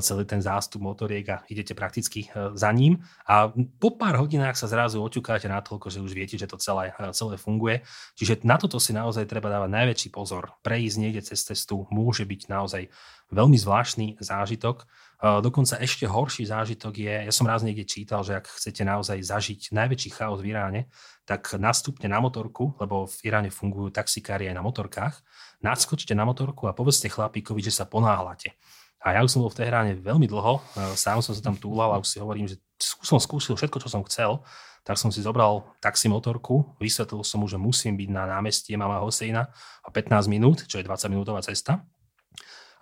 celý 0.00 0.24
ten 0.24 0.40
zástup 0.40 0.80
motoriek 0.80 1.26
a 1.28 1.36
idete 1.52 1.76
prakticky 1.76 2.24
e, 2.24 2.56
za 2.56 2.72
ním. 2.72 3.04
A 3.28 3.52
po 3.52 3.92
pár 4.00 4.16
hodinách 4.16 4.56
sa 4.56 4.64
zrazu 4.64 4.96
oťukáte 5.04 5.44
natoľko, 5.44 5.92
že 5.92 6.00
už 6.00 6.12
viete, 6.16 6.40
že 6.40 6.48
to 6.48 6.56
celé, 6.56 6.96
e, 6.96 7.12
celé 7.12 7.36
funguje. 7.36 7.84
Čiže 8.16 8.48
na 8.48 8.56
toto 8.56 8.80
si 8.80 8.96
naozaj 8.96 9.28
treba 9.28 9.52
dávať 9.52 9.70
najväčší 9.70 10.08
pozor. 10.08 10.56
Prejsť 10.64 10.96
niekde 10.96 11.20
cez 11.20 11.44
cestu 11.44 11.84
môže 11.92 12.24
byť 12.24 12.48
naozaj 12.48 12.88
veľmi 13.28 13.60
zvláštny 13.60 14.06
zážitok. 14.24 14.88
Dokonca 15.20 15.78
ešte 15.80 16.04
horší 16.04 16.48
zážitok 16.48 16.94
je, 16.96 17.14
ja 17.26 17.32
som 17.32 17.46
raz 17.46 17.62
niekde 17.62 17.86
čítal, 17.86 18.26
že 18.26 18.38
ak 18.38 18.50
chcete 18.50 18.82
naozaj 18.82 19.22
zažiť 19.22 19.72
najväčší 19.72 20.10
chaos 20.14 20.42
v 20.42 20.52
Iráne, 20.52 20.92
tak 21.24 21.56
nastúpte 21.56 22.04
na 22.10 22.20
motorku, 22.20 22.76
lebo 22.76 23.08
v 23.08 23.16
Iráne 23.24 23.48
fungujú 23.48 23.88
taxikári 23.88 24.50
aj 24.52 24.56
na 24.58 24.62
motorkách, 24.66 25.14
nadskočte 25.64 26.12
na 26.12 26.28
motorku 26.28 26.68
a 26.68 26.76
povedzte 26.76 27.08
chlapíkovi, 27.08 27.64
že 27.64 27.72
sa 27.72 27.88
ponáhľate. 27.88 28.52
A 29.04 29.16
ja 29.16 29.20
už 29.20 29.36
som 29.36 29.44
bol 29.44 29.52
v 29.52 29.60
Tehráne 29.60 29.92
veľmi 30.00 30.24
dlho, 30.24 30.64
sám 30.96 31.20
som 31.20 31.36
sa 31.36 31.40
tam 31.44 31.60
túlal 31.60 31.92
a 31.92 32.00
už 32.00 32.08
si 32.08 32.16
hovorím, 32.20 32.48
že 32.48 32.56
som 32.80 33.20
skúsil 33.20 33.52
všetko, 33.52 33.76
čo 33.84 33.92
som 33.92 34.00
chcel, 34.08 34.40
tak 34.80 35.00
som 35.00 35.08
si 35.08 35.24
zobral 35.24 35.64
taximotorku, 35.80 36.76
vysvetlil 36.76 37.24
som 37.24 37.40
mu, 37.40 37.48
že 37.48 37.56
musím 37.56 37.96
byť 37.96 38.08
na 38.08 38.28
námestí 38.28 38.76
Mama 38.76 39.00
Hosejna 39.00 39.48
o 39.84 39.92
15 39.92 40.28
minút, 40.28 40.64
čo 40.68 40.80
je 40.80 40.84
20 40.84 41.08
minútová 41.12 41.40
cesta, 41.40 41.84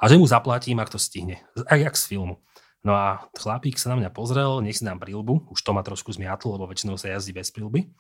a 0.03 0.11
že 0.11 0.19
mu 0.19 0.27
zaplatím, 0.27 0.83
ak 0.83 0.91
to 0.91 0.99
stihne, 0.99 1.38
aj 1.71 1.79
jak 1.79 1.95
z 1.95 2.05
filmu. 2.11 2.43
No 2.83 2.99
a 2.99 3.31
chlapík 3.38 3.79
sa 3.79 3.95
na 3.95 4.03
mňa 4.03 4.11
pozrel, 4.11 4.59
nech 4.59 4.75
si 4.75 4.83
dám 4.83 4.99
prílbu, 4.99 5.55
už 5.55 5.61
to 5.62 5.71
ma 5.71 5.87
trošku 5.87 6.11
zmiatlo, 6.11 6.59
lebo 6.59 6.67
väčšinou 6.67 6.99
sa 6.99 7.15
jazdí 7.15 7.31
bez 7.31 7.55
prílby. 7.55 7.95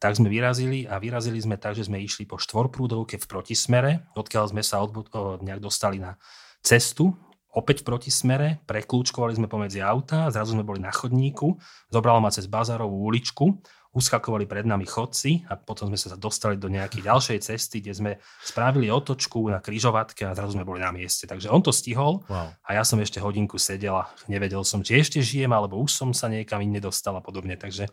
Tak 0.00 0.16
sme 0.16 0.32
vyrazili 0.32 0.88
a 0.88 0.96
vyrazili 0.96 1.36
sme 1.36 1.60
tak, 1.60 1.76
že 1.76 1.84
sme 1.84 2.00
išli 2.00 2.24
po 2.24 2.40
štvorprúdovke 2.40 3.20
v 3.20 3.26
protismere, 3.28 4.08
odkiaľ 4.16 4.56
sme 4.56 4.64
sa 4.64 4.80
odbu- 4.80 5.12
o, 5.12 5.36
nejak 5.44 5.60
dostali 5.60 6.00
na 6.00 6.16
cestu, 6.64 7.12
opäť 7.52 7.84
v 7.84 7.92
protismere, 7.92 8.48
preklúčkovali 8.64 9.36
sme 9.36 9.46
pomedzi 9.46 9.84
auta, 9.84 10.32
zrazu 10.32 10.56
sme 10.56 10.64
boli 10.64 10.80
na 10.80 10.90
chodníku, 10.90 11.60
zobralo 11.92 12.24
ma 12.24 12.32
cez 12.32 12.48
bazárovú 12.48 13.04
uličku, 13.04 13.60
uskakovali 13.94 14.50
pred 14.50 14.66
nami 14.66 14.84
chodci 14.84 15.46
a 15.46 15.54
potom 15.54 15.86
sme 15.86 15.96
sa 15.96 16.18
dostali 16.18 16.58
do 16.58 16.66
nejakej 16.66 17.06
ďalšej 17.06 17.38
cesty, 17.46 17.78
kde 17.78 17.94
sme 17.94 18.12
spravili 18.42 18.90
otočku 18.90 19.46
na 19.46 19.62
kryžovatke 19.62 20.26
a 20.26 20.34
zrazu 20.34 20.58
sme 20.58 20.66
boli 20.66 20.82
na 20.82 20.90
mieste. 20.90 21.30
Takže 21.30 21.46
on 21.46 21.62
to 21.62 21.70
stihol 21.70 22.26
wow. 22.26 22.50
a 22.50 22.70
ja 22.74 22.82
som 22.82 22.98
ešte 22.98 23.22
hodinku 23.22 23.54
sedel 23.54 23.94
a 23.94 24.10
nevedel 24.26 24.66
som, 24.66 24.82
či 24.82 24.98
ešte 24.98 25.22
žijem, 25.22 25.54
alebo 25.54 25.78
už 25.78 25.94
som 25.94 26.10
sa 26.10 26.26
niekam 26.26 26.58
iné 26.58 26.82
dostal 26.82 27.14
a 27.14 27.22
podobne. 27.22 27.54
Takže 27.54 27.86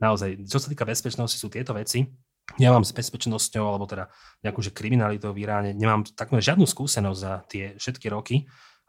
naozaj, 0.00 0.48
čo 0.48 0.56
sa 0.56 0.72
týka 0.72 0.88
bezpečnosti, 0.88 1.36
sú 1.36 1.52
tieto 1.52 1.76
veci. 1.76 2.08
Ja 2.60 2.72
mám 2.72 2.84
s 2.84 2.92
bezpečnosťou, 2.92 3.64
alebo 3.64 3.88
teda 3.88 4.12
nejakú 4.44 4.60
že 4.60 4.72
kriminalitou 4.72 5.32
v 5.32 5.48
Iráne, 5.48 5.72
nemám 5.72 6.04
takmer 6.12 6.44
žiadnu 6.44 6.68
skúsenosť 6.68 7.20
za 7.20 7.32
tie 7.48 7.64
všetky 7.80 8.12
roky, 8.12 8.44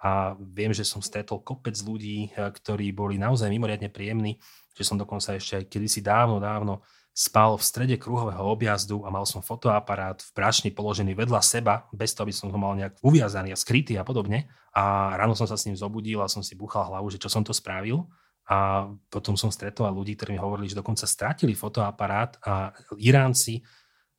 a 0.06 0.38
viem, 0.38 0.70
že 0.70 0.86
som 0.86 1.02
stretol 1.02 1.42
kopec 1.42 1.74
ľudí, 1.82 2.30
eh, 2.30 2.54
ktorí 2.54 2.94
boli 2.94 3.18
naozaj 3.18 3.50
mimoriadne 3.50 3.90
príjemní, 3.90 4.38
že 4.78 4.86
som 4.86 5.02
dokonca 5.02 5.34
ešte 5.34 5.58
aj 5.58 5.66
kedysi 5.66 6.06
dávno, 6.06 6.38
dávno 6.38 6.86
spal 7.16 7.56
v 7.56 7.64
strede 7.64 7.96
kruhového 7.96 8.44
objazdu 8.44 9.08
a 9.08 9.10
mal 9.10 9.24
som 9.24 9.40
fotoaparát 9.40 10.20
v 10.20 10.32
prášni 10.36 10.70
položený 10.76 11.16
vedľa 11.16 11.40
seba, 11.40 11.88
bez 11.96 12.12
toho, 12.12 12.28
aby 12.28 12.36
som 12.36 12.52
ho 12.52 12.60
mal 12.60 12.76
nejak 12.76 13.00
uviazaný 13.00 13.56
a 13.56 13.58
skrytý 13.58 13.96
a 13.96 14.04
podobne. 14.04 14.52
A 14.76 15.16
ráno 15.16 15.32
som 15.32 15.48
sa 15.48 15.56
s 15.56 15.64
ním 15.64 15.80
zobudil 15.80 16.20
a 16.20 16.28
som 16.28 16.44
si 16.44 16.60
buchal 16.60 16.92
hlavu, 16.92 17.08
že 17.08 17.16
čo 17.16 17.32
som 17.32 17.40
to 17.40 17.56
spravil. 17.56 18.12
A 18.52 18.92
potom 19.08 19.40
som 19.40 19.48
stretol 19.48 19.88
ľudí, 19.96 20.20
ktorí 20.20 20.36
mi 20.36 20.44
hovorili, 20.44 20.68
že 20.68 20.76
dokonca 20.76 21.08
strátili 21.08 21.56
fotoaparát 21.56 22.36
a 22.44 22.76
Iránci 23.00 23.64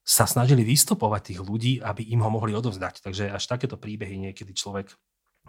sa 0.00 0.24
snažili 0.24 0.64
vystopovať 0.64 1.36
tých 1.36 1.40
ľudí, 1.44 1.84
aby 1.84 2.00
im 2.16 2.24
ho 2.24 2.32
mohli 2.32 2.56
odovzdať. 2.56 3.04
Takže 3.04 3.28
až 3.28 3.44
takéto 3.44 3.76
príbehy 3.76 4.16
niekedy 4.16 4.56
človek 4.56 4.88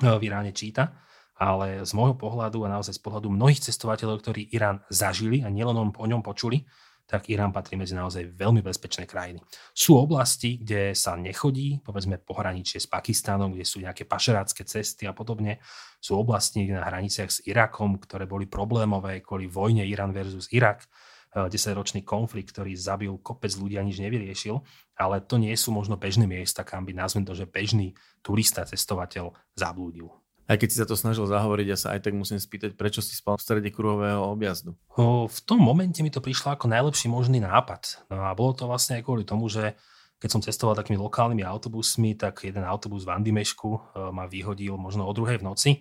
v 0.01 0.21
Iráne 0.21 0.53
číta, 0.53 0.93
ale 1.37 1.85
z 1.85 1.91
môjho 1.93 2.17
pohľadu 2.17 2.65
a 2.65 2.73
naozaj 2.73 2.97
z 2.97 3.01
pohľadu 3.01 3.29
mnohých 3.29 3.61
cestovateľov, 3.61 4.25
ktorí 4.25 4.49
Irán 4.53 4.81
zažili 4.89 5.45
a 5.45 5.49
nielen 5.53 5.77
o 5.93 6.05
ňom 6.05 6.21
počuli, 6.25 6.65
tak 7.07 7.31
Irán 7.31 7.55
patrí 7.55 7.79
medzi 7.79 7.95
naozaj 7.95 8.35
veľmi 8.35 8.59
bezpečné 8.59 9.07
krajiny. 9.07 9.39
Sú 9.71 9.95
oblasti, 9.95 10.59
kde 10.59 10.91
sa 10.91 11.15
nechodí, 11.15 11.79
povedzme 11.79 12.19
pohraničie 12.19 12.83
s 12.83 12.91
Pakistánom, 12.91 13.55
kde 13.55 13.63
sú 13.63 13.79
nejaké 13.79 14.03
pašerácké 14.03 14.67
cesty 14.67 15.07
a 15.07 15.15
podobne. 15.15 15.63
Sú 16.03 16.19
oblasti 16.19 16.67
na 16.67 16.83
hraniciach 16.83 17.31
s 17.31 17.39
Irakom, 17.47 17.95
ktoré 18.03 18.27
boli 18.27 18.43
problémové 18.43 19.23
kvôli 19.23 19.47
vojne 19.47 19.87
Irán 19.87 20.11
versus 20.11 20.51
Irak. 20.51 20.83
10-ročný 21.31 22.01
eh, 22.03 22.07
konflikt, 22.07 22.51
ktorý 22.51 22.75
zabil 22.75 23.13
kopec 23.23 23.51
ľudí 23.55 23.79
a 23.79 23.85
nič 23.85 23.99
nevyriešil, 24.03 24.57
ale 24.97 25.21
to 25.21 25.37
nie 25.37 25.53
sú 25.53 25.69
možno 25.69 25.95
bežné 25.95 26.25
miesta, 26.25 26.65
kam 26.65 26.83
by 26.83 26.91
nazvem 26.97 27.23
to, 27.23 27.37
že 27.37 27.45
bežný 27.45 27.93
turista, 28.25 28.65
cestovateľ 28.65 29.31
zablúdil. 29.53 30.09
Aj 30.47 30.55
keď 30.55 30.67
si 30.71 30.79
sa 30.79 30.87
to 30.87 30.95
snažil 30.95 31.27
zahovoriť, 31.27 31.67
ja 31.67 31.77
sa 31.77 31.93
aj 31.93 32.07
tak 32.07 32.15
musím 32.15 32.39
spýtať, 32.39 32.79
prečo 32.79 33.03
si 33.03 33.13
spal 33.13 33.35
v 33.35 33.43
strede 33.43 33.69
kruhového 33.69 34.31
objazdu? 34.31 34.79
V 35.27 35.39
tom 35.43 35.59
momente 35.59 35.99
mi 35.99 36.07
to 36.07 36.23
prišlo 36.23 36.55
ako 36.55 36.71
najlepší 36.71 37.11
možný 37.11 37.43
nápad. 37.43 38.07
No 38.07 38.23
a 38.25 38.31
bolo 38.31 38.55
to 38.55 38.63
vlastne 38.63 38.97
aj 38.97 39.03
kvôli 39.03 39.27
tomu, 39.27 39.51
že 39.51 39.75
keď 40.17 40.29
som 40.31 40.41
cestoval 40.41 40.73
takými 40.73 40.97
lokálnymi 40.97 41.43
autobusmi, 41.43 42.15
tak 42.15 42.47
jeden 42.47 42.63
autobus 42.63 43.03
v 43.03 43.13
Andimešku 43.13 43.69
eh, 43.69 43.81
ma 44.15 44.25
vyhodil 44.25 44.79
možno 44.79 45.03
o 45.05 45.11
druhej 45.11 45.43
v 45.43 45.45
noci 45.45 45.71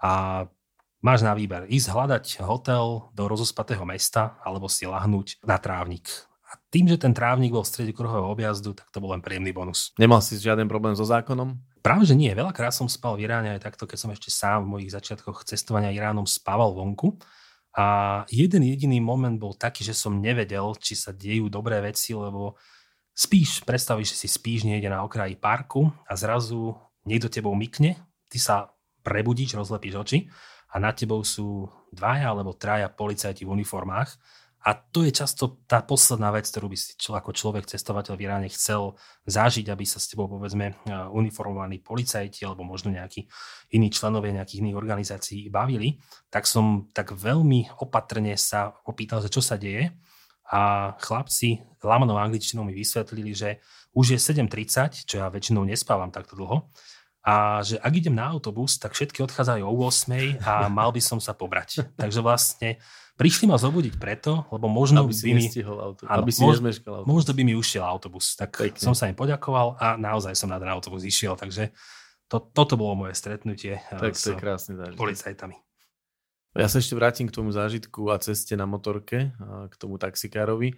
a 0.00 0.44
Máš 1.04 1.22
na 1.22 1.36
výber 1.38 1.70
ísť 1.70 1.92
hľadať 1.92 2.24
hotel 2.42 3.12
do 3.14 3.24
rozospatého 3.28 3.84
mesta 3.84 4.40
alebo 4.42 4.66
si 4.66 4.88
lahnúť 4.88 5.38
na 5.44 5.54
trávnik. 5.60 6.08
A 6.46 6.58
tým, 6.70 6.86
že 6.86 6.94
ten 6.94 7.10
trávnik 7.10 7.50
bol 7.50 7.66
v 7.66 7.70
strede 7.74 7.92
kruhového 7.92 8.30
objazdu, 8.30 8.70
tak 8.70 8.86
to 8.94 9.02
bol 9.02 9.10
len 9.10 9.22
príjemný 9.22 9.50
bonus. 9.50 9.90
Nemal 9.98 10.22
si 10.22 10.38
žiaden 10.38 10.70
problém 10.70 10.94
so 10.94 11.02
zákonom? 11.02 11.58
Práve, 11.82 12.06
že 12.06 12.14
nie. 12.14 12.30
Veľakrát 12.30 12.70
som 12.70 12.86
spal 12.86 13.18
v 13.18 13.26
Iráne 13.26 13.58
aj 13.58 13.66
takto, 13.66 13.86
keď 13.86 13.98
som 13.98 14.10
ešte 14.14 14.30
sám 14.30 14.62
v 14.62 14.78
mojich 14.78 14.94
začiatkoch 14.94 15.42
cestovania 15.42 15.90
Iránom 15.90 16.26
spával 16.26 16.70
vonku. 16.70 17.18
A 17.76 18.22
jeden 18.32 18.62
jediný 18.62 19.02
moment 19.02 19.36
bol 19.36 19.58
taký, 19.58 19.84
že 19.84 19.92
som 19.92 20.22
nevedel, 20.22 20.78
či 20.78 20.96
sa 20.96 21.10
dejú 21.12 21.50
dobré 21.50 21.82
veci, 21.82 22.14
lebo 22.16 22.56
spíš, 23.12 23.66
predstavíš, 23.66 24.16
že 24.16 24.20
si 24.24 24.28
spíš 24.30 24.64
niekde 24.64 24.88
na 24.88 25.04
okraji 25.04 25.36
parku 25.36 25.92
a 26.08 26.16
zrazu 26.16 26.78
niekto 27.04 27.28
tebou 27.28 27.52
mykne, 27.52 27.96
ty 28.32 28.38
sa 28.40 28.72
prebudíš, 29.04 29.54
rozlepíš 29.54 29.94
oči 29.96 30.18
a 30.72 30.82
nad 30.82 30.98
tebou 30.98 31.22
sú 31.22 31.70
dvaja 31.94 32.32
alebo 32.34 32.52
traja 32.58 32.90
policajti 32.90 33.46
v 33.46 33.52
uniformách. 33.56 34.10
A 34.66 34.74
to 34.74 35.06
je 35.06 35.14
často 35.14 35.62
tá 35.70 35.78
posledná 35.78 36.34
vec, 36.34 36.50
ktorú 36.50 36.66
by 36.66 36.74
si 36.74 36.98
čo, 36.98 37.14
ako 37.14 37.30
človek, 37.30 37.70
cestovateľ 37.70 38.18
v 38.18 38.26
chcel 38.50 38.98
zažiť, 39.22 39.70
aby 39.70 39.86
sa 39.86 40.02
s 40.02 40.10
tebou, 40.10 40.26
povedzme, 40.26 40.74
uniformovaní 41.14 41.78
policajti 41.78 42.42
alebo 42.42 42.66
možno 42.66 42.90
nejakí 42.90 43.30
iní 43.70 43.94
členovia 43.94 44.34
nejakých 44.34 44.66
iných 44.66 44.74
organizácií 44.74 45.46
bavili. 45.54 46.02
Tak 46.34 46.50
som 46.50 46.90
tak 46.90 47.14
veľmi 47.14 47.78
opatrne 47.78 48.34
sa 48.34 48.74
opýtal, 48.82 49.22
že 49.22 49.30
čo 49.30 49.38
sa 49.38 49.54
deje. 49.54 49.94
A 50.50 50.94
chlapci 50.98 51.62
lamanou 51.86 52.18
angličtinou 52.18 52.66
mi 52.66 52.74
vysvetlili, 52.74 53.38
že 53.38 53.62
už 53.94 54.14
je 54.14 54.18
7.30, 54.18 55.06
čo 55.06 55.22
ja 55.22 55.30
väčšinou 55.30 55.62
nespávam 55.62 56.10
takto 56.10 56.34
dlho, 56.34 56.74
a 57.26 57.58
že 57.66 57.74
ak 57.82 57.90
idem 57.90 58.14
na 58.14 58.30
autobus, 58.30 58.78
tak 58.78 58.94
všetky 58.94 59.18
odchádzajú 59.26 59.66
o 59.66 59.74
8 59.90 60.46
a 60.46 60.70
mal 60.70 60.94
by 60.94 61.02
som 61.02 61.18
sa 61.18 61.34
pobrať. 61.34 61.82
Takže 62.00 62.22
vlastne 62.22 62.78
prišli 63.18 63.50
ma 63.50 63.58
zobudiť 63.58 63.98
preto, 63.98 64.46
lebo 64.54 64.70
možno 64.70 65.02
aby 65.02 65.10
by 65.10 65.30
mi... 65.34 65.46
autobus, 65.50 66.06
áno, 66.06 66.22
aby 66.22 66.30
si 66.30 66.40
mož, 66.46 66.56
autobus. 66.62 67.06
Možno 67.10 67.30
by 67.34 67.42
mi 67.42 67.54
ušiel 67.58 67.82
autobus. 67.82 68.38
Tak 68.38 68.62
Pekne. 68.62 68.78
som 68.78 68.94
sa 68.94 69.10
im 69.10 69.18
poďakoval 69.18 69.74
a 69.74 69.98
naozaj 69.98 70.38
som 70.38 70.46
na 70.46 70.62
ten 70.62 70.70
autobus 70.70 71.02
išiel. 71.02 71.34
Takže 71.34 71.74
to, 72.30 72.38
toto 72.38 72.78
bolo 72.78 72.94
moje 72.94 73.18
stretnutie 73.18 73.82
eh, 73.82 73.98
tak 73.98 74.14
s 74.14 74.22
to 74.22 74.30
je 74.30 74.38
krásny 74.38 74.78
zážitok. 74.78 75.02
policajtami. 75.02 75.56
Ja 76.56 76.70
sa 76.72 76.80
ešte 76.80 76.96
vrátim 76.96 77.28
k 77.28 77.36
tomu 77.36 77.52
zážitku 77.52 78.08
a 78.08 78.16
ceste 78.16 78.56
na 78.56 78.64
motorke, 78.64 79.34
a 79.36 79.68
k 79.68 79.74
tomu 79.76 80.00
taxikárovi. 80.00 80.72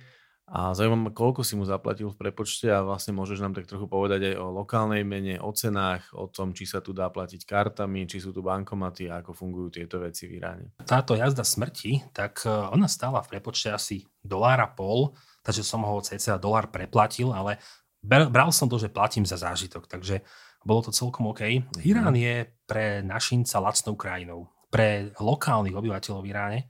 A 0.49 0.73
zaujímavé 0.73 1.09
ma, 1.09 1.13
koľko 1.13 1.45
si 1.45 1.61
mu 1.61 1.69
zaplatil 1.69 2.09
v 2.09 2.17
prepočte 2.17 2.73
a 2.73 2.81
vlastne 2.81 3.13
môžeš 3.13 3.45
nám 3.45 3.53
tak 3.53 3.69
trochu 3.69 3.85
povedať 3.85 4.33
aj 4.33 4.35
o 4.41 4.49
lokálnej 4.49 5.05
mene, 5.05 5.37
o 5.37 5.53
cenách, 5.53 6.09
o 6.17 6.25
tom, 6.25 6.57
či 6.57 6.65
sa 6.65 6.81
tu 6.81 6.97
dá 6.97 7.13
platiť 7.13 7.45
kartami, 7.45 8.09
či 8.09 8.17
sú 8.17 8.33
tu 8.33 8.41
bankomaty 8.41 9.13
a 9.13 9.21
ako 9.21 9.37
fungujú 9.37 9.69
tieto 9.77 10.01
veci 10.01 10.25
v 10.25 10.41
Iráne. 10.41 10.73
Táto 10.89 11.13
jazda 11.13 11.45
smrti, 11.45 12.17
tak 12.17 12.49
e, 12.49 12.51
ona 12.51 12.89
stála 12.89 13.21
v 13.21 13.37
prepočte 13.37 13.69
asi 13.69 14.09
dolára 14.25 14.65
pol, 14.73 15.13
takže 15.45 15.61
som 15.61 15.85
ho 15.85 16.01
cca 16.01 16.41
dolár 16.41 16.73
preplatil, 16.73 17.29
ale 17.37 17.61
bral 18.01 18.49
som 18.49 18.73
to, 18.73 18.81
že 18.81 18.89
platím 18.89 19.29
za 19.29 19.37
zážitok, 19.37 19.85
takže 19.85 20.25
bolo 20.65 20.81
to 20.81 20.97
celkom 20.97 21.29
OK. 21.29 21.45
Mhm. 21.45 21.85
Irán 21.85 22.17
je 22.17 22.49
pre 22.65 23.05
našinca 23.05 23.61
lacnou 23.61 24.01
krajinou. 24.01 24.49
Pre 24.73 25.13
lokálnych 25.21 25.77
obyvateľov 25.77 26.25
v 26.25 26.31
Iráne 26.33 26.61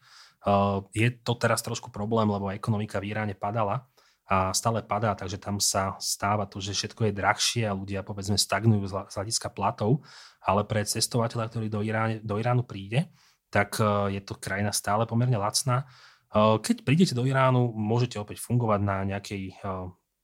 je 0.94 1.09
to 1.22 1.32
teraz 1.34 1.61
trošku 1.64 1.90
problém, 1.90 2.28
lebo 2.28 2.53
ekonomika 2.53 3.03
v 3.03 3.11
Iráne 3.14 3.34
padala 3.34 3.88
a 4.28 4.53
stále 4.53 4.84
padá, 4.84 5.16
takže 5.16 5.40
tam 5.40 5.57
sa 5.57 5.96
stáva 5.96 6.44
to, 6.44 6.61
že 6.61 6.76
všetko 6.76 7.09
je 7.09 7.16
drahšie 7.16 7.62
a 7.64 7.72
ľudia 7.72 8.05
povedzme 8.05 8.36
stagnujú 8.36 8.84
z 8.84 8.92
hľadiska 9.16 9.49
platov, 9.57 10.05
ale 10.44 10.68
pre 10.68 10.84
cestovateľa, 10.84 11.49
ktorý 11.49 11.66
do, 11.72 11.80
Iráne, 11.80 12.20
do 12.20 12.36
Iránu 12.36 12.68
príde, 12.68 13.09
tak 13.49 13.80
uh, 13.80 14.12
je 14.12 14.20
to 14.20 14.36
krajina 14.36 14.68
stále 14.68 15.09
pomerne 15.09 15.40
lacná. 15.40 15.88
Uh, 16.28 16.61
keď 16.61 16.84
prídete 16.84 17.16
do 17.16 17.24
Iránu, 17.24 17.72
môžete 17.72 18.20
opäť 18.20 18.44
fungovať 18.44 18.80
na 18.84 18.96
nejakej 19.09 19.57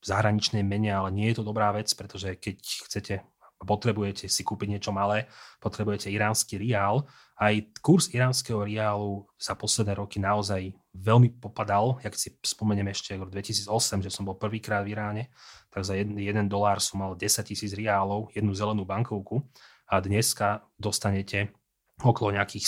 zahraničnej 0.05 0.61
mene, 0.61 0.93
ale 0.93 1.09
nie 1.09 1.33
je 1.33 1.41
to 1.41 1.49
dobrá 1.49 1.73
vec, 1.73 1.89
pretože 1.97 2.37
keď 2.37 2.57
chcete 2.61 3.15
potrebujete 3.61 4.27
si 4.27 4.43
kúpiť 4.43 4.77
niečo 4.77 4.91
malé, 4.91 5.31
potrebujete 5.63 6.11
iránsky 6.11 6.59
riál. 6.59 7.07
Aj 7.35 7.55
kurz 7.83 8.15
iránskeho 8.15 8.63
riálu 8.63 9.27
za 9.35 9.59
posledné 9.59 9.99
roky 9.99 10.23
naozaj 10.23 10.71
veľmi 10.95 11.43
popadal. 11.43 11.99
Jak 12.07 12.15
si 12.15 12.35
spomeniem 12.39 12.95
ešte 12.95 13.19
v 13.19 13.27
2008, 13.27 14.07
že 14.07 14.11
som 14.11 14.23
bol 14.23 14.39
prvýkrát 14.39 14.87
v 14.87 14.95
Iráne, 14.95 15.35
tak 15.67 15.83
za 15.83 15.99
1 15.99 16.15
dolár 16.47 16.79
som 16.79 17.03
mal 17.03 17.19
10 17.19 17.27
tisíc 17.43 17.75
riálov, 17.75 18.31
jednu 18.31 18.55
zelenú 18.55 18.87
bankovku 18.87 19.43
a 19.91 19.99
dneska 19.99 20.63
dostanete 20.79 21.51
okolo 22.03 22.35
nejakých 22.35 22.67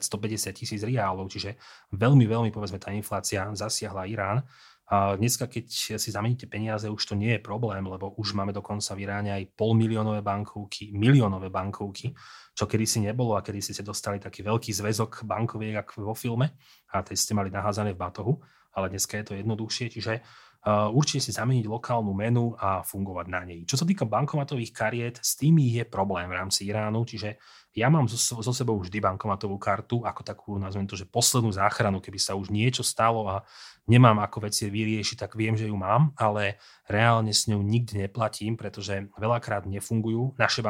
130-150 0.00 0.56
tisíc 0.56 0.80
riálov, 0.80 1.28
čiže 1.28 1.60
veľmi, 1.92 2.24
veľmi, 2.24 2.50
povedzme, 2.52 2.80
tá 2.80 2.88
inflácia 2.92 3.44
zasiahla 3.52 4.08
Irán 4.08 4.44
a 4.92 5.16
dneska, 5.16 5.48
keď 5.48 5.96
si 5.96 6.10
zameníte 6.12 6.44
peniaze, 6.44 6.84
už 6.84 7.00
to 7.00 7.14
nie 7.16 7.32
je 7.32 7.40
problém, 7.40 7.80
lebo 7.80 8.12
už 8.20 8.36
máme 8.36 8.52
dokonca 8.52 8.92
v 8.92 9.08
Iráne 9.08 9.32
aj 9.32 9.56
polmiliónové 9.56 10.20
bankovky, 10.20 10.92
miliónové 10.92 11.48
bankovky, 11.48 12.12
čo 12.52 12.68
kedy 12.68 12.84
si 12.84 13.00
nebolo 13.00 13.32
a 13.32 13.40
kedy 13.40 13.64
ste 13.64 13.80
dostali 13.80 14.20
taký 14.20 14.44
veľký 14.44 14.68
zväzok 14.68 15.24
bankoviek, 15.24 15.80
ako 15.80 16.12
vo 16.12 16.12
filme, 16.12 16.60
a 16.92 17.00
tie 17.00 17.16
ste 17.16 17.32
mali 17.32 17.48
naházané 17.48 17.96
v 17.96 18.04
batohu, 18.04 18.36
ale 18.76 18.92
dneska 18.92 19.16
je 19.16 19.24
to 19.24 19.34
jednoduchšie, 19.40 19.96
čiže 19.96 20.20
určite 20.66 21.26
si 21.26 21.34
zameniť 21.34 21.66
lokálnu 21.66 22.14
menu 22.14 22.54
a 22.54 22.86
fungovať 22.86 23.26
na 23.26 23.42
nej. 23.42 23.66
Čo 23.66 23.82
sa 23.82 23.86
týka 23.86 24.06
bankomatových 24.06 24.70
kariet, 24.70 25.16
s 25.18 25.34
tými 25.34 25.74
je 25.74 25.82
problém 25.82 26.30
v 26.30 26.38
rámci 26.38 26.70
Iránu, 26.70 27.02
čiže 27.02 27.34
ja 27.72 27.88
mám 27.88 28.04
so, 28.04 28.20
so 28.20 28.52
sebou 28.52 28.76
vždy 28.78 29.00
bankomatovú 29.00 29.56
kartu 29.56 30.04
ako 30.04 30.22
takú, 30.22 30.50
nazvem 30.60 30.84
to, 30.84 30.94
že 30.94 31.08
poslednú 31.08 31.50
záchranu, 31.50 32.04
keby 32.04 32.20
sa 32.20 32.36
už 32.36 32.52
niečo 32.52 32.84
stalo 32.84 33.24
a 33.26 33.42
nemám 33.88 34.20
ako 34.22 34.46
veci 34.46 34.68
vyriešiť, 34.68 35.26
tak 35.26 35.34
viem, 35.34 35.56
že 35.56 35.66
ju 35.66 35.74
mám, 35.74 36.12
ale 36.14 36.60
reálne 36.84 37.32
s 37.32 37.48
ňou 37.48 37.64
nikdy 37.64 38.06
neplatím, 38.06 38.60
pretože 38.60 39.08
veľakrát 39.16 39.64
nefungujú 39.64 40.36
naše 40.36 40.60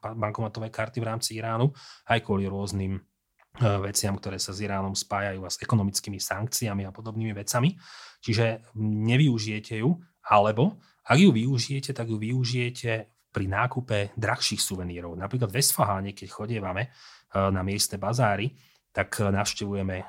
bankomatové 0.00 0.70
karty 0.70 1.02
v 1.02 1.08
rámci 1.10 1.36
Iránu, 1.36 1.74
aj 2.08 2.22
kvôli 2.24 2.46
rôznym 2.46 3.02
veciam, 3.60 4.16
ktoré 4.16 4.40
sa 4.40 4.56
s 4.56 4.64
Iránom 4.64 4.96
spájajú 4.96 5.44
a 5.44 5.52
s 5.52 5.60
ekonomickými 5.60 6.16
sankciami 6.16 6.88
a 6.88 6.94
podobnými 6.94 7.36
vecami. 7.36 7.76
Čiže 8.24 8.72
nevyužijete 8.80 9.84
ju, 9.84 9.92
alebo 10.24 10.80
ak 11.02 11.18
ju 11.18 11.30
využijete, 11.34 11.90
tak 11.92 12.08
ju 12.08 12.16
využijete 12.16 12.92
pri 13.32 13.44
nákupe 13.48 14.14
drahších 14.14 14.60
suvenírov. 14.60 15.16
Napríklad 15.16 15.50
v 15.50 15.58
Esfaháne, 15.58 16.10
keď 16.12 16.28
chodievame 16.30 16.88
eh, 16.88 16.92
na 17.34 17.64
miestne 17.64 17.96
bazáry, 17.96 18.52
tak 18.92 19.18
navštevujeme 19.18 19.96
eh, 19.98 20.06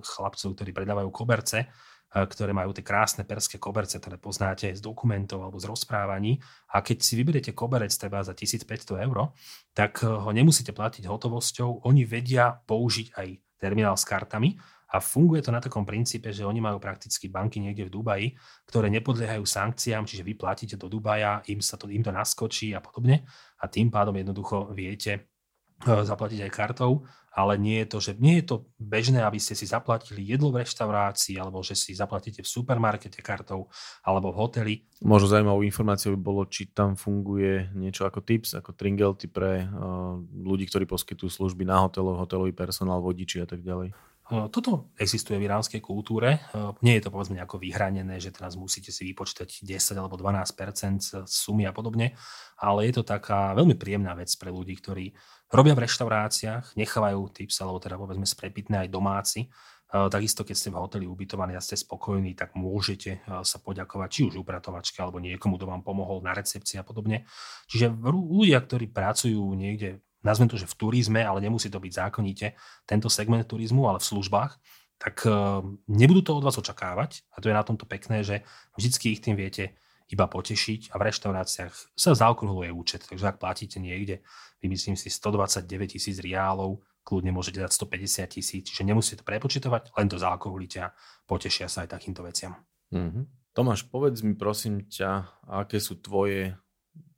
chlapcov, 0.00 0.48
ktorí 0.56 0.70
predávajú 0.72 1.08
koberce, 1.12 1.68
ktoré 2.14 2.54
majú 2.54 2.70
tie 2.70 2.86
krásne 2.86 3.26
perské 3.26 3.58
koberce, 3.58 3.98
ktoré 3.98 4.22
poznáte 4.22 4.70
z 4.70 4.78
dokumentov 4.78 5.42
alebo 5.42 5.58
z 5.58 5.66
rozprávaní. 5.66 6.38
A 6.70 6.78
keď 6.78 7.02
si 7.02 7.18
vyberiete 7.18 7.50
koberec 7.50 7.90
treba 7.90 8.22
za 8.22 8.38
1500 8.38 9.02
eur, 9.02 9.34
tak 9.74 10.06
ho 10.06 10.30
nemusíte 10.30 10.70
platiť 10.70 11.10
hotovosťou. 11.10 11.82
Oni 11.90 12.06
vedia 12.06 12.54
použiť 12.54 13.18
aj 13.18 13.28
terminál 13.58 13.98
s 13.98 14.06
kartami 14.06 14.54
a 14.94 15.02
funguje 15.02 15.42
to 15.42 15.50
na 15.50 15.58
takom 15.58 15.82
princípe, 15.82 16.30
že 16.30 16.46
oni 16.46 16.62
majú 16.62 16.78
prakticky 16.78 17.26
banky 17.26 17.58
niekde 17.58 17.90
v 17.90 17.94
Dubaji, 17.98 18.26
ktoré 18.70 18.86
nepodliehajú 18.94 19.42
sankciám, 19.42 20.06
čiže 20.06 20.22
vy 20.22 20.38
platíte 20.38 20.78
do 20.78 20.86
Dubaja, 20.86 21.42
im, 21.50 21.58
sa 21.58 21.74
to, 21.74 21.90
im 21.90 22.06
to 22.06 22.14
naskočí 22.14 22.70
a 22.70 22.78
podobne 22.78 23.26
a 23.58 23.66
tým 23.66 23.90
pádom 23.90 24.14
jednoducho 24.14 24.70
viete 24.70 25.33
zaplatiť 25.82 26.46
aj 26.46 26.52
kartou, 26.54 27.02
ale 27.34 27.58
nie 27.58 27.82
je 27.82 27.88
to, 27.90 27.98
že 27.98 28.12
nie 28.22 28.38
je 28.38 28.46
to 28.46 28.56
bežné, 28.78 29.18
aby 29.26 29.42
ste 29.42 29.58
si 29.58 29.66
zaplatili 29.66 30.22
jedlo 30.22 30.54
v 30.54 30.62
reštaurácii, 30.62 31.34
alebo 31.34 31.66
že 31.66 31.74
si 31.74 31.90
zaplatíte 31.90 32.46
v 32.46 32.48
supermarkete 32.48 33.18
kartou, 33.26 33.66
alebo 34.06 34.30
v 34.30 34.38
hoteli. 34.38 34.74
Možno 35.02 35.34
zaujímavou 35.34 35.66
informáciou 35.66 36.14
by 36.14 36.20
bolo, 36.22 36.46
či 36.46 36.70
tam 36.70 36.94
funguje 36.94 37.74
niečo 37.74 38.06
ako 38.06 38.22
tips, 38.22 38.54
ako 38.54 38.70
tringelty 38.78 39.26
pre 39.26 39.66
uh, 39.66 40.14
ľudí, 40.22 40.70
ktorí 40.70 40.86
poskytujú 40.86 41.26
služby 41.26 41.66
na 41.66 41.82
hoteloch, 41.82 42.22
hotelový 42.22 42.54
personál, 42.54 43.02
vodiči 43.02 43.42
a 43.42 43.48
tak 43.50 43.66
ďalej. 43.66 43.90
Eh, 44.24 44.48
toto 44.48 44.88
existuje 44.96 45.36
v 45.36 45.44
iránskej 45.52 45.84
kultúre. 45.84 46.40
Eh, 46.40 46.72
nie 46.80 46.96
je 46.96 47.04
to 47.04 47.12
povedzme 47.12 47.36
nejako 47.36 47.60
vyhranené, 47.60 48.16
že 48.16 48.32
teraz 48.32 48.56
musíte 48.56 48.88
si 48.88 49.04
vypočítať 49.12 49.60
10 49.60 50.00
alebo 50.00 50.16
12 50.16 51.28
sumy 51.28 51.68
a 51.68 51.76
podobne, 51.76 52.16
ale 52.56 52.88
je 52.88 52.96
to 52.96 53.04
taká 53.04 53.52
veľmi 53.52 53.76
príjemná 53.76 54.16
vec 54.16 54.32
pre 54.40 54.48
ľudí, 54.48 54.80
ktorí 54.80 55.12
robia 55.52 55.76
v 55.76 55.84
reštauráciách, 55.84 56.72
nechávajú 56.72 57.20
tips, 57.36 57.60
alebo 57.60 57.76
teda 57.76 58.00
povedzme 58.00 58.24
sprepitné 58.24 58.88
aj 58.88 58.88
domáci. 58.88 59.52
Eh, 59.92 60.08
takisto, 60.08 60.40
keď 60.40 60.56
ste 60.56 60.72
v 60.72 60.80
hoteli 60.80 61.04
ubytovaní 61.04 61.52
a 61.52 61.60
ste 61.60 61.76
spokojní, 61.76 62.32
tak 62.32 62.56
môžete 62.56 63.20
sa 63.28 63.60
poďakovať 63.60 64.08
či 64.08 64.20
už 64.24 64.40
upratovačke 64.40 65.04
alebo 65.04 65.20
niekomu, 65.20 65.60
kto 65.60 65.68
vám 65.68 65.84
pomohol 65.84 66.24
na 66.24 66.32
recepcii 66.32 66.80
a 66.80 66.84
podobne. 66.88 67.28
Čiže 67.68 67.92
ľudia, 68.08 68.56
ktorí 68.64 68.88
pracujú 68.88 69.52
niekde 69.52 70.00
nazvem 70.24 70.48
to, 70.48 70.56
že 70.56 70.66
v 70.66 70.74
turizme, 70.74 71.20
ale 71.20 71.44
nemusí 71.44 71.68
to 71.68 71.78
byť 71.78 71.92
zákonite 71.92 72.56
tento 72.88 73.12
segment 73.12 73.44
turizmu, 73.44 73.84
ale 73.86 74.00
v 74.00 74.08
službách, 74.08 74.52
tak 74.96 75.28
uh, 75.28 75.60
nebudú 75.86 76.24
to 76.24 76.32
od 76.40 76.44
vás 76.48 76.56
očakávať. 76.56 77.28
A 77.36 77.44
to 77.44 77.52
je 77.52 77.54
na 77.54 77.62
tomto 77.62 77.84
pekné, 77.84 78.24
že 78.24 78.40
vždycky 78.74 79.12
ich 79.12 79.20
tým 79.20 79.36
viete 79.36 79.76
iba 80.08 80.28
potešiť 80.28 80.92
a 80.92 81.00
v 81.00 81.06
reštauráciách 81.12 81.74
sa 81.96 82.10
zaokrúhluje 82.12 82.72
účet. 82.72 83.04
Takže 83.04 83.34
ak 83.34 83.40
platíte 83.40 83.80
niekde, 83.80 84.20
vymyslím 84.60 84.96
si 84.96 85.08
129 85.08 85.96
tisíc 85.96 86.16
riálov, 86.20 86.84
kľudne 87.04 87.32
môžete 87.32 87.60
dať 87.60 87.72
150 87.72 88.36
tisíc, 88.36 88.62
čiže 88.68 88.84
nemusíte 88.84 89.20
to 89.20 89.28
prepočítovať, 89.28 89.92
len 89.96 90.08
to 90.08 90.16
zaokrúhlite 90.16 90.88
a 90.88 90.92
potešia 91.28 91.68
sa 91.68 91.84
aj 91.84 92.00
takýmto 92.00 92.24
veciam. 92.24 92.56
Mm-hmm. 92.92 93.24
Tomáš, 93.54 93.86
povedz 93.86 94.24
mi 94.26 94.34
prosím 94.34 94.88
ťa, 94.88 95.44
aké 95.46 95.78
sú 95.78 96.00
tvoje 96.00 96.58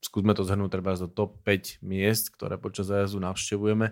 skúsme 0.01 0.33
to 0.37 0.47
zhrnúť 0.47 0.71
treba 0.71 0.95
do 0.95 1.11
top 1.11 1.43
5 1.43 1.83
miest, 1.83 2.31
ktoré 2.33 2.57
počas 2.61 2.89
zájazdu 2.89 3.19
navštevujeme 3.21 3.87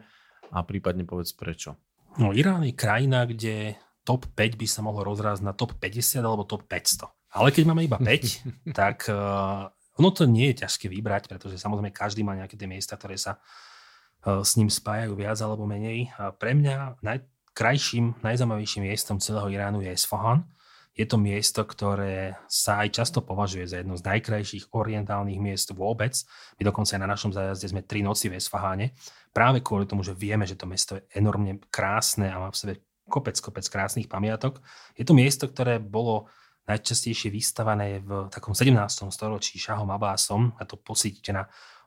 a 0.55 0.59
prípadne 0.63 1.03
povedz 1.03 1.35
prečo. 1.35 1.75
No, 2.15 2.31
Irán 2.31 2.63
je 2.63 2.75
krajina, 2.77 3.27
kde 3.27 3.75
top 4.07 4.31
5 4.39 4.61
by 4.61 4.67
sa 4.69 4.81
mohlo 4.87 5.03
rozrázť 5.03 5.43
na 5.43 5.57
top 5.57 5.75
50 5.81 6.23
alebo 6.23 6.47
top 6.47 6.69
500. 6.71 7.11
Ale 7.35 7.51
keď 7.51 7.63
máme 7.67 7.83
iba 7.83 7.99
5, 7.99 8.47
tak 8.79 9.11
uh, 9.11 9.67
ono 9.99 10.09
to 10.15 10.29
nie 10.31 10.55
je 10.55 10.63
ťažké 10.63 10.87
vybrať, 10.87 11.27
pretože 11.27 11.59
samozrejme 11.59 11.91
každý 11.91 12.23
má 12.23 12.39
nejaké 12.39 12.55
tie 12.55 12.71
miesta, 12.71 12.95
ktoré 12.95 13.19
sa 13.19 13.43
uh, 14.23 14.47
s 14.47 14.55
ním 14.55 14.71
spájajú 14.71 15.19
viac 15.19 15.39
alebo 15.43 15.67
menej. 15.67 16.15
A 16.15 16.31
pre 16.31 16.55
mňa 16.55 17.03
najkrajším, 17.03 18.23
najzaujímavejším 18.23 18.87
miestom 18.87 19.19
celého 19.19 19.51
Iránu 19.51 19.83
je 19.83 19.91
Esfahan. 19.91 20.47
Je 20.95 21.07
to 21.11 21.19
miesto, 21.19 21.67
ktoré 21.67 22.39
sa 22.47 22.87
aj 22.87 23.03
často 23.03 23.19
považuje 23.19 23.67
za 23.67 23.83
jedno 23.83 23.99
z 23.99 24.07
najkrajších 24.07 24.71
orientálnych 24.71 25.43
miest 25.43 25.75
vôbec. 25.75 26.15
My 26.55 26.63
dokonca 26.71 26.95
aj 26.95 27.03
na 27.03 27.11
našom 27.11 27.35
zájazde 27.35 27.75
sme 27.75 27.83
tri 27.83 28.07
noci 28.07 28.31
v 28.31 28.39
Esfaháne. 28.39 28.95
Práve 29.35 29.59
kvôli 29.59 29.91
tomu, 29.91 30.07
že 30.07 30.15
vieme, 30.15 30.47
že 30.47 30.55
to 30.55 30.71
mesto 30.71 30.95
je 30.95 31.03
enormne 31.19 31.59
krásne 31.67 32.31
a 32.31 32.39
má 32.39 32.55
v 32.55 32.61
sebe 32.63 32.75
kopec, 33.11 33.35
kopec 33.43 33.67
krásnych 33.67 34.07
pamiatok. 34.07 34.63
Je 34.95 35.03
to 35.03 35.19
miesto, 35.19 35.51
ktoré 35.51 35.83
bolo 35.83 36.31
najčastejšie 36.65 37.29
vystavané 37.29 38.01
v 38.01 38.31
takom 38.33 38.57
17. 38.57 38.79
storočí 39.13 39.61
Šahom 39.61 39.91
Abbasom 39.93 40.57
a 40.57 40.65
to 40.65 40.81
pocítite 40.81 41.35
na 41.35 41.45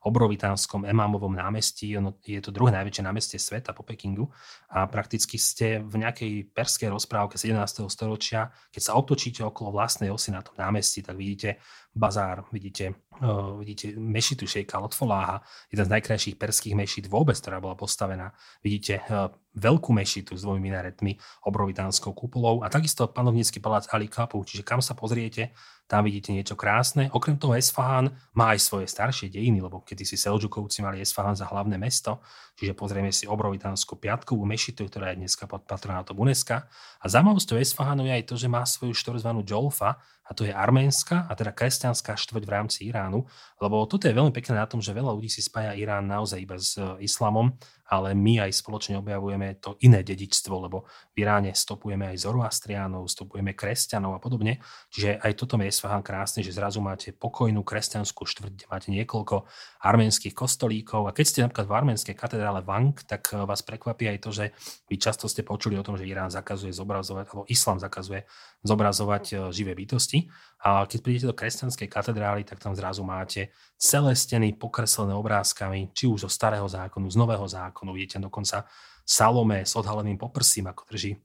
obrovitánskom 0.07 0.87
Emámovom 0.87 1.35
námestí. 1.35 1.93
Ono, 1.99 2.15
je 2.23 2.39
to 2.39 2.55
druhé 2.55 2.71
najväčšie 2.71 3.03
námestie 3.03 3.37
sveta 3.37 3.75
po 3.75 3.83
Pekingu 3.83 4.31
a 4.71 4.87
prakticky 4.87 5.35
ste 5.35 5.83
v 5.83 6.07
nejakej 6.07 6.49
perskej 6.55 6.87
rozprávke 6.87 7.35
17. 7.35 7.85
storočia, 7.91 8.49
keď 8.71 8.81
sa 8.81 8.95
otočíte 8.95 9.43
okolo 9.43 9.75
vlastnej 9.75 10.07
osy 10.09 10.31
na 10.31 10.39
tom 10.39 10.55
námestí, 10.55 11.03
tak 11.03 11.19
vidíte 11.19 11.59
bazár, 11.97 12.45
vidíte, 12.53 12.93
uh, 13.19 13.57
vidíte 13.57 13.97
mešitu 13.97 14.45
šejka 14.45 14.77
Lotfoláha, 14.77 15.41
jeden 15.73 15.85
z 15.85 15.93
najkrajších 15.97 16.37
perských 16.37 16.77
mešit 16.77 17.05
vôbec, 17.09 17.35
ktorá 17.35 17.57
bola 17.57 17.73
postavená. 17.73 18.37
Vidíte 18.61 19.01
uh, 19.09 19.33
veľkú 19.57 19.89
mešitu 19.89 20.37
s 20.37 20.45
dvomi 20.45 20.61
minaretmi, 20.61 21.17
obrovitánskou 21.49 22.13
kupolou 22.13 22.61
a 22.61 22.69
takisto 22.69 23.09
panovnícky 23.09 23.57
palác 23.57 23.89
Ali 23.89 24.05
Kapu, 24.05 24.37
čiže 24.45 24.61
kam 24.61 24.79
sa 24.79 24.93
pozriete, 24.93 25.57
tam 25.87 26.03
vidíte 26.03 26.35
niečo 26.35 26.59
krásne. 26.59 27.07
Okrem 27.15 27.39
toho 27.39 27.55
Esfahan 27.55 28.11
má 28.35 28.51
aj 28.51 28.59
svoje 28.59 28.91
staršie 28.91 29.31
dejiny, 29.31 29.63
lebo 29.63 29.79
kedy 29.87 30.03
si 30.03 30.19
Selžukovci 30.19 30.83
mali 30.83 30.99
Esfahan 30.99 31.31
za 31.31 31.47
hlavné 31.47 31.79
mesto, 31.79 32.19
čiže 32.59 32.75
pozrieme 32.75 33.07
si 33.15 33.23
obrovitánsku 33.23 33.95
piatkovú 33.95 34.43
mešitu, 34.43 34.83
ktorá 34.83 35.15
je 35.15 35.23
dneska 35.23 35.47
pod 35.47 35.63
patronátom 35.63 36.19
UNESCO. 36.19 36.59
A 36.99 37.05
zaujímavosťou 37.07 37.55
Esfahanu 37.63 38.03
je 38.03 38.19
aj 38.19 38.23
to, 38.27 38.35
že 38.35 38.51
má 38.51 38.67
svoju 38.67 38.91
štvrtzvanú 38.91 39.47
Jolfa, 39.47 39.95
a 40.27 40.31
to 40.35 40.43
je 40.43 40.51
arménska 40.51 41.23
a 41.25 41.31
teda 41.33 41.55
kresťanská 41.55 42.19
štvrť 42.19 42.43
v 42.43 42.51
rámci 42.51 42.79
Iránu, 42.91 43.23
lebo 43.63 43.87
toto 43.87 44.11
je 44.11 44.13
veľmi 44.13 44.35
pekné 44.35 44.59
na 44.59 44.67
tom, 44.67 44.83
že 44.83 44.91
veľa 44.91 45.15
ľudí 45.15 45.31
si 45.31 45.39
spája 45.39 45.71
Irán 45.79 46.05
naozaj 46.05 46.39
iba 46.43 46.59
s 46.59 46.75
e, 46.75 46.83
islamom, 47.07 47.55
ale 47.87 48.11
my 48.11 48.43
aj 48.43 48.51
spoločne 48.59 48.99
objavujeme 48.99 49.63
to 49.63 49.79
iné 49.79 50.03
dedičstvo, 50.03 50.67
lebo 50.67 50.83
v 51.15 51.23
Iráne 51.23 51.55
stopujeme 51.55 52.11
aj 52.11 52.27
Zoroastriánov, 52.27 53.07
stopujeme 53.07 53.55
kresťanov 53.55 54.19
a 54.19 54.19
podobne. 54.19 54.59
Čiže 54.91 55.23
aj 55.23 55.31
toto 55.39 55.55
je 55.55 55.71
Isfahan 55.71 56.03
krásne, 56.03 56.43
že 56.43 56.51
zrazu 56.51 56.83
máte 56.83 57.15
pokojnú 57.15 57.63
kresťanskú 57.63 58.27
štvrť, 58.27 58.51
kde 58.51 58.65
máte 58.67 58.91
niekoľko 58.91 59.47
arménskych 59.79 60.35
kostolíkov 60.35 61.07
a 61.07 61.15
keď 61.15 61.25
ste 61.25 61.39
napríklad 61.47 61.67
v 61.71 61.75
arménskej 61.79 62.15
katedrále 62.19 62.59
Vang, 62.67 62.99
tak 63.07 63.31
e, 63.31 63.39
vás 63.47 63.63
prekvapí 63.63 64.11
aj 64.11 64.19
to, 64.19 64.29
že 64.35 64.45
vy 64.91 64.99
často 64.99 65.31
ste 65.31 65.47
počuli 65.47 65.79
o 65.79 65.85
tom, 65.87 65.95
že 65.95 66.03
Irán 66.03 66.27
zakazuje 66.27 66.75
zobrazovať, 66.75 67.31
alebo 67.31 67.47
Islam 67.47 67.79
zakazuje 67.79 68.27
zobrazovať 68.65 69.23
e, 69.29 69.35
živé 69.53 69.77
bytosti. 69.77 70.25
A 70.65 70.85
keď 70.89 70.99
prídete 71.01 71.29
do 71.29 71.37
kresťanskej 71.37 71.87
katedrály, 71.89 72.41
tak 72.47 72.57
tam 72.57 72.73
zrazu 72.73 73.05
máte 73.05 73.53
celé 73.77 74.17
steny 74.17 74.57
pokreslené 74.57 75.13
obrázkami, 75.13 75.93
či 75.93 76.09
už 76.09 76.25
zo 76.25 76.29
starého 76.31 76.65
zákonu, 76.65 77.09
z 77.09 77.17
nového 77.17 77.45
zákonu. 77.45 77.93
Vidíte 77.93 78.23
dokonca 78.23 78.65
Salome 79.07 79.63
s 79.63 79.77
odhaleným 79.77 80.19
poprsím, 80.19 80.67
ako 80.67 80.83
drží 80.89 81.15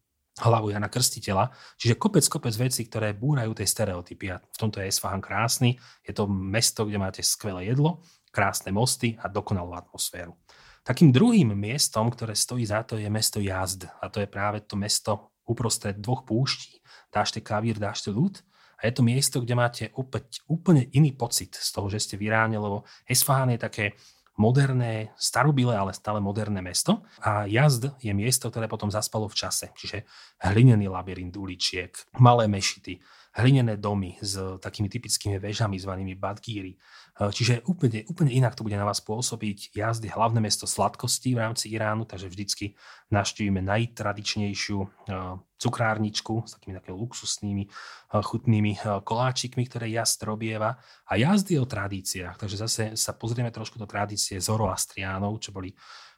hlavu 0.40 0.72
Jana 0.72 0.88
Krstiteľa. 0.88 1.52
Čiže 1.76 2.00
kopec, 2.00 2.24
kopec 2.24 2.54
vecí, 2.56 2.88
ktoré 2.88 3.12
búrajú 3.12 3.52
tej 3.52 3.68
stereotypy. 3.68 4.32
A 4.32 4.40
v 4.40 4.56
tomto 4.56 4.80
je 4.80 4.88
Esfahan 4.88 5.20
krásny. 5.20 5.76
Je 6.06 6.16
to 6.16 6.24
mesto, 6.30 6.88
kde 6.88 6.96
máte 6.96 7.20
skvelé 7.20 7.68
jedlo, 7.68 8.00
krásne 8.32 8.72
mosty 8.72 9.20
a 9.20 9.28
dokonalú 9.28 9.76
atmosféru. 9.76 10.38
Takým 10.82 11.14
druhým 11.14 11.54
miestom, 11.54 12.10
ktoré 12.10 12.34
stojí 12.34 12.66
za 12.66 12.82
to, 12.82 12.98
je 12.98 13.06
mesto 13.06 13.38
Jazd. 13.38 13.86
A 14.00 14.08
to 14.10 14.18
je 14.18 14.26
práve 14.26 14.64
to 14.64 14.74
mesto 14.74 15.31
uprostred 15.46 15.98
dvoch 15.98 16.26
púští. 16.26 16.80
Dášte 17.12 17.42
kavír, 17.42 17.76
dášte 17.76 18.08
ľud. 18.12 18.40
A 18.82 18.90
je 18.90 18.92
to 18.98 19.06
miesto, 19.06 19.38
kde 19.38 19.54
máte 19.54 19.84
opäť 19.94 20.42
úplne 20.50 20.90
iný 20.90 21.14
pocit 21.14 21.54
z 21.54 21.70
toho, 21.70 21.86
že 21.86 22.02
ste 22.02 22.14
v 22.18 22.32
Iráne, 22.32 22.58
lebo 22.58 22.82
Esfahan 23.06 23.54
je 23.54 23.60
také 23.62 23.94
moderné, 24.34 25.12
starobilé, 25.14 25.76
ale 25.76 25.92
stále 25.92 26.18
moderné 26.18 26.64
mesto. 26.64 27.04
A 27.22 27.46
Jazd 27.46 27.94
je 28.00 28.10
miesto, 28.10 28.48
ktoré 28.50 28.66
potom 28.66 28.90
zaspalo 28.90 29.28
v 29.28 29.38
čase. 29.38 29.70
Čiže 29.76 30.08
hlinený 30.42 30.88
labyrint 30.88 31.36
uličiek, 31.36 31.92
malé 32.18 32.48
mešity, 32.48 32.98
hlinené 33.32 33.80
domy 33.80 34.20
s 34.20 34.36
takými 34.60 34.92
typickými 34.92 35.40
vežami 35.40 35.80
zvanými 35.80 36.14
badgíry. 36.20 36.76
Čiže 37.16 37.64
úplne, 37.64 38.04
úplne 38.08 38.32
inak 38.32 38.52
to 38.52 38.64
bude 38.64 38.76
na 38.76 38.84
vás 38.84 39.00
pôsobiť. 39.00 39.72
Jazdy 39.72 40.12
hlavné 40.12 40.40
mesto 40.40 40.68
sladkostí 40.68 41.32
v 41.32 41.44
rámci 41.44 41.72
Iránu, 41.72 42.04
takže 42.04 42.28
vždycky 42.28 42.76
naštívime 43.08 43.64
najtradičnejšiu 43.64 45.08
cukrárničku 45.56 46.34
s 46.44 46.56
takými 46.58 46.76
takými 46.76 46.96
luxusnými 46.96 47.64
chutnými 48.12 48.72
koláčikmi, 49.04 49.64
ktoré 49.64 49.88
jazd 49.92 50.24
robieva. 50.28 50.76
A 51.08 51.16
jazdy 51.16 51.56
o 51.56 51.68
tradíciách, 51.68 52.36
takže 52.36 52.56
zase 52.60 52.82
sa 53.00 53.12
pozrieme 53.16 53.48
trošku 53.48 53.80
do 53.80 53.88
tradície 53.88 54.40
Zoroastriánov, 54.40 55.40
čo 55.40 55.56
boli 55.56 55.72
Eh, 55.72 56.11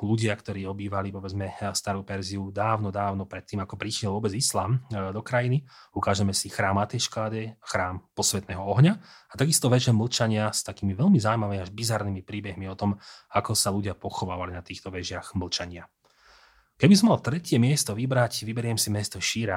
ľudia, 0.00 0.32
ktorí 0.32 0.64
obývali 0.64 1.12
povedzme 1.12 1.60
starú 1.76 2.00
Perziu 2.08 2.48
dávno, 2.48 2.88
dávno 2.88 3.28
predtým, 3.28 3.60
ako 3.60 3.76
prišiel 3.76 4.08
vôbec 4.08 4.32
islám 4.32 4.80
eh, 4.88 5.12
do 5.12 5.20
krajiny. 5.20 5.68
Ukážeme 5.92 6.32
si 6.32 6.48
chrám 6.48 6.80
Ateškáde, 6.80 7.60
chrám 7.60 8.00
posvetného 8.16 8.64
ohňa 8.64 8.96
a 9.28 9.34
takisto 9.36 9.68
väčšie 9.68 9.92
mlčania 9.92 10.48
s 10.48 10.64
takými 10.64 10.96
veľmi 10.96 11.20
zaujímavými 11.20 11.60
až 11.60 11.68
bizarnými 11.68 12.24
príbehmi 12.24 12.64
o 12.72 12.78
tom, 12.78 12.96
ako 13.36 13.52
sa 13.52 13.68
ľudia 13.68 13.92
pochovávali 13.92 14.56
na 14.56 14.64
týchto 14.64 14.88
vežiach 14.88 15.36
mlčania. 15.36 15.84
Keby 16.80 16.96
som 16.96 17.12
mal 17.12 17.20
tretie 17.20 17.60
miesto 17.60 17.92
vybrať, 17.92 18.48
vyberiem 18.48 18.80
si 18.80 18.88
mesto 18.88 19.20
eh, 19.20 19.52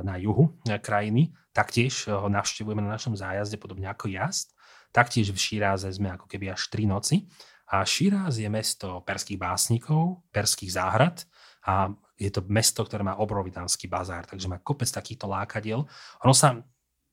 na 0.00 0.16
juhu 0.16 0.56
krajiny. 0.64 1.36
Taktiež 1.52 2.08
ho 2.08 2.32
navštevujeme 2.32 2.80
na 2.80 2.96
našom 2.96 3.12
zájazde, 3.12 3.60
podobne 3.60 3.84
ako 3.92 4.08
jazd. 4.08 4.56
Taktiež 4.90 5.30
v 5.30 5.38
Širáze 5.38 5.92
sme 5.92 6.16
ako 6.16 6.26
keby 6.26 6.56
až 6.56 6.66
tri 6.72 6.88
noci. 6.88 7.28
A 7.70 7.86
Širáz 7.86 8.42
je 8.42 8.50
mesto 8.50 9.00
perských 9.06 9.38
básnikov, 9.38 10.26
perských 10.34 10.74
záhrad 10.74 11.22
a 11.62 11.94
je 12.18 12.28
to 12.28 12.42
mesto, 12.50 12.82
ktoré 12.82 13.06
má 13.06 13.16
obrovitánsky 13.16 13.86
bazár, 13.86 14.26
takže 14.26 14.50
má 14.50 14.58
kopec 14.58 14.90
takýchto 14.90 15.30
lákadiel. 15.30 15.86
Ono 16.26 16.34
sa 16.34 16.58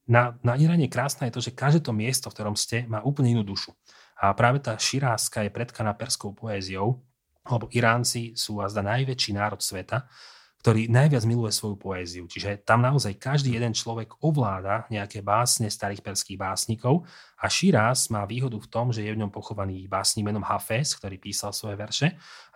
na, 0.08 0.36
na 0.41 0.58
Iráne 0.58 0.89
krásne 0.89 1.30
je 1.30 1.36
to, 1.36 1.43
že 1.43 1.55
každé 1.55 1.86
to 1.86 1.93
miesto, 1.93 2.32
v 2.32 2.36
ktorom 2.36 2.55
ste, 2.58 2.88
má 2.89 3.03
úplne 3.03 3.38
inú 3.38 3.43
dušu. 3.43 3.76
A 4.18 4.34
práve 4.34 4.64
tá 4.64 4.74
Širázka 4.74 5.45
je 5.45 5.53
predkaná 5.53 5.93
perskou 5.93 6.34
poéziou, 6.34 7.05
lebo 7.45 7.70
Iránci 7.72 8.34
sú 8.34 8.60
azda 8.60 8.82
najväčší 8.82 9.38
národ 9.38 9.62
sveta 9.62 10.10
ktorý 10.58 10.89
najviac 10.89 11.24
miluje 11.24 11.53
svoju 11.53 11.78
poéziu. 11.78 12.26
Čiže 12.26 12.66
tam 12.66 12.82
naozaj 12.82 13.22
každý 13.22 13.53
jeden 13.53 13.78
človek 13.78 14.18
ovláda 14.26 14.89
nejaké 14.89 15.22
básne 15.22 15.70
starých 15.70 16.01
perských 16.01 16.36
básnikov 16.36 17.05
a 17.38 17.45
Širaz 17.45 18.10
má 18.10 18.26
výhodu 18.26 18.58
v 18.58 18.68
tom, 18.68 18.89
že 18.89 19.05
je 19.05 19.14
v 19.14 19.22
ňom 19.22 19.30
pochovaný 19.30 19.86
básnik 19.86 20.26
menom 20.26 20.41
Hafez, 20.41 20.97
ktorý 20.97 21.22
písal 21.22 21.53
svoje 21.53 21.78
verše 21.78 22.08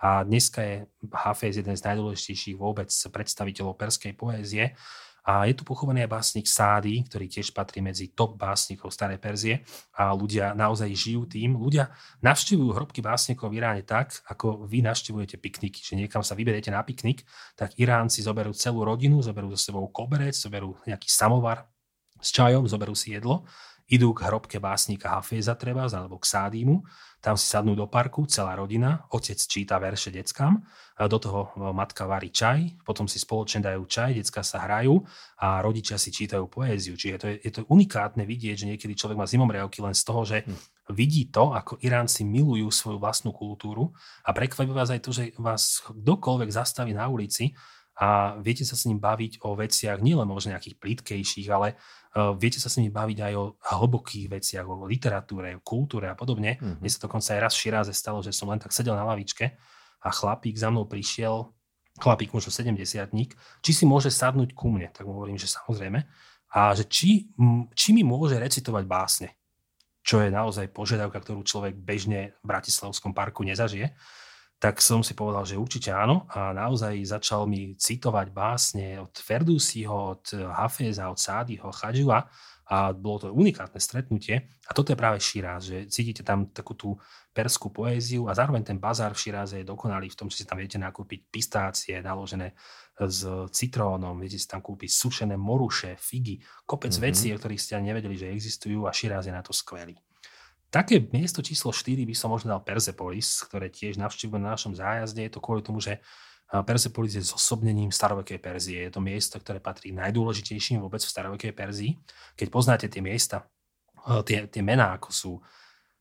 a 0.02 0.26
dneska 0.26 0.60
je 0.60 0.76
Hafez 1.14 1.62
jeden 1.62 1.78
z 1.78 1.86
najdôležitejších 1.86 2.58
vôbec 2.58 2.90
predstaviteľov 2.90 3.78
perskej 3.78 4.12
poézie 4.18 4.74
a 5.22 5.46
je 5.46 5.54
tu 5.54 5.62
pochovaný 5.62 6.02
aj 6.02 6.10
básnik 6.10 6.46
Sády, 6.50 7.06
ktorý 7.06 7.30
tiež 7.30 7.54
patrí 7.54 7.78
medzi 7.78 8.10
top 8.10 8.34
básnikov 8.34 8.90
Starej 8.90 9.22
Perzie. 9.22 9.62
A 9.94 10.10
ľudia 10.10 10.50
naozaj 10.50 10.90
žijú 10.90 11.30
tým. 11.30 11.54
Ľudia 11.54 11.94
navštevujú 12.26 12.74
hrobky 12.74 12.98
básnikov 12.98 13.54
v 13.54 13.62
Iráne 13.62 13.86
tak, 13.86 14.18
ako 14.26 14.66
vy 14.66 14.82
navštevujete 14.82 15.38
pikniky, 15.38 15.78
že 15.78 15.94
niekam 15.94 16.26
sa 16.26 16.34
vyberiete 16.34 16.74
na 16.74 16.82
piknik, 16.82 17.22
tak 17.54 17.78
Iránci 17.78 18.18
zoberú 18.18 18.50
celú 18.50 18.82
rodinu, 18.82 19.22
zoberú 19.22 19.54
so 19.54 19.62
sebou 19.62 19.86
koberec, 19.94 20.34
zoberú 20.34 20.74
nejaký 20.90 21.06
samovar 21.06 21.70
s 22.18 22.34
čajom, 22.34 22.66
zoberú 22.66 22.98
si 22.98 23.14
jedlo 23.14 23.46
idú 23.92 24.16
k 24.16 24.24
hrobke 24.24 24.56
básnika 24.56 25.20
Hafeza 25.20 25.52
treba, 25.52 25.84
alebo 25.84 26.16
k 26.16 26.24
Sádímu, 26.24 26.80
tam 27.20 27.36
si 27.36 27.44
sadnú 27.44 27.76
do 27.76 27.84
parku, 27.90 28.24
celá 28.24 28.56
rodina, 28.56 29.04
otec 29.12 29.36
číta 29.36 29.76
verše 29.76 30.08
deckám, 30.08 30.64
do 31.08 31.18
toho 31.18 31.40
e, 31.54 31.70
matka 31.72 32.04
varí 32.04 32.28
čaj, 32.28 32.84
potom 32.84 33.08
si 33.08 33.16
spoločne 33.16 33.64
dajú 33.64 33.86
čaj, 33.88 34.18
decka 34.18 34.44
sa 34.44 34.62
hrajú 34.66 35.00
a 35.40 35.62
rodičia 35.64 35.96
si 35.96 36.12
čítajú 36.12 36.50
poéziu. 36.50 36.98
Čiže 36.98 37.16
to 37.18 37.26
je, 37.30 37.36
je 37.42 37.52
to 37.54 37.62
unikátne 37.70 38.22
vidieť, 38.26 38.56
že 38.58 38.68
niekedy 38.68 38.92
človek 38.98 39.18
má 39.18 39.26
zimomriavky 39.26 39.80
len 39.80 39.96
z 39.96 40.02
toho, 40.04 40.22
že 40.26 40.44
hm. 40.44 40.56
vidí 40.92 41.30
to, 41.32 41.54
ako 41.54 41.80
Iránci 41.80 42.26
milujú 42.26 42.68
svoju 42.68 42.98
vlastnú 43.00 43.30
kultúru 43.32 43.94
a 44.26 44.34
prekvapí 44.36 44.70
vás 44.70 44.90
aj 44.90 45.00
to, 45.00 45.10
že 45.14 45.24
vás 45.40 45.80
kdokoľvek 45.88 46.50
zastaví 46.52 46.92
na 46.92 47.08
ulici 47.08 47.54
a 47.92 48.40
viete 48.40 48.64
sa 48.64 48.72
s 48.72 48.88
ním 48.88 48.96
baviť 48.96 49.44
o 49.44 49.52
veciach 49.52 50.00
nielen 50.00 50.24
možno 50.24 50.56
nejakých 50.56 50.80
plitkejších, 50.80 51.48
ale 51.52 51.76
uh, 51.76 52.32
viete 52.32 52.56
sa 52.56 52.72
s 52.72 52.80
nimi 52.80 52.88
baviť 52.88 53.18
aj 53.20 53.32
o 53.36 53.44
hlbokých 53.60 54.32
veciach, 54.32 54.64
o 54.64 54.88
literatúre, 54.88 55.60
o 55.60 55.64
kultúre 55.64 56.08
a 56.08 56.16
podobne. 56.16 56.56
Mm-hmm. 56.56 56.80
Mne 56.80 56.90
sa 56.90 57.04
dokonca 57.04 57.36
aj 57.36 57.40
raz 57.44 57.52
v 57.52 57.62
Širáze 57.68 57.92
stalo, 57.92 58.24
že 58.24 58.32
som 58.32 58.48
len 58.48 58.56
tak 58.56 58.72
sedel 58.72 58.96
na 58.96 59.04
lavičke 59.04 59.60
a 60.02 60.08
chlapík 60.10 60.58
za 60.58 60.68
mnou 60.68 60.84
prišiel, 60.90 61.48
chlapík 62.02 62.34
možno 62.34 62.50
70 62.50 62.76
či 63.62 63.70
si 63.70 63.84
môže 63.86 64.10
sadnúť 64.10 64.52
ku 64.52 64.68
mne. 64.68 64.90
Tak 64.90 65.06
mu 65.06 65.14
hovorím, 65.14 65.38
že 65.38 65.46
samozrejme. 65.46 66.02
A 66.52 66.76
že 66.76 66.84
či, 66.84 67.32
či 67.72 67.88
mi 67.96 68.04
môže 68.04 68.36
recitovať 68.36 68.84
básne, 68.84 69.28
čo 70.04 70.20
je 70.20 70.28
naozaj 70.28 70.68
požiadavka, 70.74 71.16
ktorú 71.22 71.40
človek 71.46 71.72
bežne 71.78 72.36
v 72.42 72.44
Bratislavskom 72.44 73.16
parku 73.16 73.40
nezažije 73.46 73.94
tak 74.62 74.78
som 74.78 75.02
si 75.02 75.18
povedal, 75.18 75.42
že 75.42 75.58
určite 75.58 75.90
áno 75.90 76.30
a 76.30 76.54
naozaj 76.54 76.94
začal 77.02 77.50
mi 77.50 77.74
citovať 77.74 78.30
básne 78.30 79.02
od 79.02 79.10
Ferdusiho, 79.10 80.14
od 80.14 80.38
Hafeza, 80.54 81.10
od 81.10 81.18
Sádyho, 81.18 81.74
Chadžua 81.74 82.30
a 82.70 82.94
bolo 82.94 83.26
to 83.26 83.34
unikátne 83.34 83.82
stretnutie 83.82 84.54
a 84.62 84.70
toto 84.70 84.94
je 84.94 85.00
práve 85.02 85.18
Širáz, 85.18 85.66
že 85.66 85.90
cítite 85.90 86.22
tam 86.22 86.54
takú 86.54 86.78
tú 86.78 86.94
perskú 87.34 87.74
poéziu 87.74 88.30
a 88.30 88.38
zároveň 88.38 88.62
ten 88.62 88.78
bazár 88.78 89.18
v 89.18 89.26
Širáze 89.26 89.58
je 89.58 89.66
dokonalý 89.66 90.14
v 90.14 90.18
tom, 90.22 90.30
že 90.30 90.40
si 90.40 90.46
tam 90.46 90.62
viete 90.62 90.78
nakúpiť 90.78 91.26
pistácie 91.26 91.98
naložené 91.98 92.54
s 93.02 93.26
citrónom, 93.50 94.14
viete 94.22 94.38
si 94.38 94.46
tam 94.46 94.62
kúpiť 94.62 94.94
sušené 94.94 95.34
moruše, 95.34 95.98
figy, 95.98 96.38
kopec 96.62 96.94
mm-hmm. 96.94 97.10
vecí, 97.10 97.34
o 97.34 97.38
ktorých 97.42 97.58
ste 97.58 97.82
ani 97.82 97.90
nevedeli, 97.90 98.14
že 98.14 98.30
existujú 98.30 98.86
a 98.86 98.94
Širáz 98.94 99.26
je 99.26 99.34
na 99.34 99.42
to 99.42 99.50
skvelý. 99.50 99.98
Také 100.72 101.04
miesto 101.12 101.44
číslo 101.44 101.68
4 101.68 102.08
by 102.08 102.16
som 102.16 102.32
možno 102.32 102.56
dal 102.56 102.64
Persepolis, 102.64 103.44
ktoré 103.44 103.68
tiež 103.68 104.00
navštívujem 104.00 104.40
na 104.40 104.56
našom 104.56 104.72
zájazde. 104.72 105.28
Je 105.28 105.32
to 105.36 105.44
kvôli 105.44 105.60
tomu, 105.60 105.84
že 105.84 106.00
Persepolis 106.48 107.12
je 107.12 107.20
zosobnením 107.20 107.92
starovekej 107.92 108.40
Perzie. 108.40 108.88
Je 108.88 108.92
to 108.92 109.04
miesto, 109.04 109.36
ktoré 109.36 109.60
patrí 109.60 109.92
najdôležitejším 109.92 110.80
vôbec 110.80 111.04
v 111.04 111.12
starovekej 111.12 111.52
Perzii. 111.52 111.92
Keď 112.40 112.48
poznáte 112.48 112.88
tie 112.88 113.04
miesta, 113.04 113.44
tie, 114.24 114.48
tie 114.48 114.62
mená, 114.64 114.96
ako 114.96 115.08
sú 115.12 115.32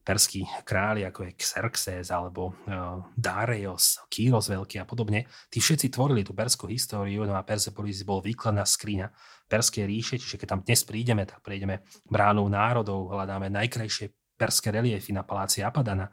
perskí 0.01 0.47
králi, 0.65 1.05
ako 1.05 1.29
je 1.29 1.37
Xerxes 1.37 2.09
alebo 2.09 2.57
uh, 2.65 3.05
Darius, 3.13 4.01
Kýros 4.09 4.49
veľký 4.49 4.81
a 4.81 4.85
podobne, 4.89 5.29
tí 5.53 5.61
všetci 5.61 5.93
tvorili 5.93 6.25
tú 6.25 6.33
perskú 6.33 6.65
históriu, 6.65 7.21
no 7.27 7.37
a 7.37 7.45
Persepolis 7.45 8.01
bol 8.01 8.17
výkladná 8.17 8.65
skriňa 8.65 9.13
perskej 9.45 9.85
ríše, 9.85 10.15
čiže 10.17 10.41
keď 10.41 10.47
tam 10.57 10.61
dnes 10.65 10.81
prídeme, 10.81 11.23
tak 11.29 11.45
prejdeme 11.45 11.85
bránou 12.09 12.49
národov, 12.49 13.13
hľadáme 13.13 13.53
najkrajšie 13.53 14.20
perské 14.41 14.73
reliefy 14.73 15.13
na 15.13 15.21
paláci 15.21 15.61
Apadana, 15.61 16.09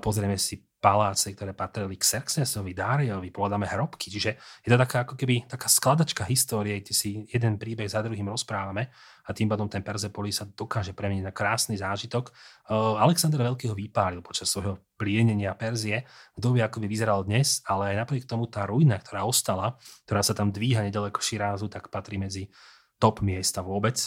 pozrieme 0.00 0.40
si 0.40 0.64
paláce, 0.80 1.36
ktoré 1.36 1.52
patrili 1.52 2.00
k 2.00 2.08
Xerxesovi, 2.08 2.72
Dáriovi, 2.72 3.28
povedáme 3.28 3.68
hrobky. 3.68 4.08
Čiže 4.08 4.30
je 4.64 4.68
to 4.72 4.80
taká 4.80 5.04
ako 5.04 5.12
keby 5.12 5.44
taká 5.44 5.68
skladačka 5.68 6.24
histórie, 6.24 6.80
kde 6.80 6.96
si 6.96 7.28
jeden 7.28 7.60
príbeh 7.60 7.84
za 7.84 8.00
druhým 8.00 8.32
rozprávame 8.32 8.88
a 9.28 9.30
tým 9.36 9.52
pádom 9.52 9.68
ten 9.68 9.84
Persepolis 9.84 10.40
sa 10.40 10.48
dokáže 10.48 10.96
premeniť 10.96 11.28
na 11.28 11.36
krásny 11.36 11.76
zážitok. 11.76 12.32
Uh, 12.72 12.96
Alexander 12.96 13.44
Veľký 13.44 13.68
ho 13.68 13.76
vypálil 13.76 14.24
počas 14.24 14.48
svojho 14.48 14.80
plienenia 14.96 15.52
Perzie. 15.52 16.08
Kto 16.32 16.56
vie, 16.56 16.64
ako 16.64 16.80
by 16.80 16.86
vyzeral 16.88 17.20
dnes, 17.28 17.60
ale 17.68 17.92
aj 17.92 18.08
napriek 18.08 18.24
tomu 18.24 18.48
tá 18.48 18.64
ruina, 18.64 18.96
ktorá 18.96 19.28
ostala, 19.28 19.76
ktorá 20.08 20.24
sa 20.24 20.32
tam 20.32 20.48
dvíha 20.48 20.80
nedaleko 20.80 21.20
Širázu, 21.20 21.68
tak 21.68 21.92
patrí 21.92 22.16
medzi 22.16 22.48
top 22.96 23.20
miesta 23.20 23.60
vôbec 23.60 24.00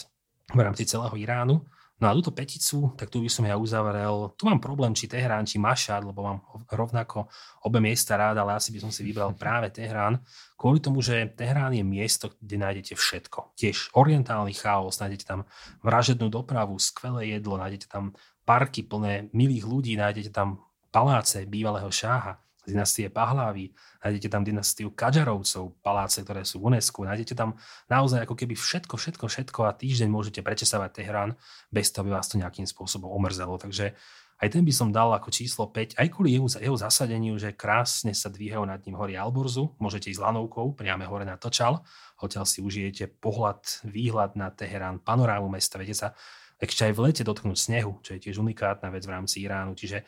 v 0.50 0.60
rámci 0.60 0.90
celého 0.90 1.14
Iránu. 1.14 1.62
No 2.04 2.12
a 2.12 2.18
túto 2.20 2.36
peticu, 2.36 2.92
tak 3.00 3.08
tu 3.08 3.24
by 3.24 3.32
som 3.32 3.48
ja 3.48 3.56
uzavrel. 3.56 4.36
Tu 4.36 4.44
mám 4.44 4.60
problém, 4.60 4.92
či 4.92 5.08
Teherán, 5.08 5.48
či 5.48 5.56
Mašad, 5.56 6.04
lebo 6.04 6.20
mám 6.20 6.44
rovnako 6.68 7.32
obe 7.64 7.80
miesta 7.80 8.20
rád, 8.20 8.44
ale 8.44 8.60
asi 8.60 8.76
by 8.76 8.84
som 8.84 8.92
si 8.92 9.08
vybral 9.08 9.32
práve 9.40 9.72
Teherán. 9.72 10.20
Kvôli 10.60 10.84
tomu, 10.84 11.00
že 11.00 11.32
Teherán 11.32 11.72
je 11.72 11.80
miesto, 11.80 12.36
kde 12.44 12.60
nájdete 12.60 13.00
všetko. 13.00 13.56
Tiež 13.56 13.96
orientálny 13.96 14.52
chaos, 14.52 15.00
nájdete 15.00 15.24
tam 15.24 15.48
vražednú 15.80 16.28
dopravu, 16.28 16.76
skvelé 16.76 17.40
jedlo, 17.40 17.56
nájdete 17.56 17.88
tam 17.88 18.12
parky 18.44 18.84
plné 18.84 19.32
milých 19.32 19.64
ľudí, 19.64 19.96
nájdete 19.96 20.36
tam 20.36 20.60
paláce 20.92 21.48
bývalého 21.48 21.88
šáha 21.88 22.43
dynastie 22.64 23.12
Pahlaví, 23.12 23.76
nájdete 24.04 24.28
tam 24.32 24.44
dynastiu 24.48 24.92
Kadžarovcov, 24.96 25.84
paláce, 25.84 26.24
ktoré 26.24 26.48
sú 26.48 26.64
v 26.64 26.74
UNESCO, 26.74 27.04
nájdete 27.04 27.36
tam 27.36 27.60
naozaj 27.92 28.24
ako 28.24 28.36
keby 28.40 28.56
všetko, 28.56 28.96
všetko, 28.96 29.26
všetko 29.28 29.60
a 29.68 29.76
týždeň 29.76 30.10
môžete 30.10 30.40
prečesávať 30.40 31.04
Teherán 31.04 31.36
bez 31.70 31.92
toho, 31.92 32.08
aby 32.08 32.16
vás 32.16 32.32
to 32.32 32.40
nejakým 32.40 32.68
spôsobom 32.68 33.12
omrzelo. 33.12 33.60
Takže 33.60 33.96
aj 34.44 34.48
ten 34.52 34.68
by 34.68 34.74
som 34.76 34.92
dal 34.92 35.14
ako 35.16 35.32
číslo 35.32 35.72
5, 35.72 35.96
aj 35.96 36.08
kvôli 36.12 36.36
jeho, 36.36 36.52
jeho 36.60 36.76
zasadeniu, 36.76 37.40
že 37.40 37.56
krásne 37.56 38.12
sa 38.12 38.28
dvíhajú 38.28 38.68
nad 38.68 38.84
ním 38.84 39.00
hory 39.00 39.16
Alborzu, 39.16 39.72
môžete 39.80 40.12
ísť 40.12 40.20
lanovkou 40.20 40.76
priame 40.76 41.08
hore 41.08 41.24
na 41.24 41.40
Točal, 41.40 41.80
odtiaľ 42.20 42.44
si 42.44 42.60
užijete 42.60 43.08
pohľad, 43.24 43.88
výhľad 43.88 44.36
na 44.36 44.52
Teherán, 44.52 45.00
panorámu 45.00 45.48
mesta, 45.48 45.80
viete 45.80 45.96
sa 45.96 46.12
ešte 46.60 46.88
aj 46.88 46.94
v 46.96 47.04
lete 47.08 47.24
dotknúť 47.28 47.60
snehu, 47.60 48.00
čo 48.04 48.16
je 48.16 48.24
tiež 48.24 48.40
unikátna 48.40 48.88
vec 48.92 49.04
v 49.04 49.14
rámci 49.16 49.44
Iránu, 49.44 49.76
čiže 49.76 50.08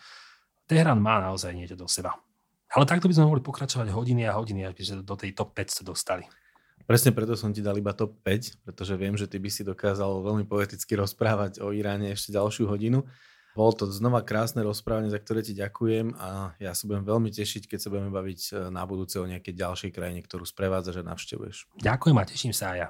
Teherán 0.66 0.99
má 0.99 1.22
naozaj 1.22 1.56
niečo 1.56 1.80
do 1.80 1.86
seba. 1.86 2.16
Ale 2.74 2.89
takto 2.89 3.05
by 3.05 3.13
sme 3.13 3.30
mohli 3.30 3.41
pokračovať 3.45 3.93
hodiny 3.93 4.26
a 4.26 4.36
hodiny, 4.36 4.66
aby 4.66 4.82
sme 4.82 5.05
do 5.05 5.16
tej 5.16 5.38
top 5.38 5.53
5 5.53 5.70
sa 5.70 5.84
dostali. 5.86 6.26
Presne 6.86 7.16
preto 7.18 7.34
som 7.34 7.49
ti 7.49 7.66
dal 7.66 7.78
iba 7.82 7.97
top 7.97 8.13
5, 8.22 8.61
pretože 8.61 8.93
viem, 8.93 9.18
že 9.18 9.26
ty 9.26 9.41
by 9.41 9.49
si 9.49 9.66
dokázal 9.66 10.22
veľmi 10.22 10.45
poeticky 10.45 10.93
rozprávať 10.93 11.63
o 11.66 11.74
Iráne 11.74 12.13
ešte 12.13 12.30
ďalšiu 12.36 12.70
hodinu. 12.70 13.01
Bolo 13.55 13.72
to 13.72 13.88
znova 13.88 14.20
krásne 14.22 14.61
rozprávanie, 14.61 15.09
za 15.09 15.18
ktoré 15.18 15.39
ti 15.39 15.55
ďakujem 15.55 16.13
a 16.20 16.53
ja 16.59 16.76
sa 16.76 16.84
budem 16.86 17.07
veľmi 17.07 17.32
tešiť, 17.32 17.72
keď 17.72 17.80
sa 17.80 17.88
budeme 17.88 18.11
baviť 18.11 18.39
e, 18.51 18.51
na 18.68 18.84
budúce 18.84 19.16
o 19.16 19.24
nejakej 19.24 19.55
ďalšej 19.55 19.91
krajine, 19.95 20.20
ktorú 20.20 20.43
sprevádza, 20.43 20.91
že 20.91 21.07
navštevuješ. 21.07 21.80
Ďakujem 21.80 22.18
a 22.20 22.24
teším 22.28 22.51
sa 22.51 22.76
aj 22.76 22.78
ja. 22.84 22.89